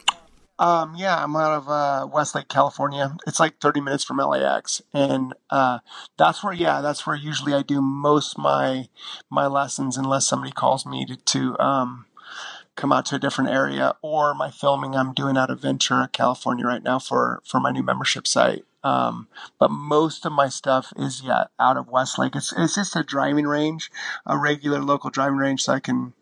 Um, 0.59 0.95
yeah, 0.97 1.23
I'm 1.23 1.35
out 1.35 1.51
of 1.51 1.69
uh, 1.69 2.07
Westlake, 2.11 2.47
California. 2.47 3.15
It's 3.27 3.39
like 3.39 3.59
30 3.59 3.81
minutes 3.81 4.03
from 4.03 4.17
LAX, 4.17 4.81
and 4.91 5.33
uh, 5.51 5.79
that's 6.17 6.43
where, 6.43 6.53
yeah, 6.53 6.81
that's 6.81 7.05
where 7.05 7.15
usually 7.15 7.53
I 7.53 7.61
do 7.61 7.81
most 7.81 8.37
my 8.37 8.89
my 9.29 9.45
lessons, 9.45 9.97
unless 9.97 10.25
somebody 10.27 10.51
calls 10.51 10.85
me 10.85 11.05
to, 11.05 11.15
to 11.15 11.59
um, 11.59 12.05
come 12.75 12.91
out 12.91 13.05
to 13.07 13.15
a 13.15 13.19
different 13.19 13.51
area, 13.51 13.95
or 14.01 14.33
my 14.33 14.49
filming 14.49 14.95
I'm 14.95 15.13
doing 15.13 15.37
out 15.37 15.51
of 15.51 15.61
Ventura, 15.61 16.09
California 16.11 16.65
right 16.65 16.83
now 16.83 16.97
for 16.97 17.41
for 17.45 17.59
my 17.59 17.71
new 17.71 17.83
membership 17.83 18.25
site. 18.25 18.65
Um, 18.83 19.27
but 19.59 19.69
most 19.69 20.25
of 20.25 20.31
my 20.31 20.49
stuff 20.49 20.91
is 20.95 21.21
yeah 21.23 21.45
out 21.59 21.77
of 21.77 21.89
Westlake. 21.89 22.35
It's 22.35 22.51
it's 22.57 22.75
just 22.75 22.95
a 22.95 23.03
driving 23.03 23.45
range, 23.45 23.91
a 24.25 24.37
regular 24.37 24.81
local 24.81 25.11
driving 25.11 25.37
range, 25.37 25.61
so 25.63 25.73
I 25.73 25.79
can, 25.79 26.13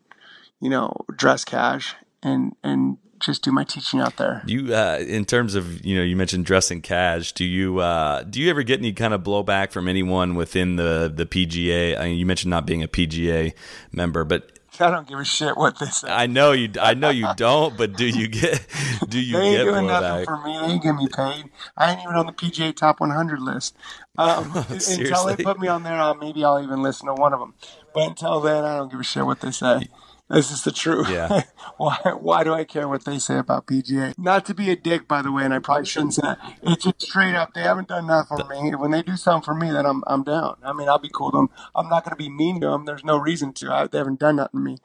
you 0.60 0.70
know, 0.70 1.06
dress 1.16 1.46
cash 1.46 1.96
and 2.22 2.54
and 2.64 2.98
just 3.26 3.44
do 3.44 3.52
my 3.52 3.64
teaching 3.64 4.00
out 4.00 4.18
there. 4.18 4.44
You, 4.46 4.74
uh, 4.74 5.00
in 5.06 5.26
terms 5.26 5.56
of 5.56 5.86
you 5.86 5.96
know, 5.98 6.04
you 6.04 6.16
mentioned 6.16 6.46
dressing 6.46 6.82
cash. 6.82 7.32
Do 7.32 7.44
you 7.44 7.80
uh, 7.80 8.24
do 8.24 8.40
you 8.40 8.50
ever 8.50 8.64
get 8.64 8.80
any 8.80 8.94
kind 8.94 9.14
of 9.14 9.22
blowback 9.22 9.72
from 9.72 9.88
anyone 9.88 10.36
within 10.36 10.76
the 10.76 11.12
the 11.14 11.26
PGA? 11.26 11.98
I 11.98 12.06
mean, 12.06 12.18
you 12.18 12.26
mentioned 12.26 12.52
not 12.52 12.66
being 12.66 12.84
a 12.84 12.88
PGA 12.88 13.54
member, 13.92 14.24
but 14.24 14.56
I 14.80 14.92
don't 14.92 15.08
give 15.08 15.20
a 15.20 15.26
shit 15.26 15.58
what 15.58 15.80
they 15.80 15.88
say. 15.88 16.08
I 16.10 16.28
know 16.28 16.52
you. 16.52 16.70
I 16.82 16.94
know 16.94 17.10
you 17.10 17.28
don't. 17.36 17.78
But 17.78 17.94
do 17.94 18.06
you 18.06 18.28
get? 18.28 18.66
Do 19.10 19.20
you 19.20 19.38
they 19.38 19.44
ain't 19.44 19.58
get 19.58 19.64
doing 19.66 19.88
nothing 19.88 20.26
for 20.26 20.38
me. 20.38 20.58
They 20.58 20.66
ain't 20.74 20.84
getting 20.84 20.98
me 20.98 21.08
paid. 21.08 21.46
I 21.78 21.92
ain't 21.92 22.02
even 22.02 22.16
on 22.16 22.26
the 22.26 22.34
PGA 22.34 22.76
Top 22.76 23.00
100 23.00 23.40
list. 23.40 23.76
Um, 24.18 24.52
until 24.70 25.26
they 25.26 25.44
put 25.44 25.60
me 25.60 25.68
on 25.68 25.84
there, 25.84 26.00
uh, 26.00 26.14
maybe 26.14 26.44
I'll 26.44 26.62
even 26.62 26.82
listen 26.82 27.08
to 27.08 27.14
one 27.14 27.34
of 27.34 27.40
them. 27.40 27.54
But 27.94 28.08
until 28.08 28.40
then, 28.42 28.64
I 28.64 28.78
don't 28.78 28.92
give 28.92 29.00
a 29.00 29.04
shit 29.04 29.26
what 29.26 29.42
they 29.42 29.52
say. 29.52 29.90
This 30.30 30.50
is 30.50 30.64
the 30.64 30.72
truth. 30.72 31.08
Yeah. 31.10 31.44
why? 31.78 32.00
Why 32.20 32.44
do 32.44 32.54
I 32.54 32.64
care 32.64 32.88
what 32.88 33.06
they 33.06 33.20
say 33.20 33.38
about 33.38 33.68
PGA? 33.68 34.18
Not 34.18 34.46
to 34.48 34.56
be 34.56 34.72
a 34.72 34.76
dick, 34.76 35.08
by 35.08 35.22
the 35.22 35.32
way, 35.32 35.46
and 35.46 35.54
I 35.54 35.60
probably 35.60 35.86
shouldn't 35.86 36.16
say 36.16 36.24
that. 36.24 36.58
It's 36.64 36.84
just 36.84 37.02
straight 37.02 37.36
up. 37.36 37.54
They 37.54 37.62
haven't 37.62 37.90
done 37.90 38.08
nothing 38.08 38.38
for 38.38 38.46
me. 38.46 38.74
When 38.76 38.92
they 38.92 39.04
do 39.04 39.18
something 39.18 39.46
for 39.46 39.54
me, 39.54 39.72
then 39.72 39.86
I'm 39.86 40.04
I'm 40.08 40.24
down. 40.24 40.58
I 40.64 40.74
mean, 40.74 40.90
I'll 40.90 40.98
be 40.98 41.12
cool 41.14 41.32
to 41.32 41.38
them. 41.38 41.50
I'm 41.76 41.90
not 41.90 42.04
going 42.04 42.18
to 42.18 42.24
be 42.24 42.30
mean 42.30 42.60
to 42.62 42.68
them. 42.68 42.86
There's 42.86 43.04
no 43.04 43.18
reason 43.18 43.54
to. 43.54 43.72
I, 43.72 43.88
they 43.88 44.00
haven't 44.00 44.20
done 44.20 44.38
nothing 44.38 44.60
to 44.60 44.64
me 44.64 44.78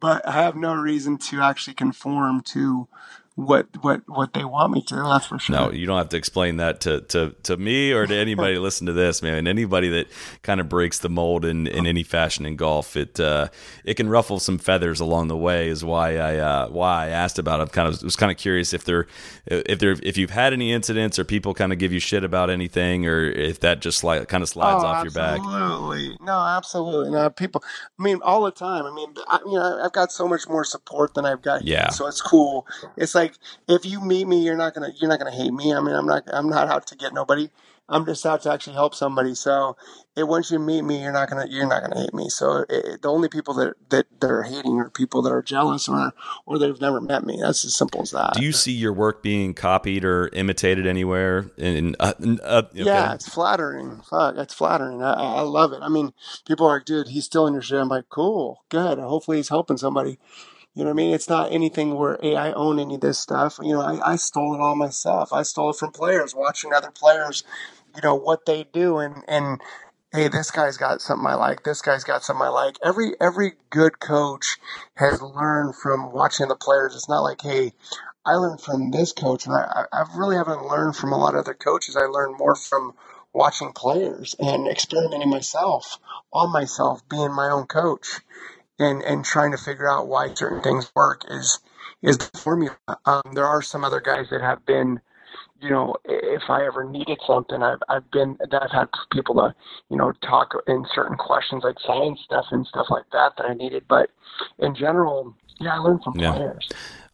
but 0.00 0.26
I 0.26 0.32
have 0.32 0.56
no 0.56 0.74
reason 0.74 1.18
to 1.18 1.40
actually 1.40 1.74
conform 1.74 2.42
to 2.42 2.88
what 3.38 3.68
what 3.82 4.02
what 4.08 4.34
they 4.34 4.44
want 4.44 4.72
me 4.72 4.82
to. 4.82 4.96
That's 4.96 5.26
for 5.26 5.38
sure. 5.38 5.54
No, 5.54 5.70
you 5.70 5.86
don't 5.86 5.96
have 5.96 6.08
to 6.08 6.16
explain 6.16 6.56
that 6.56 6.80
to, 6.80 7.02
to, 7.02 7.36
to 7.44 7.56
me 7.56 7.92
or 7.92 8.04
to 8.04 8.14
anybody 8.14 8.58
listen 8.58 8.88
to 8.88 8.92
this, 8.92 9.22
man. 9.22 9.46
Anybody 9.46 9.88
that 9.90 10.08
kind 10.42 10.60
of 10.60 10.68
breaks 10.68 10.98
the 10.98 11.08
mold 11.08 11.44
in, 11.44 11.68
in 11.68 11.86
any 11.86 12.02
fashion 12.02 12.44
in 12.44 12.56
golf, 12.56 12.96
it 12.96 13.20
uh, 13.20 13.46
it 13.84 13.94
can 13.94 14.08
ruffle 14.08 14.40
some 14.40 14.58
feathers 14.58 14.98
along 14.98 15.28
the 15.28 15.36
way. 15.36 15.68
Is 15.68 15.84
why 15.84 16.16
I 16.16 16.36
uh, 16.38 16.68
why 16.68 17.04
I 17.04 17.08
asked 17.10 17.38
about. 17.38 17.60
it. 17.60 17.62
I'm 17.62 17.68
kind 17.68 17.86
of 17.86 18.02
was 18.02 18.16
kind 18.16 18.32
of 18.32 18.38
curious 18.38 18.74
if 18.74 18.82
there 18.82 19.06
if 19.46 19.78
there 19.78 19.94
if 20.02 20.16
you've 20.16 20.30
had 20.30 20.52
any 20.52 20.72
incidents 20.72 21.16
or 21.16 21.24
people 21.24 21.54
kind 21.54 21.72
of 21.72 21.78
give 21.78 21.92
you 21.92 22.00
shit 22.00 22.24
about 22.24 22.50
anything, 22.50 23.06
or 23.06 23.24
if 23.24 23.60
that 23.60 23.80
just 23.80 24.02
like 24.02 24.26
kind 24.26 24.42
of 24.42 24.48
slides 24.48 24.82
oh, 24.82 24.88
off 24.88 25.04
your 25.04 25.12
back. 25.12 25.38
Absolutely, 25.38 26.16
no, 26.22 26.40
absolutely. 26.40 27.12
No, 27.12 27.30
people. 27.30 27.62
I 28.00 28.02
mean, 28.02 28.18
all 28.22 28.42
the 28.42 28.50
time. 28.50 28.84
I 28.84 28.92
mean, 28.92 29.14
I, 29.28 29.38
you 29.46 29.54
know, 29.54 29.80
I've 29.84 29.92
got 29.92 30.10
so 30.10 30.26
much 30.26 30.48
more 30.48 30.64
support 30.64 31.14
than 31.14 31.24
I've 31.24 31.42
got. 31.42 31.64
Yeah. 31.64 31.90
So 31.90 32.08
it's 32.08 32.20
cool. 32.20 32.66
It's 32.96 33.14
like 33.14 33.27
if 33.66 33.84
you 33.84 34.00
meet 34.00 34.26
me, 34.26 34.44
you're 34.44 34.56
not 34.56 34.74
gonna 34.74 34.90
you're 35.00 35.10
not 35.10 35.18
gonna 35.18 35.30
hate 35.30 35.52
me. 35.52 35.72
I 35.72 35.80
mean, 35.80 35.94
I'm 35.94 36.06
not 36.06 36.24
I'm 36.32 36.48
not 36.48 36.68
out 36.68 36.86
to 36.88 36.96
get 36.96 37.12
nobody. 37.14 37.50
I'm 37.90 38.04
just 38.04 38.26
out 38.26 38.42
to 38.42 38.52
actually 38.52 38.74
help 38.74 38.94
somebody. 38.94 39.34
So 39.34 39.76
it, 40.14 40.24
once 40.24 40.50
you 40.50 40.58
meet 40.58 40.82
me, 40.82 41.02
you're 41.02 41.12
not 41.12 41.30
gonna 41.30 41.46
you're 41.48 41.66
not 41.66 41.82
gonna 41.82 42.00
hate 42.00 42.12
me. 42.12 42.28
So 42.28 42.66
it, 42.68 43.00
the 43.00 43.08
only 43.08 43.28
people 43.28 43.54
that 43.54 43.74
that 43.88 44.06
that 44.20 44.30
are 44.30 44.42
hating 44.42 44.78
are 44.78 44.90
people 44.90 45.22
that 45.22 45.32
are 45.32 45.42
jealous 45.42 45.88
or 45.88 46.12
or 46.44 46.58
they've 46.58 46.80
never 46.80 47.00
met 47.00 47.24
me. 47.24 47.38
That's 47.40 47.64
as 47.64 47.74
simple 47.74 48.02
as 48.02 48.10
that. 48.10 48.34
Do 48.34 48.42
you 48.42 48.52
see 48.52 48.72
your 48.72 48.92
work 48.92 49.22
being 49.22 49.54
copied 49.54 50.04
or 50.04 50.28
imitated 50.34 50.86
anywhere? 50.86 51.50
In, 51.56 51.96
uh, 51.98 52.12
uh, 52.42 52.62
okay. 52.70 52.82
Yeah, 52.82 53.14
it's 53.14 53.28
flattering. 53.28 54.02
Fuck, 54.08 54.36
it's 54.36 54.54
flattering. 54.54 55.02
I, 55.02 55.14
I 55.14 55.34
I 55.36 55.40
love 55.40 55.72
it. 55.72 55.80
I 55.80 55.88
mean, 55.88 56.12
people 56.46 56.66
are 56.66 56.76
like, 56.76 56.84
dude, 56.84 57.08
he's 57.08 57.24
still 57.24 57.46
in 57.46 57.54
your 57.54 57.62
shit. 57.62 57.78
I'm 57.80 57.88
like, 57.88 58.10
cool, 58.10 58.64
good. 58.68 58.98
Hopefully, 58.98 59.38
he's 59.38 59.48
helping 59.48 59.78
somebody. 59.78 60.18
You 60.78 60.84
know 60.84 60.90
what 60.90 61.00
I 61.00 61.02
mean? 61.02 61.12
It's 61.12 61.28
not 61.28 61.52
anything 61.52 61.96
where, 61.96 62.20
hey, 62.22 62.36
I 62.36 62.52
own 62.52 62.78
any 62.78 62.94
of 62.94 63.00
this 63.00 63.18
stuff. 63.18 63.58
You 63.60 63.72
know, 63.72 63.80
I, 63.80 64.12
I 64.12 64.14
stole 64.14 64.54
it 64.54 64.60
all 64.60 64.76
myself. 64.76 65.32
I 65.32 65.42
stole 65.42 65.70
it 65.70 65.76
from 65.76 65.90
players, 65.90 66.36
watching 66.36 66.72
other 66.72 66.92
players, 66.92 67.42
you 67.96 68.02
know, 68.04 68.14
what 68.14 68.46
they 68.46 68.64
do, 68.72 68.98
and 68.98 69.24
and 69.26 69.60
hey, 70.12 70.28
this 70.28 70.52
guy's 70.52 70.76
got 70.76 71.00
something 71.00 71.26
I 71.26 71.34
like. 71.34 71.64
This 71.64 71.82
guy's 71.82 72.04
got 72.04 72.22
something 72.22 72.46
I 72.46 72.50
like. 72.50 72.78
Every 72.80 73.14
every 73.20 73.54
good 73.70 73.98
coach 73.98 74.58
has 74.94 75.20
learned 75.20 75.74
from 75.74 76.12
watching 76.12 76.46
the 76.46 76.54
players. 76.54 76.94
It's 76.94 77.08
not 77.08 77.22
like, 77.22 77.40
hey, 77.40 77.72
I 78.24 78.34
learned 78.34 78.60
from 78.60 78.92
this 78.92 79.10
coach, 79.12 79.46
and 79.46 79.56
I 79.56 79.86
I 79.92 80.04
really 80.14 80.36
haven't 80.36 80.68
learned 80.68 80.94
from 80.94 81.12
a 81.12 81.18
lot 81.18 81.34
of 81.34 81.40
other 81.40 81.54
coaches. 81.54 81.96
I 81.96 82.04
learned 82.04 82.38
more 82.38 82.54
from 82.54 82.94
watching 83.32 83.72
players 83.72 84.36
and 84.38 84.68
experimenting 84.68 85.30
myself 85.30 85.98
on 86.32 86.52
myself, 86.52 87.02
being 87.08 87.32
my 87.34 87.50
own 87.50 87.66
coach, 87.66 88.20
and 88.78 89.02
and 89.02 89.24
trying 89.24 89.52
to 89.52 89.58
figure 89.58 89.88
out 89.90 90.08
why 90.08 90.32
certain 90.34 90.62
things 90.62 90.90
work 90.94 91.24
is 91.28 91.60
is 92.02 92.18
the 92.18 92.38
formula. 92.38 92.76
Um, 93.04 93.22
there 93.34 93.46
are 93.46 93.62
some 93.62 93.84
other 93.84 94.00
guys 94.00 94.26
that 94.30 94.40
have 94.40 94.64
been, 94.66 95.00
you 95.60 95.70
know, 95.70 95.96
if 96.04 96.42
I 96.48 96.64
ever 96.66 96.84
needed 96.84 97.18
something, 97.26 97.62
I've 97.62 97.82
I've 97.88 98.10
been 98.10 98.38
that 98.50 98.62
I've 98.62 98.70
had 98.70 98.88
people 99.12 99.34
to, 99.36 99.54
you 99.90 99.96
know, 99.96 100.12
talk 100.22 100.54
in 100.66 100.84
certain 100.94 101.16
questions 101.16 101.64
like 101.64 101.76
science 101.80 102.20
stuff 102.24 102.46
and 102.50 102.66
stuff 102.66 102.86
like 102.90 103.04
that 103.12 103.32
that 103.36 103.46
I 103.46 103.54
needed. 103.54 103.84
But 103.88 104.10
in 104.58 104.74
general, 104.74 105.34
yeah, 105.60 105.74
I 105.74 105.78
learned 105.78 106.02
from 106.04 106.14
Yeah. 106.16 106.32
players. 106.32 106.68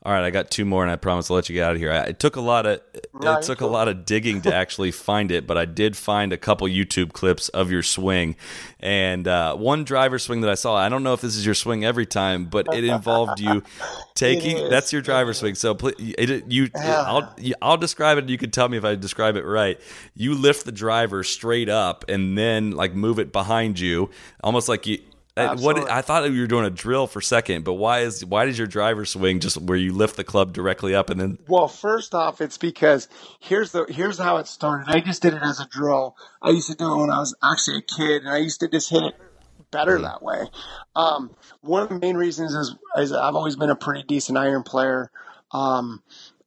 All 0.07 0.13
right, 0.13 0.23
I 0.23 0.29
got 0.29 0.51
two 0.51 0.67
more, 0.67 0.83
and 0.83 0.93
I 0.93 0.97
promise 0.97 1.31
I'll 1.31 1.37
let 1.37 1.49
you 1.49 1.55
get 1.55 1.63
out 1.65 1.73
of 1.73 1.79
here. 1.79 1.91
I, 1.91 2.01
it 2.03 2.19
took 2.19 2.37
a 2.37 2.41
lot 2.43 2.67
of 2.67 2.83
No, 3.15 3.39
it 3.39 3.43
took 3.43 3.63
a 3.63 3.67
lot 3.67 3.89
of 3.89 4.05
digging 4.05 4.43
to 4.43 4.55
actually 4.55 4.91
find 4.93 5.31
it, 5.31 5.47
but 5.47 5.57
I 5.57 5.65
did 5.65 5.97
find 5.97 6.31
a 6.31 6.37
couple 6.37 6.67
YouTube 6.67 7.15
clips 7.15 7.49
of 7.49 7.71
your 7.71 7.83
swing, 7.83 8.37
and 8.81 9.27
uh, 9.27 9.57
one 9.57 9.83
driver 9.85 10.19
swing 10.19 10.43
that 10.43 10.51
I 10.51 10.57
saw. 10.57 10.77
I 10.77 10.91
don't 10.91 11.05
know 11.05 11.15
if 11.15 11.23
this 11.23 11.37
is 11.37 11.47
your 11.47 11.55
swing 11.55 11.87
every 11.87 12.05
time, 12.05 12.45
but 12.45 12.67
it 12.75 12.85
involved 12.85 13.41
you 13.41 13.63
taking. 14.15 14.69
That's 14.69 14.93
your 14.93 15.01
driver 15.01 15.33
swing. 15.33 15.55
So 15.55 15.75
please, 15.75 15.95
it, 16.19 16.53
you, 16.53 16.69
I'll 16.75 17.35
I'll 17.63 17.79
describe 17.79 18.19
it. 18.19 18.25
and 18.25 18.31
You 18.31 18.37
can 18.37 18.51
tell 18.51 18.69
me 18.69 18.77
if 18.77 18.85
I 18.85 18.97
describe 18.97 19.37
it 19.37 19.45
right. 19.47 19.81
You 20.15 20.35
lift 20.35 20.67
the 20.67 20.73
driver 20.73 21.25
straight 21.25 21.71
up, 21.71 22.05
and 22.11 22.37
then 22.37 22.73
like 22.73 22.95
move 22.95 23.19
it 23.19 23.33
behind 23.33 23.81
you, 23.81 24.11
almost 24.43 24.69
like 24.69 24.87
you. 24.87 24.99
Uh, 25.37 25.57
What 25.57 25.91
I 25.91 26.01
thought 26.03 26.30
you 26.30 26.41
were 26.41 26.47
doing 26.47 26.64
a 26.64 26.70
drill 26.70 27.07
for 27.07 27.18
a 27.18 27.22
second, 27.22 27.64
but 27.64 27.74
why 27.74 28.01
is 28.01 28.24
why 28.24 28.45
does 28.45 28.57
your 28.57 28.66
driver 28.66 29.05
swing 29.05 29.41
just 29.41 29.57
where 29.57 29.78
you 29.78 29.93
lift 29.93 30.16
the 30.16 30.24
club 30.24 30.53
directly 30.53 30.95
up 30.95 31.11
and 31.11 31.20
then 31.20 31.39
Well, 31.49 31.68
first 31.68 32.14
off, 32.14 32.41
it's 32.41 32.59
because 32.59 33.09
here's 33.41 33.72
the 33.72 33.85
here's 33.89 34.18
how 34.18 34.37
it 34.37 34.47
started. 34.47 34.87
I 34.89 35.01
just 35.01 35.22
did 35.22 35.35
it 35.35 35.43
as 35.43 35.59
a 35.61 35.66
drill. 35.66 36.16
I 36.41 36.51
used 36.51 36.70
to 36.70 36.76
do 36.76 36.93
it 36.93 36.97
when 36.99 37.11
I 37.11 37.18
was 37.18 37.35
actually 37.43 37.78
a 37.78 37.82
kid, 37.82 38.22
and 38.22 38.30
I 38.30 38.39
used 38.39 38.61
to 38.61 38.68
just 38.68 38.91
hit 38.91 39.03
it 39.03 39.14
better 39.72 40.01
that 40.01 40.22
way. 40.22 40.47
Um, 40.95 41.35
one 41.61 41.82
of 41.82 41.89
the 41.89 41.99
main 41.99 42.16
reasons 42.16 42.55
is, 42.55 42.74
is 42.97 43.12
I've 43.12 43.35
always 43.35 43.57
been 43.57 43.70
a 43.70 43.76
pretty 43.76 44.05
decent 44.05 44.39
iron 44.39 44.62
player, 44.62 45.11
um, 45.51 46.03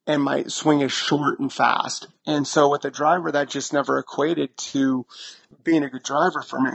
and 0.06 0.22
my 0.22 0.44
swing 0.44 0.80
is 0.80 0.92
short 0.92 1.38
and 1.38 1.52
fast. 1.52 2.08
And 2.26 2.46
so 2.46 2.70
with 2.70 2.80
the 2.82 2.90
driver, 2.90 3.30
that 3.32 3.50
just 3.50 3.74
never 3.74 3.98
equated 3.98 4.56
to 4.56 5.04
being 5.62 5.84
a 5.84 5.90
good 5.90 6.02
driver 6.02 6.40
for 6.40 6.58
me. 6.58 6.70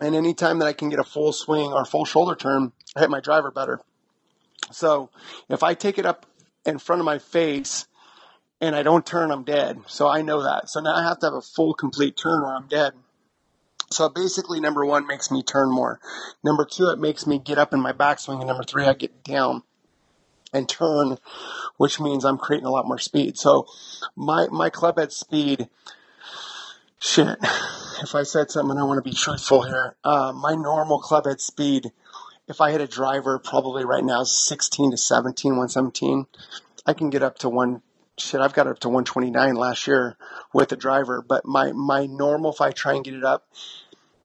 And 0.00 0.14
anytime 0.14 0.58
that 0.60 0.66
I 0.66 0.72
can 0.72 0.90
get 0.90 0.98
a 0.98 1.04
full 1.04 1.32
swing 1.32 1.72
or 1.72 1.84
full 1.84 2.04
shoulder 2.04 2.34
turn, 2.34 2.72
I 2.96 3.00
hit 3.00 3.10
my 3.10 3.20
driver 3.20 3.50
better. 3.50 3.80
So 4.70 5.10
if 5.48 5.62
I 5.62 5.74
take 5.74 5.98
it 5.98 6.06
up 6.06 6.26
in 6.64 6.78
front 6.78 7.00
of 7.00 7.06
my 7.06 7.18
face 7.18 7.86
and 8.60 8.76
I 8.76 8.82
don't 8.82 9.06
turn, 9.06 9.30
I'm 9.30 9.44
dead. 9.44 9.80
So 9.86 10.08
I 10.08 10.22
know 10.22 10.42
that. 10.42 10.68
So 10.68 10.80
now 10.80 10.94
I 10.94 11.02
have 11.02 11.18
to 11.20 11.26
have 11.26 11.34
a 11.34 11.40
full, 11.40 11.74
complete 11.74 12.16
turn 12.16 12.42
or 12.42 12.54
I'm 12.54 12.68
dead. 12.68 12.92
So 13.90 14.08
basically, 14.08 14.60
number 14.60 14.84
one 14.84 15.06
makes 15.06 15.30
me 15.30 15.42
turn 15.42 15.70
more. 15.70 15.98
Number 16.44 16.64
two, 16.64 16.90
it 16.90 16.98
makes 16.98 17.26
me 17.26 17.38
get 17.38 17.58
up 17.58 17.72
in 17.72 17.80
my 17.80 17.92
backswing. 17.92 18.38
And 18.38 18.46
number 18.46 18.64
three, 18.64 18.84
I 18.84 18.92
get 18.92 19.24
down 19.24 19.62
and 20.52 20.68
turn, 20.68 21.16
which 21.76 21.98
means 21.98 22.24
I'm 22.24 22.38
creating 22.38 22.66
a 22.66 22.70
lot 22.70 22.86
more 22.86 22.98
speed. 22.98 23.38
So 23.38 23.66
my, 24.14 24.48
my 24.48 24.68
club 24.68 24.98
head 24.98 25.12
speed, 25.12 25.68
shit, 26.98 27.38
if 28.02 28.14
I 28.14 28.22
said 28.22 28.50
something, 28.50 28.78
I 28.78 28.84
want 28.84 29.02
to 29.02 29.08
be 29.08 29.14
truthful 29.14 29.62
here. 29.62 29.96
Uh, 30.04 30.32
my 30.32 30.54
normal 30.54 30.98
club 31.00 31.26
head 31.26 31.40
speed, 31.40 31.92
if 32.46 32.60
I 32.60 32.70
hit 32.70 32.80
a 32.80 32.86
driver, 32.86 33.38
probably 33.38 33.84
right 33.84 34.04
now 34.04 34.22
is 34.22 34.32
16 34.32 34.92
to 34.92 34.96
17, 34.96 35.52
117. 35.52 36.26
I 36.86 36.92
can 36.92 37.10
get 37.10 37.22
up 37.22 37.38
to 37.38 37.48
one. 37.48 37.82
Shit, 38.18 38.40
I've 38.40 38.54
got 38.54 38.66
up 38.66 38.80
to 38.80 38.88
129 38.88 39.54
last 39.54 39.86
year 39.86 40.16
with 40.52 40.72
a 40.72 40.76
driver. 40.76 41.22
But 41.22 41.44
my 41.44 41.72
my 41.72 42.06
normal, 42.06 42.52
if 42.52 42.60
I 42.60 42.70
try 42.70 42.94
and 42.94 43.04
get 43.04 43.14
it 43.14 43.24
up, 43.24 43.46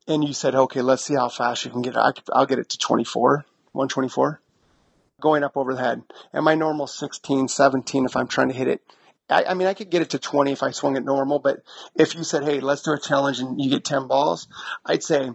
and 0.07 0.23
you 0.23 0.33
said, 0.33 0.55
okay, 0.55 0.81
let's 0.81 1.05
see 1.05 1.15
how 1.15 1.29
fast 1.29 1.65
you 1.65 1.71
can 1.71 1.81
get 1.81 1.95
it. 1.95 1.99
I, 1.99 2.11
I'll 2.31 2.45
get 2.45 2.59
it 2.59 2.69
to 2.69 2.77
24, 2.77 3.45
124, 3.71 4.41
going 5.21 5.43
up 5.43 5.55
over 5.55 5.73
the 5.73 5.81
head. 5.81 6.03
And 6.31 6.45
my 6.45 6.55
normal 6.55 6.87
16, 6.87 7.47
17, 7.47 8.05
if 8.05 8.15
I'm 8.15 8.27
trying 8.27 8.49
to 8.49 8.55
hit 8.55 8.67
it. 8.67 8.81
I, 9.29 9.45
I 9.45 9.53
mean, 9.53 9.67
I 9.67 9.73
could 9.73 9.89
get 9.89 10.01
it 10.01 10.11
to 10.11 10.19
20 10.19 10.51
if 10.51 10.63
I 10.63 10.71
swung 10.71 10.97
it 10.97 11.05
normal. 11.05 11.39
But 11.39 11.63
if 11.95 12.15
you 12.15 12.23
said, 12.23 12.43
hey, 12.43 12.59
let's 12.59 12.83
do 12.83 12.93
a 12.93 12.99
challenge 12.99 13.39
and 13.39 13.59
you 13.61 13.69
get 13.69 13.83
10 13.83 14.07
balls, 14.07 14.47
I'd 14.85 15.03
say 15.03 15.31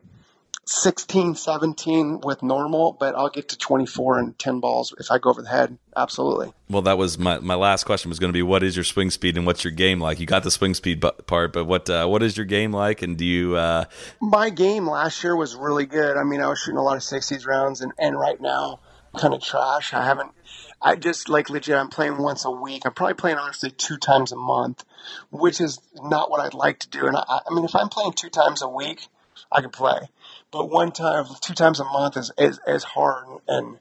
16, 0.67 1.35
17 1.35 2.21
with 2.21 2.43
normal, 2.43 2.93
but 2.93 3.15
I'll 3.15 3.31
get 3.31 3.49
to 3.49 3.59
24 3.59 4.19
and 4.19 4.39
10 4.39 4.61
balls 4.61 4.95
if 4.99 5.11
I 5.11 5.17
go 5.19 5.31
over 5.31 5.41
the 5.41 5.49
head. 5.49 5.79
Absolutely. 5.97 6.53
Well, 6.69 6.83
that 6.83 6.99
was 6.99 7.19
my, 7.19 7.39
my 7.39 7.55
last 7.55 7.85
question 7.85 8.11
was 8.11 8.19
going 8.19 8.29
to 8.29 8.37
be 8.37 8.43
what 8.43 8.63
is 8.63 8.77
your 8.77 8.85
swing 8.85 9.11
speed 9.11 9.39
and 9.39 9.47
what's 9.47 9.65
your 9.65 9.71
game 9.71 9.99
like? 9.99 10.21
You 10.21 10.27
got 10.27 10.43
the 10.43 10.51
swing 10.51 10.75
speed 10.75 11.01
bu- 11.01 11.13
part, 11.27 11.55
but 11.55 11.65
what 11.65 11.89
uh, 11.89 12.07
what 12.07 12.23
is 12.23 12.37
your 12.37 12.45
game 12.45 12.73
like? 12.73 13.01
And 13.01 13.17
do 13.17 13.25
you 13.25 13.57
uh, 13.57 13.87
My 14.21 14.51
game 14.51 14.87
last 14.87 15.25
year 15.25 15.35
was 15.35 15.57
really 15.57 15.87
good. 15.87 16.19
I 16.19 16.25
mean, 16.25 16.43
I 16.43 16.49
was 16.49 16.59
shooting 16.59 16.79
a 16.79 16.83
lot 16.83 16.97
of 16.97 17.03
60s 17.03 17.47
rounds, 17.47 17.81
and, 17.81 17.93
and 17.99 18.19
right 18.19 18.41
now 18.41 18.81
kind 19.17 19.33
of 19.33 19.43
trash. 19.43 19.95
I 19.95 20.05
haven't. 20.05 20.33
I 20.81 20.97
just 20.97 21.29
like 21.29 21.51
legit. 21.51 21.77
I'm 21.77 21.89
playing 21.89 22.19
once 22.19 22.45
a 22.45 22.51
week. 22.51 22.83
I'm 22.85 22.93
probably 22.93 23.15
playing 23.15 23.39
honestly 23.39 23.71
two 23.71 23.97
times 23.97 24.33
a 24.33 24.37
month, 24.37 24.85
which 25.31 25.61
is 25.61 25.81
not 25.97 26.31
what 26.31 26.41
I'd 26.41 26.55
like 26.55 26.79
to 26.81 26.89
do. 26.89 27.07
And 27.07 27.17
I, 27.17 27.23
I 27.29 27.55
mean, 27.55 27.65
if 27.65 27.75
I'm 27.75 27.89
playing 27.89 28.13
two 28.13 28.31
times 28.31 28.63
a 28.63 28.69
week, 28.69 29.09
I 29.51 29.61
can 29.61 29.71
play. 29.71 30.09
But 30.51 30.71
one 30.71 30.93
time, 30.93 31.27
two 31.41 31.55
times 31.55 31.81
a 31.81 31.85
month 31.85 32.17
is 32.17 32.31
is, 32.39 32.61
is 32.67 32.85
hard, 32.85 33.27
and 33.49 33.79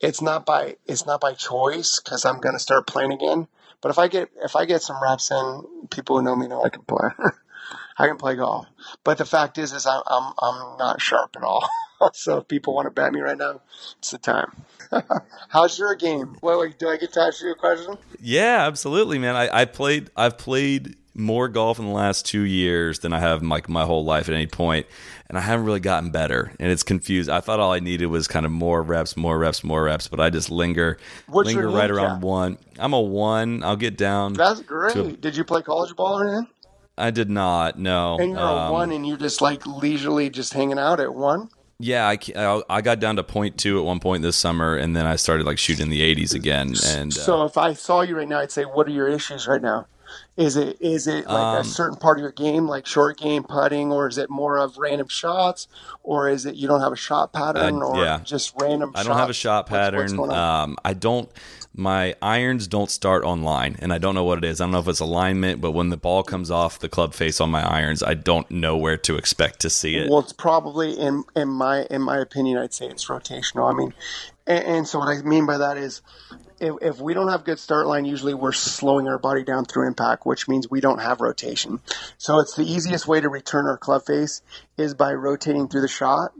it's 0.00 0.20
not 0.20 0.44
by 0.44 0.76
it's 0.86 1.06
not 1.06 1.20
by 1.20 1.34
choice 1.34 2.00
because 2.04 2.24
I'm 2.24 2.40
gonna 2.40 2.58
start 2.58 2.86
playing 2.86 3.12
again. 3.12 3.48
But 3.80 3.90
if 3.90 3.98
I 3.98 4.08
get 4.08 4.30
if 4.44 4.56
I 4.56 4.64
get 4.64 4.82
some 4.82 5.02
reps 5.02 5.30
in, 5.30 5.88
people 5.90 6.18
who 6.18 6.24
know 6.24 6.36
me 6.36 6.48
know 6.48 6.62
I 6.64 6.70
can 6.70 6.82
play. 6.82 7.08
I 8.02 8.08
can 8.08 8.16
play 8.16 8.34
golf. 8.34 8.66
But 9.04 9.18
the 9.18 9.24
fact 9.24 9.58
is, 9.58 9.72
is 9.72 9.86
I'm 9.86 10.02
I'm, 10.08 10.32
I'm 10.40 10.76
not 10.76 11.00
sharp 11.00 11.36
at 11.36 11.44
all. 11.44 11.68
so 12.12 12.38
if 12.38 12.48
people 12.48 12.74
want 12.74 12.86
to 12.86 12.90
bet 12.90 13.12
me 13.12 13.20
right 13.20 13.38
now, 13.38 13.60
it's 13.98 14.10
the 14.10 14.18
time. 14.18 14.64
How's 15.48 15.78
your 15.78 15.94
game? 15.94 16.36
Wait, 16.42 16.58
wait, 16.58 16.78
do 16.80 16.88
I 16.88 16.96
get 16.96 17.12
to 17.12 17.20
ask 17.20 17.40
you 17.42 17.52
a 17.52 17.54
question? 17.54 17.96
Yeah, 18.20 18.66
absolutely, 18.66 19.20
man. 19.20 19.36
I, 19.36 19.60
I 19.60 19.64
played. 19.66 20.10
I've 20.16 20.36
played 20.36 20.96
more 21.14 21.46
golf 21.46 21.78
in 21.78 21.84
the 21.84 21.92
last 21.92 22.26
two 22.26 22.40
years 22.40 23.00
than 23.00 23.12
I 23.12 23.20
have 23.20 23.42
like 23.42 23.68
my 23.68 23.84
whole 23.84 24.04
life 24.04 24.28
at 24.28 24.34
any 24.34 24.48
point, 24.48 24.86
and 25.28 25.38
I 25.38 25.42
haven't 25.42 25.64
really 25.64 25.78
gotten 25.78 26.10
better. 26.10 26.52
And 26.58 26.72
it's 26.72 26.82
confused. 26.82 27.30
I 27.30 27.38
thought 27.38 27.60
all 27.60 27.70
I 27.72 27.78
needed 27.78 28.06
was 28.06 28.26
kind 28.26 28.44
of 28.44 28.50
more 28.50 28.82
reps, 28.82 29.16
more 29.16 29.38
reps, 29.38 29.62
more 29.62 29.84
reps, 29.84 30.08
but 30.08 30.18
I 30.18 30.28
just 30.30 30.50
linger, 30.50 30.98
What's 31.28 31.46
linger 31.46 31.70
right 31.70 31.88
around 31.90 32.22
one. 32.22 32.58
I'm 32.80 32.94
a 32.94 33.00
one. 33.00 33.62
I'll 33.62 33.76
get 33.76 33.96
down. 33.96 34.32
That's 34.32 34.60
great. 34.62 34.94
to- 34.94 35.12
Did 35.16 35.36
you 35.36 35.44
play 35.44 35.62
college 35.62 35.94
ball 35.94 36.18
or 36.18 36.26
anything? 36.26 36.48
I 36.98 37.10
did 37.10 37.30
not. 37.30 37.78
No. 37.78 38.18
And 38.20 38.32
you're 38.32 38.38
a 38.40 38.44
Um, 38.66 38.72
one, 38.72 38.92
and 38.92 39.06
you're 39.06 39.16
just 39.16 39.40
like 39.40 39.66
leisurely 39.66 40.28
just 40.30 40.52
hanging 40.52 40.78
out 40.78 41.00
at 41.00 41.14
one. 41.14 41.48
Yeah, 41.78 42.06
I, 42.06 42.18
I 42.36 42.62
I 42.70 42.80
got 42.80 43.00
down 43.00 43.16
to 43.16 43.24
point 43.24 43.58
two 43.58 43.78
at 43.78 43.84
one 43.84 43.98
point 43.98 44.22
this 44.22 44.36
summer, 44.36 44.76
and 44.76 44.94
then 44.94 45.04
I 45.06 45.16
started 45.16 45.46
like 45.46 45.58
shooting 45.58 45.88
the 45.90 46.00
80s 46.00 46.32
again. 46.34 46.74
And 46.86 47.10
uh, 47.12 47.14
So 47.14 47.44
if 47.44 47.58
I 47.58 47.72
saw 47.72 48.02
you 48.02 48.16
right 48.16 48.28
now, 48.28 48.38
I'd 48.38 48.52
say, 48.52 48.62
"What 48.64 48.86
are 48.86 48.90
your 48.92 49.08
issues 49.08 49.48
right 49.48 49.60
now? 49.62 49.86
Is 50.36 50.56
it 50.56 50.76
is 50.80 51.06
it 51.08 51.26
like 51.26 51.56
a 51.56 51.58
Um, 51.60 51.64
certain 51.64 51.96
part 51.96 52.18
of 52.18 52.22
your 52.22 52.30
game, 52.32 52.68
like 52.68 52.86
short 52.86 53.16
game 53.18 53.42
putting, 53.42 53.90
or 53.90 54.06
is 54.06 54.16
it 54.18 54.30
more 54.30 54.58
of 54.58 54.76
random 54.78 55.08
shots, 55.08 55.66
or 56.04 56.28
is 56.28 56.46
it 56.46 56.54
you 56.54 56.68
don't 56.68 56.82
have 56.82 56.92
a 56.92 56.96
shot 56.96 57.32
pattern, 57.32 57.82
Uh, 57.82 57.86
or 57.86 58.04
yeah. 58.04 58.20
just 58.22 58.52
random? 58.60 58.92
I 58.94 59.02
don't 59.02 59.16
have 59.16 59.30
a 59.30 59.32
shots? 59.32 59.68
shot 59.68 59.70
What's- 59.70 60.12
what's 60.12 60.32
pattern. 60.32 60.38
um, 60.70 60.76
I 60.84 60.92
don't. 60.94 61.28
My 61.74 62.14
irons 62.20 62.66
don't 62.66 62.90
start 62.90 63.24
on 63.24 63.42
line, 63.42 63.76
and 63.78 63.94
I 63.94 63.98
don't 63.98 64.14
know 64.14 64.24
what 64.24 64.38
it 64.38 64.44
is. 64.44 64.60
I 64.60 64.64
don't 64.64 64.72
know 64.72 64.80
if 64.80 64.88
it's 64.88 65.00
alignment, 65.00 65.62
but 65.62 65.70
when 65.70 65.88
the 65.88 65.96
ball 65.96 66.22
comes 66.22 66.50
off 66.50 66.78
the 66.78 66.88
club 66.88 67.14
face 67.14 67.40
on 67.40 67.50
my 67.50 67.62
irons, 67.62 68.02
I 68.02 68.12
don't 68.12 68.50
know 68.50 68.76
where 68.76 68.98
to 68.98 69.16
expect 69.16 69.60
to 69.60 69.70
see 69.70 69.96
it. 69.96 70.10
Well, 70.10 70.20
it's 70.20 70.34
probably 70.34 70.92
in 70.92 71.24
in 71.34 71.48
my 71.48 71.86
in 71.90 72.02
my 72.02 72.18
opinion, 72.18 72.58
I'd 72.58 72.74
say 72.74 72.88
it's 72.88 73.06
rotational. 73.06 73.72
I 73.72 73.76
mean, 73.76 73.94
and, 74.46 74.64
and 74.64 74.88
so 74.88 74.98
what 74.98 75.08
I 75.08 75.22
mean 75.22 75.46
by 75.46 75.58
that 75.58 75.78
is, 75.78 76.02
if, 76.60 76.74
if 76.82 77.00
we 77.00 77.14
don't 77.14 77.28
have 77.28 77.44
good 77.44 77.58
start 77.58 77.86
line, 77.86 78.04
usually 78.04 78.34
we're 78.34 78.52
slowing 78.52 79.08
our 79.08 79.18
body 79.18 79.42
down 79.42 79.64
through 79.64 79.86
impact, 79.86 80.26
which 80.26 80.48
means 80.48 80.70
we 80.70 80.80
don't 80.80 81.00
have 81.00 81.20
rotation. 81.22 81.80
So 82.18 82.40
it's 82.40 82.54
the 82.54 82.64
easiest 82.64 83.08
way 83.08 83.20
to 83.20 83.28
return 83.28 83.66
our 83.66 83.78
club 83.78 84.04
face 84.06 84.42
is 84.76 84.94
by 84.94 85.14
rotating 85.14 85.68
through 85.68 85.80
the 85.82 85.88
shot. 85.88 86.32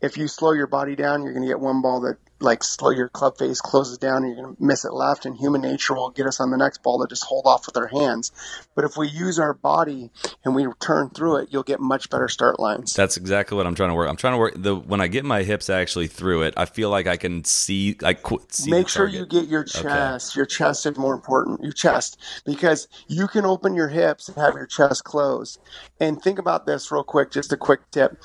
If 0.00 0.16
you 0.16 0.28
slow 0.28 0.52
your 0.52 0.68
body 0.68 0.94
down, 0.94 1.22
you're 1.22 1.32
going 1.32 1.42
to 1.42 1.48
get 1.48 1.60
one 1.60 1.82
ball 1.82 2.00
that 2.02 2.18
like 2.40 2.62
slow 2.62 2.90
your 2.90 3.08
club 3.08 3.38
face 3.38 3.60
closes 3.60 3.98
down 3.98 4.24
and 4.24 4.26
you're 4.26 4.44
going 4.44 4.56
to 4.56 4.62
miss 4.62 4.84
it 4.84 4.92
left 4.92 5.24
and 5.24 5.36
human 5.36 5.62
nature 5.62 5.94
will 5.94 6.10
get 6.10 6.26
us 6.26 6.40
on 6.40 6.50
the 6.50 6.56
next 6.56 6.82
ball 6.82 7.00
to 7.00 7.08
just 7.08 7.24
hold 7.24 7.46
off 7.46 7.66
with 7.66 7.76
our 7.76 7.86
hands 7.86 8.32
but 8.74 8.84
if 8.84 8.96
we 8.96 9.08
use 9.08 9.38
our 9.38 9.54
body 9.54 10.10
and 10.44 10.54
we 10.54 10.66
turn 10.78 11.08
through 11.08 11.36
it 11.36 11.48
you'll 11.50 11.62
get 11.62 11.80
much 11.80 12.10
better 12.10 12.28
start 12.28 12.60
lines 12.60 12.94
That's 12.94 13.16
exactly 13.16 13.56
what 13.56 13.66
I'm 13.66 13.74
trying 13.74 13.90
to 13.90 13.94
work. 13.94 14.08
I'm 14.08 14.16
trying 14.16 14.34
to 14.34 14.38
work 14.38 14.54
the 14.56 14.76
when 14.76 15.00
I 15.00 15.08
get 15.08 15.24
my 15.24 15.42
hips 15.42 15.70
actually 15.70 16.08
through 16.08 16.42
it. 16.42 16.54
I 16.56 16.66
feel 16.66 16.90
like 16.90 17.06
I 17.06 17.16
can 17.16 17.44
see. 17.44 17.96
I 18.02 18.14
qu- 18.14 18.42
see. 18.50 18.70
make 18.70 18.88
sure 18.88 19.08
you 19.08 19.26
get 19.26 19.48
your 19.48 19.64
chest 19.64 20.36
your 20.36 20.46
chest 20.46 20.86
is 20.86 20.96
more 20.98 21.14
important 21.14 21.62
your 21.62 21.72
chest 21.72 22.20
because 22.44 22.88
you 23.08 23.26
can 23.28 23.44
open 23.44 23.74
your 23.74 23.88
hips 23.88 24.28
and 24.28 24.36
have 24.36 24.54
your 24.54 24.66
chest 24.66 25.04
closed 25.04 25.58
and 26.00 26.20
think 26.20 26.38
about 26.38 26.66
this 26.66 26.90
real 26.90 27.04
quick 27.04 27.30
just 27.30 27.52
a 27.52 27.56
quick 27.56 27.80
tip 27.90 28.18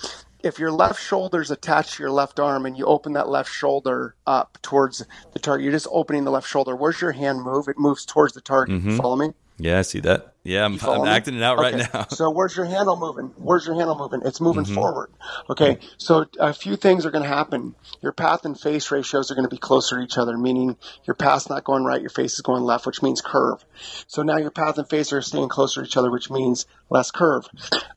if 0.44 0.60
your 0.60 0.72
left 0.72 1.02
shoulder 1.02 1.42
is 1.42 1.52
attached 1.52 1.96
to 1.96 2.04
your 2.04 2.12
left 2.12 2.40
arm 2.40 2.66
and 2.66 2.78
you 2.78 2.86
open 2.86 3.14
that 3.14 3.30
left 3.30 3.52
shoulder 3.52 4.16
up 4.26 4.58
towards 4.62 5.06
the 5.34 5.40
target 5.40 5.64
you're 5.64 5.74
just 5.74 5.88
opening 5.92 6.24
the 6.24 6.32
left 6.32 6.48
shoulder. 6.48 6.76
Where's 6.76 7.02
your 7.02 7.12
hand 7.12 7.42
move? 7.42 7.68
It 7.68 7.78
moves 7.78 8.06
towards 8.06 8.34
the 8.34 8.42
target. 8.42 8.76
Mm-hmm. 8.76 8.98
Follow 8.98 9.16
me 9.16 9.34
Yeah, 9.64 9.80
I 9.80 9.82
see 9.84 10.00
that. 10.02 10.34
Yeah, 10.44 10.66
I'm, 10.66 10.80
I'm 10.82 11.06
acting 11.06 11.36
it 11.36 11.44
out 11.44 11.60
right 11.60 11.76
now. 11.94 12.08
so 12.10 12.32
where's 12.32 12.56
your 12.56 12.66
handle 12.66 12.98
moving? 12.98 13.28
Where's 13.38 13.64
your 13.68 13.76
handle 13.76 13.96
moving? 13.96 14.22
It's 14.26 14.42
moving 14.42 14.64
Mm-hmm. 14.64 14.74
forward. 14.74 15.12
Okay. 15.52 15.78
So 15.98 16.26
a 16.40 16.52
few 16.52 16.76
things 16.76 17.06
are 17.06 17.12
going 17.12 17.24
to 17.24 17.30
happen. 17.30 17.76
Your 18.02 18.12
path 18.12 18.44
and 18.44 18.60
face 18.60 18.90
ratios 18.90 19.30
are 19.30 19.36
going 19.36 19.46
to 19.48 19.54
be 19.54 19.60
closer 19.60 19.98
to 19.98 20.02
each 20.04 20.18
other, 20.18 20.36
meaning 20.40 20.78
your 21.06 21.14
path's 21.14 21.48
not 21.48 21.64
going 21.64 21.84
right, 21.84 22.02
your 22.02 22.10
face 22.10 22.34
is 22.34 22.42
going 22.42 22.64
left, 22.64 22.88
which 22.88 23.04
means 23.04 23.22
curve. 23.22 23.64
So 24.08 24.24
now 24.24 24.38
your 24.38 24.50
path 24.50 24.80
and 24.80 24.90
face 24.90 25.14
are 25.14 25.22
staying 25.22 25.50
closer 25.50 25.82
to 25.82 25.88
each 25.88 25.96
other, 25.98 26.10
which 26.10 26.32
means 26.32 26.66
less 26.90 27.12
curve. 27.12 27.48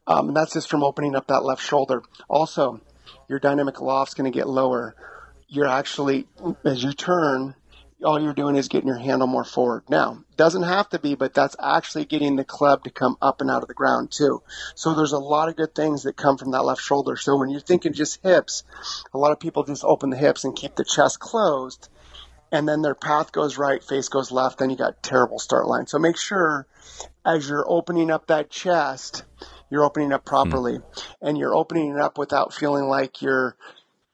Um, 0.07 0.29
and 0.29 0.37
that's 0.37 0.53
just 0.53 0.69
from 0.69 0.85
opening 0.85 1.17
up 1.17 1.29
that 1.29 1.45
left 1.45 1.63
shoulder. 1.63 2.03
Also, 2.29 2.83
your 3.27 3.39
dynamic 3.39 3.81
loft's 3.81 4.13
going 4.15 4.31
to 4.31 4.37
get 4.39 4.47
lower. 4.49 4.95
You're 5.49 5.69
actually, 5.69 6.27
as 6.65 6.83
you 6.85 6.93
turn, 6.93 7.55
all 8.05 8.21
you're 8.21 8.35
doing 8.35 8.57
is 8.57 8.69
getting 8.69 8.89
your 8.89 8.99
handle 8.99 9.27
more 9.27 9.45
forward. 9.45 9.85
Now, 9.89 10.23
doesn't 10.37 10.63
have 10.63 10.89
to 10.91 10.99
be, 10.99 11.15
but 11.15 11.35
that's 11.35 11.57
actually 11.63 12.05
getting 12.05 12.37
the 12.37 12.45
club 12.45 12.85
to 12.85 12.91
come 12.91 13.17
up 13.23 13.41
and 13.41 13.51
out 13.51 13.63
of 13.63 13.69
the 13.69 13.75
ground 13.75 14.13
too. 14.13 14.43
So 14.75 14.95
there's 14.95 15.13
a 15.13 15.19
lot 15.19 15.49
of 15.49 15.57
good 15.57 15.75
things 15.75 16.03
that 16.03 16.17
come 16.17 16.39
from 16.39 16.53
that 16.53 16.65
left 16.65 16.83
shoulder. 16.83 17.17
So 17.17 17.37
when 17.37 17.51
you're 17.51 17.61
thinking 17.61 17.93
just 17.93 18.23
hips, 18.23 18.65
a 19.13 19.19
lot 19.19 19.33
of 19.33 19.41
people 19.41 19.65
just 19.65 19.85
open 19.85 20.11
the 20.11 20.17
hips 20.17 20.45
and 20.45 20.55
keep 20.55 20.75
the 20.77 20.85
chest 20.85 21.19
closed 21.19 21.89
and 22.55 22.69
then 22.69 22.83
their 22.83 22.95
path 22.95 23.33
goes 23.33 23.59
right, 23.59 23.83
face 23.83 24.09
goes 24.09 24.31
left, 24.31 24.59
then 24.59 24.71
you 24.71 24.77
got 24.77 25.03
terrible 25.03 25.41
start 25.41 25.67
line. 25.67 25.89
So 25.89 25.99
make 25.99 26.17
sure 26.17 26.69
as 27.27 27.49
you're 27.49 27.69
opening 27.69 28.13
up 28.13 28.29
that 28.29 28.49
chest, 28.49 29.25
you're 29.71 29.83
opening 29.83 30.13
up 30.13 30.23
hmm. 30.23 30.29
properly 30.29 30.79
and 31.21 31.37
you're 31.37 31.55
opening 31.55 31.91
it 31.91 32.01
up 32.01 32.17
without 32.17 32.55
feeling 32.55 32.85
like 32.85 33.23
you're 33.23 33.57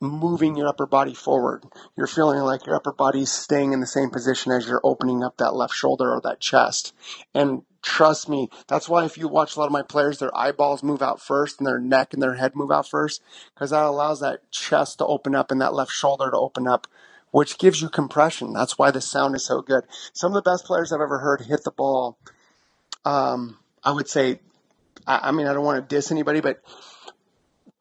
moving 0.00 0.56
your 0.56 0.66
upper 0.66 0.86
body 0.86 1.14
forward. 1.14 1.64
You're 1.94 2.06
feeling 2.06 2.40
like 2.40 2.66
your 2.66 2.74
upper 2.74 2.92
body's 2.92 3.30
staying 3.30 3.72
in 3.72 3.80
the 3.80 3.86
same 3.86 4.10
position 4.10 4.50
as 4.50 4.66
you're 4.66 4.80
opening 4.82 5.22
up 5.22 5.36
that 5.36 5.54
left 5.54 5.74
shoulder 5.74 6.10
or 6.10 6.20
that 6.22 6.40
chest. 6.40 6.94
And 7.34 7.62
trust 7.82 8.28
me, 8.28 8.48
that's 8.66 8.88
why 8.88 9.04
if 9.04 9.18
you 9.18 9.28
watch 9.28 9.54
a 9.54 9.58
lot 9.58 9.66
of 9.66 9.72
my 9.72 9.82
players, 9.82 10.18
their 10.18 10.36
eyeballs 10.36 10.82
move 10.82 11.02
out 11.02 11.20
first 11.20 11.58
and 11.58 11.66
their 11.66 11.78
neck 11.78 12.14
and 12.14 12.22
their 12.22 12.34
head 12.34 12.56
move 12.56 12.70
out 12.70 12.88
first, 12.88 13.22
because 13.54 13.70
that 13.70 13.84
allows 13.84 14.20
that 14.20 14.50
chest 14.50 14.98
to 14.98 15.06
open 15.06 15.34
up 15.34 15.50
and 15.50 15.60
that 15.60 15.74
left 15.74 15.92
shoulder 15.92 16.30
to 16.30 16.36
open 16.36 16.66
up, 16.66 16.86
which 17.30 17.58
gives 17.58 17.82
you 17.82 17.90
compression. 17.90 18.54
That's 18.54 18.78
why 18.78 18.90
the 18.90 19.02
sound 19.02 19.34
is 19.34 19.44
so 19.44 19.60
good. 19.60 19.84
Some 20.14 20.34
of 20.34 20.42
the 20.42 20.50
best 20.50 20.64
players 20.64 20.92
I've 20.92 21.00
ever 21.00 21.18
heard 21.18 21.42
hit 21.42 21.62
the 21.62 21.70
ball, 21.70 22.18
um, 23.04 23.58
I 23.84 23.92
would 23.92 24.08
say, 24.08 24.40
I, 25.06 25.28
I 25.28 25.30
mean, 25.32 25.46
I 25.46 25.52
don't 25.52 25.64
want 25.64 25.86
to 25.86 25.94
diss 25.94 26.10
anybody, 26.10 26.40
but 26.40 26.62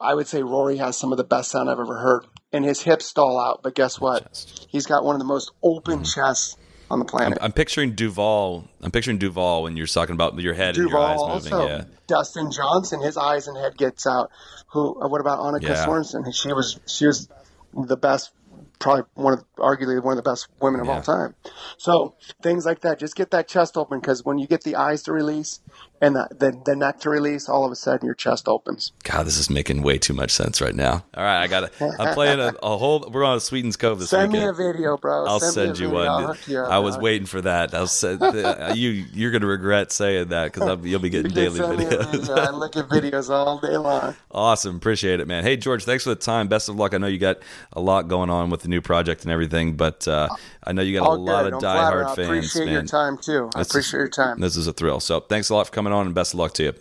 I 0.02 0.14
would 0.16 0.28
say 0.28 0.44
Rory 0.44 0.78
has 0.78 0.98
some 0.98 1.12
of 1.12 1.18
the 1.18 1.24
best 1.24 1.52
sound 1.52 1.70
I've 1.70 1.80
ever 1.80 1.98
heard. 2.00 2.26
And 2.52 2.66
his 2.66 2.82
hips 2.82 3.06
stall 3.06 3.40
out, 3.40 3.62
but 3.64 3.76
guess 3.76 4.00
what? 4.00 4.46
He's 4.70 4.86
got 4.88 5.04
one 5.04 5.14
of 5.16 5.20
the 5.20 5.26
most 5.26 5.52
open 5.62 6.04
chests 6.04 6.58
on 6.90 6.98
the 6.98 7.06
planet. 7.06 7.38
I'm 7.42 7.52
picturing 7.52 7.92
Duval. 7.94 8.68
I'm 8.82 8.90
picturing 8.90 9.20
Duval 9.20 9.62
when 9.64 9.78
you're 9.78 9.86
talking 9.86 10.14
about 10.16 10.40
your 10.40 10.56
head 10.56 10.76
and 10.78 10.90
your 10.90 10.98
eyes 11.00 11.18
Duval 11.18 11.36
moving. 11.36 11.54
also. 11.54 11.68
Yeah. 11.68 11.84
Dustin 12.08 12.50
Johnson, 12.52 13.02
his 13.02 13.18
eyes 13.18 13.48
and 13.48 13.56
head 13.56 13.78
gets 13.78 14.08
out. 14.08 14.32
Who? 14.72 15.00
uh, 15.00 15.08
What 15.08 15.22
about 15.22 15.40
Annika 15.40 15.62
Yeah. 15.70 15.86
Sorensen? 15.86 16.24
She 16.34 16.52
was 16.52 16.80
she 16.88 17.06
was 17.06 17.30
the 17.76 17.98
best, 17.98 18.32
probably 18.80 19.04
one 19.14 19.34
of 19.34 19.44
arguably 19.60 20.02
one 20.04 20.18
of 20.18 20.24
the 20.24 20.30
best 20.30 20.48
women 20.62 20.82
of 20.82 20.88
Yeah. 20.88 20.96
all 20.96 21.02
time. 21.02 21.36
So 21.78 22.16
things 22.42 22.66
like 22.66 22.82
that, 22.82 23.00
just 23.00 23.16
get 23.16 23.32
that 23.32 23.48
chest 23.48 23.78
open 23.78 24.00
because 24.00 24.24
when 24.26 24.38
you 24.40 24.48
get 24.48 24.64
the 24.64 24.76
eyes 24.76 25.04
to 25.04 25.14
release 25.14 25.60
and 26.02 26.16
the, 26.16 26.28
the 26.32 26.58
the 26.66 26.76
neck 26.76 27.00
to 27.02 27.10
release, 27.10 27.50
all 27.50 27.66
of 27.66 27.72
a 27.72 27.76
sudden 27.76 28.06
your 28.06 28.16
chest 28.16 28.48
opens. 28.48 28.94
God, 29.04 29.26
this 29.26 29.38
is 29.38 29.50
making 29.50 29.82
way 29.82 29.98
too 29.98 30.14
much 30.14 30.32
sense 30.32 30.62
right 30.62 30.74
now. 30.76 31.04
All 31.14 31.24
right, 31.24 31.42
I 31.44 31.48
got 31.48 31.64
it. 31.66 31.74
I'm 31.82 32.14
playing 32.20 32.40
a, 32.40 32.54
a 32.64 32.78
whole. 32.78 33.10
We're 33.12 33.26
on 33.26 33.40
Sweetens 33.42 33.76
Cove 33.76 34.00
this 34.00 34.10
Send 34.10 34.32
me 34.32 34.44
a 34.44 34.54
video, 34.54 34.96
bro. 34.98 35.26
I'll 35.26 35.40
send, 35.42 35.54
send 35.54 35.80
you 35.80 35.90
video. 35.90 36.28
One. 36.28 36.38
you 36.48 36.60
up, 36.60 36.72
I 36.72 36.80
was 36.80 36.98
waiting 36.98 37.26
for 37.28 37.42
that. 37.42 37.74
I'll 37.74 37.88
send, 37.88 38.22
you. 38.78 38.90
You're 39.14 39.32
gonna 39.32 39.46
regret 39.48 39.92
saying 39.92 40.30
that 40.30 40.54
because 40.54 40.86
you'll 40.86 41.00
be 41.02 41.10
getting 41.10 41.34
daily 41.34 41.60
send 41.60 41.78
videos. 41.80 42.12
video. 42.12 42.36
I 42.36 42.50
look 42.52 42.78
at 42.78 42.88
videos 42.88 43.30
all 43.30 43.60
day 43.60 43.76
long. 43.78 44.16
Awesome, 44.32 44.78
appreciate 44.78 45.20
it, 45.20 45.28
man. 45.28 45.44
Hey, 45.44 45.58
George, 45.58 45.84
thanks 45.84 46.06
for 46.06 46.12
the 46.12 46.16
time. 46.16 46.48
Best 46.48 46.70
of 46.70 46.76
luck. 46.78 46.94
I 46.94 46.98
know 46.98 47.08
you 47.08 47.18
got 47.20 47.40
a 47.74 47.82
lot 47.82 48.08
going 48.08 48.30
on 48.30 48.50
with 48.50 48.62
the 48.62 48.70
new 48.70 48.80
project 48.82 49.24
and 49.24 49.32
everything, 49.32 49.49
but 49.50 50.08
uh, 50.08 50.30
I 50.64 50.72
know 50.72 50.82
you 50.82 50.98
got 51.00 51.08
All 51.08 51.16
a 51.16 51.18
lot 51.18 51.46
of 51.48 51.54
I'm 51.56 51.60
flattered. 51.60 52.06
diehard 52.06 52.06
I 52.06 52.16
fans, 52.16 52.28
appreciate 52.28 52.66
man. 52.66 52.74
your 52.74 52.84
time 52.84 53.18
too. 53.18 53.50
I 53.56 53.60
This 53.60 53.68
is- 53.68 53.72
appreciate 53.72 54.00
your 54.00 54.08
time. 54.10 54.40
This 54.40 54.56
is 54.58 54.68
a 54.68 54.74
thrill. 54.74 55.00
So, 55.00 55.20
thanks 55.22 55.50
a 55.50 55.56
lot 55.56 55.66
for 55.68 55.74
coming 55.74 55.92
on, 55.94 56.06
and 56.06 56.16
best 56.16 56.34
of 56.34 56.40
luck 56.40 56.54
to 56.54 56.64
you. 56.64 56.74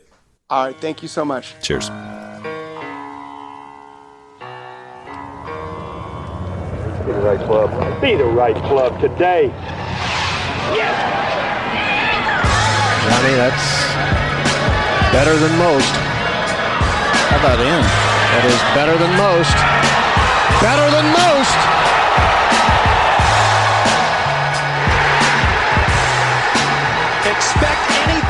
All 0.51 0.65
right, 0.67 0.77
thank 0.81 1.03
you 1.03 1.09
so 1.09 1.25
much. 1.25 1.55
Cheers. 1.63 1.91
Be 7.09 7.15
the 7.15 7.21
right 7.21 7.41
club. 7.47 8.01
Be 8.03 8.15
the 8.17 8.25
right 8.25 8.57
club 8.69 9.01
today. 9.01 9.49
Yes! 10.77 10.97
Johnny, 13.09 13.35
that's 13.41 13.65
better 15.13 15.37
than 15.37 15.57
most. 15.59 15.89
How 17.33 17.39
about 17.41 17.61
in? 17.61 17.81
That 18.29 18.45
is 18.45 18.61
better 18.77 18.97
than 19.01 19.13
most. 19.17 19.57
Better 20.61 20.89
than 20.93 21.07
most. 21.17 21.57
expect 27.39 27.91
anything. 28.03 28.28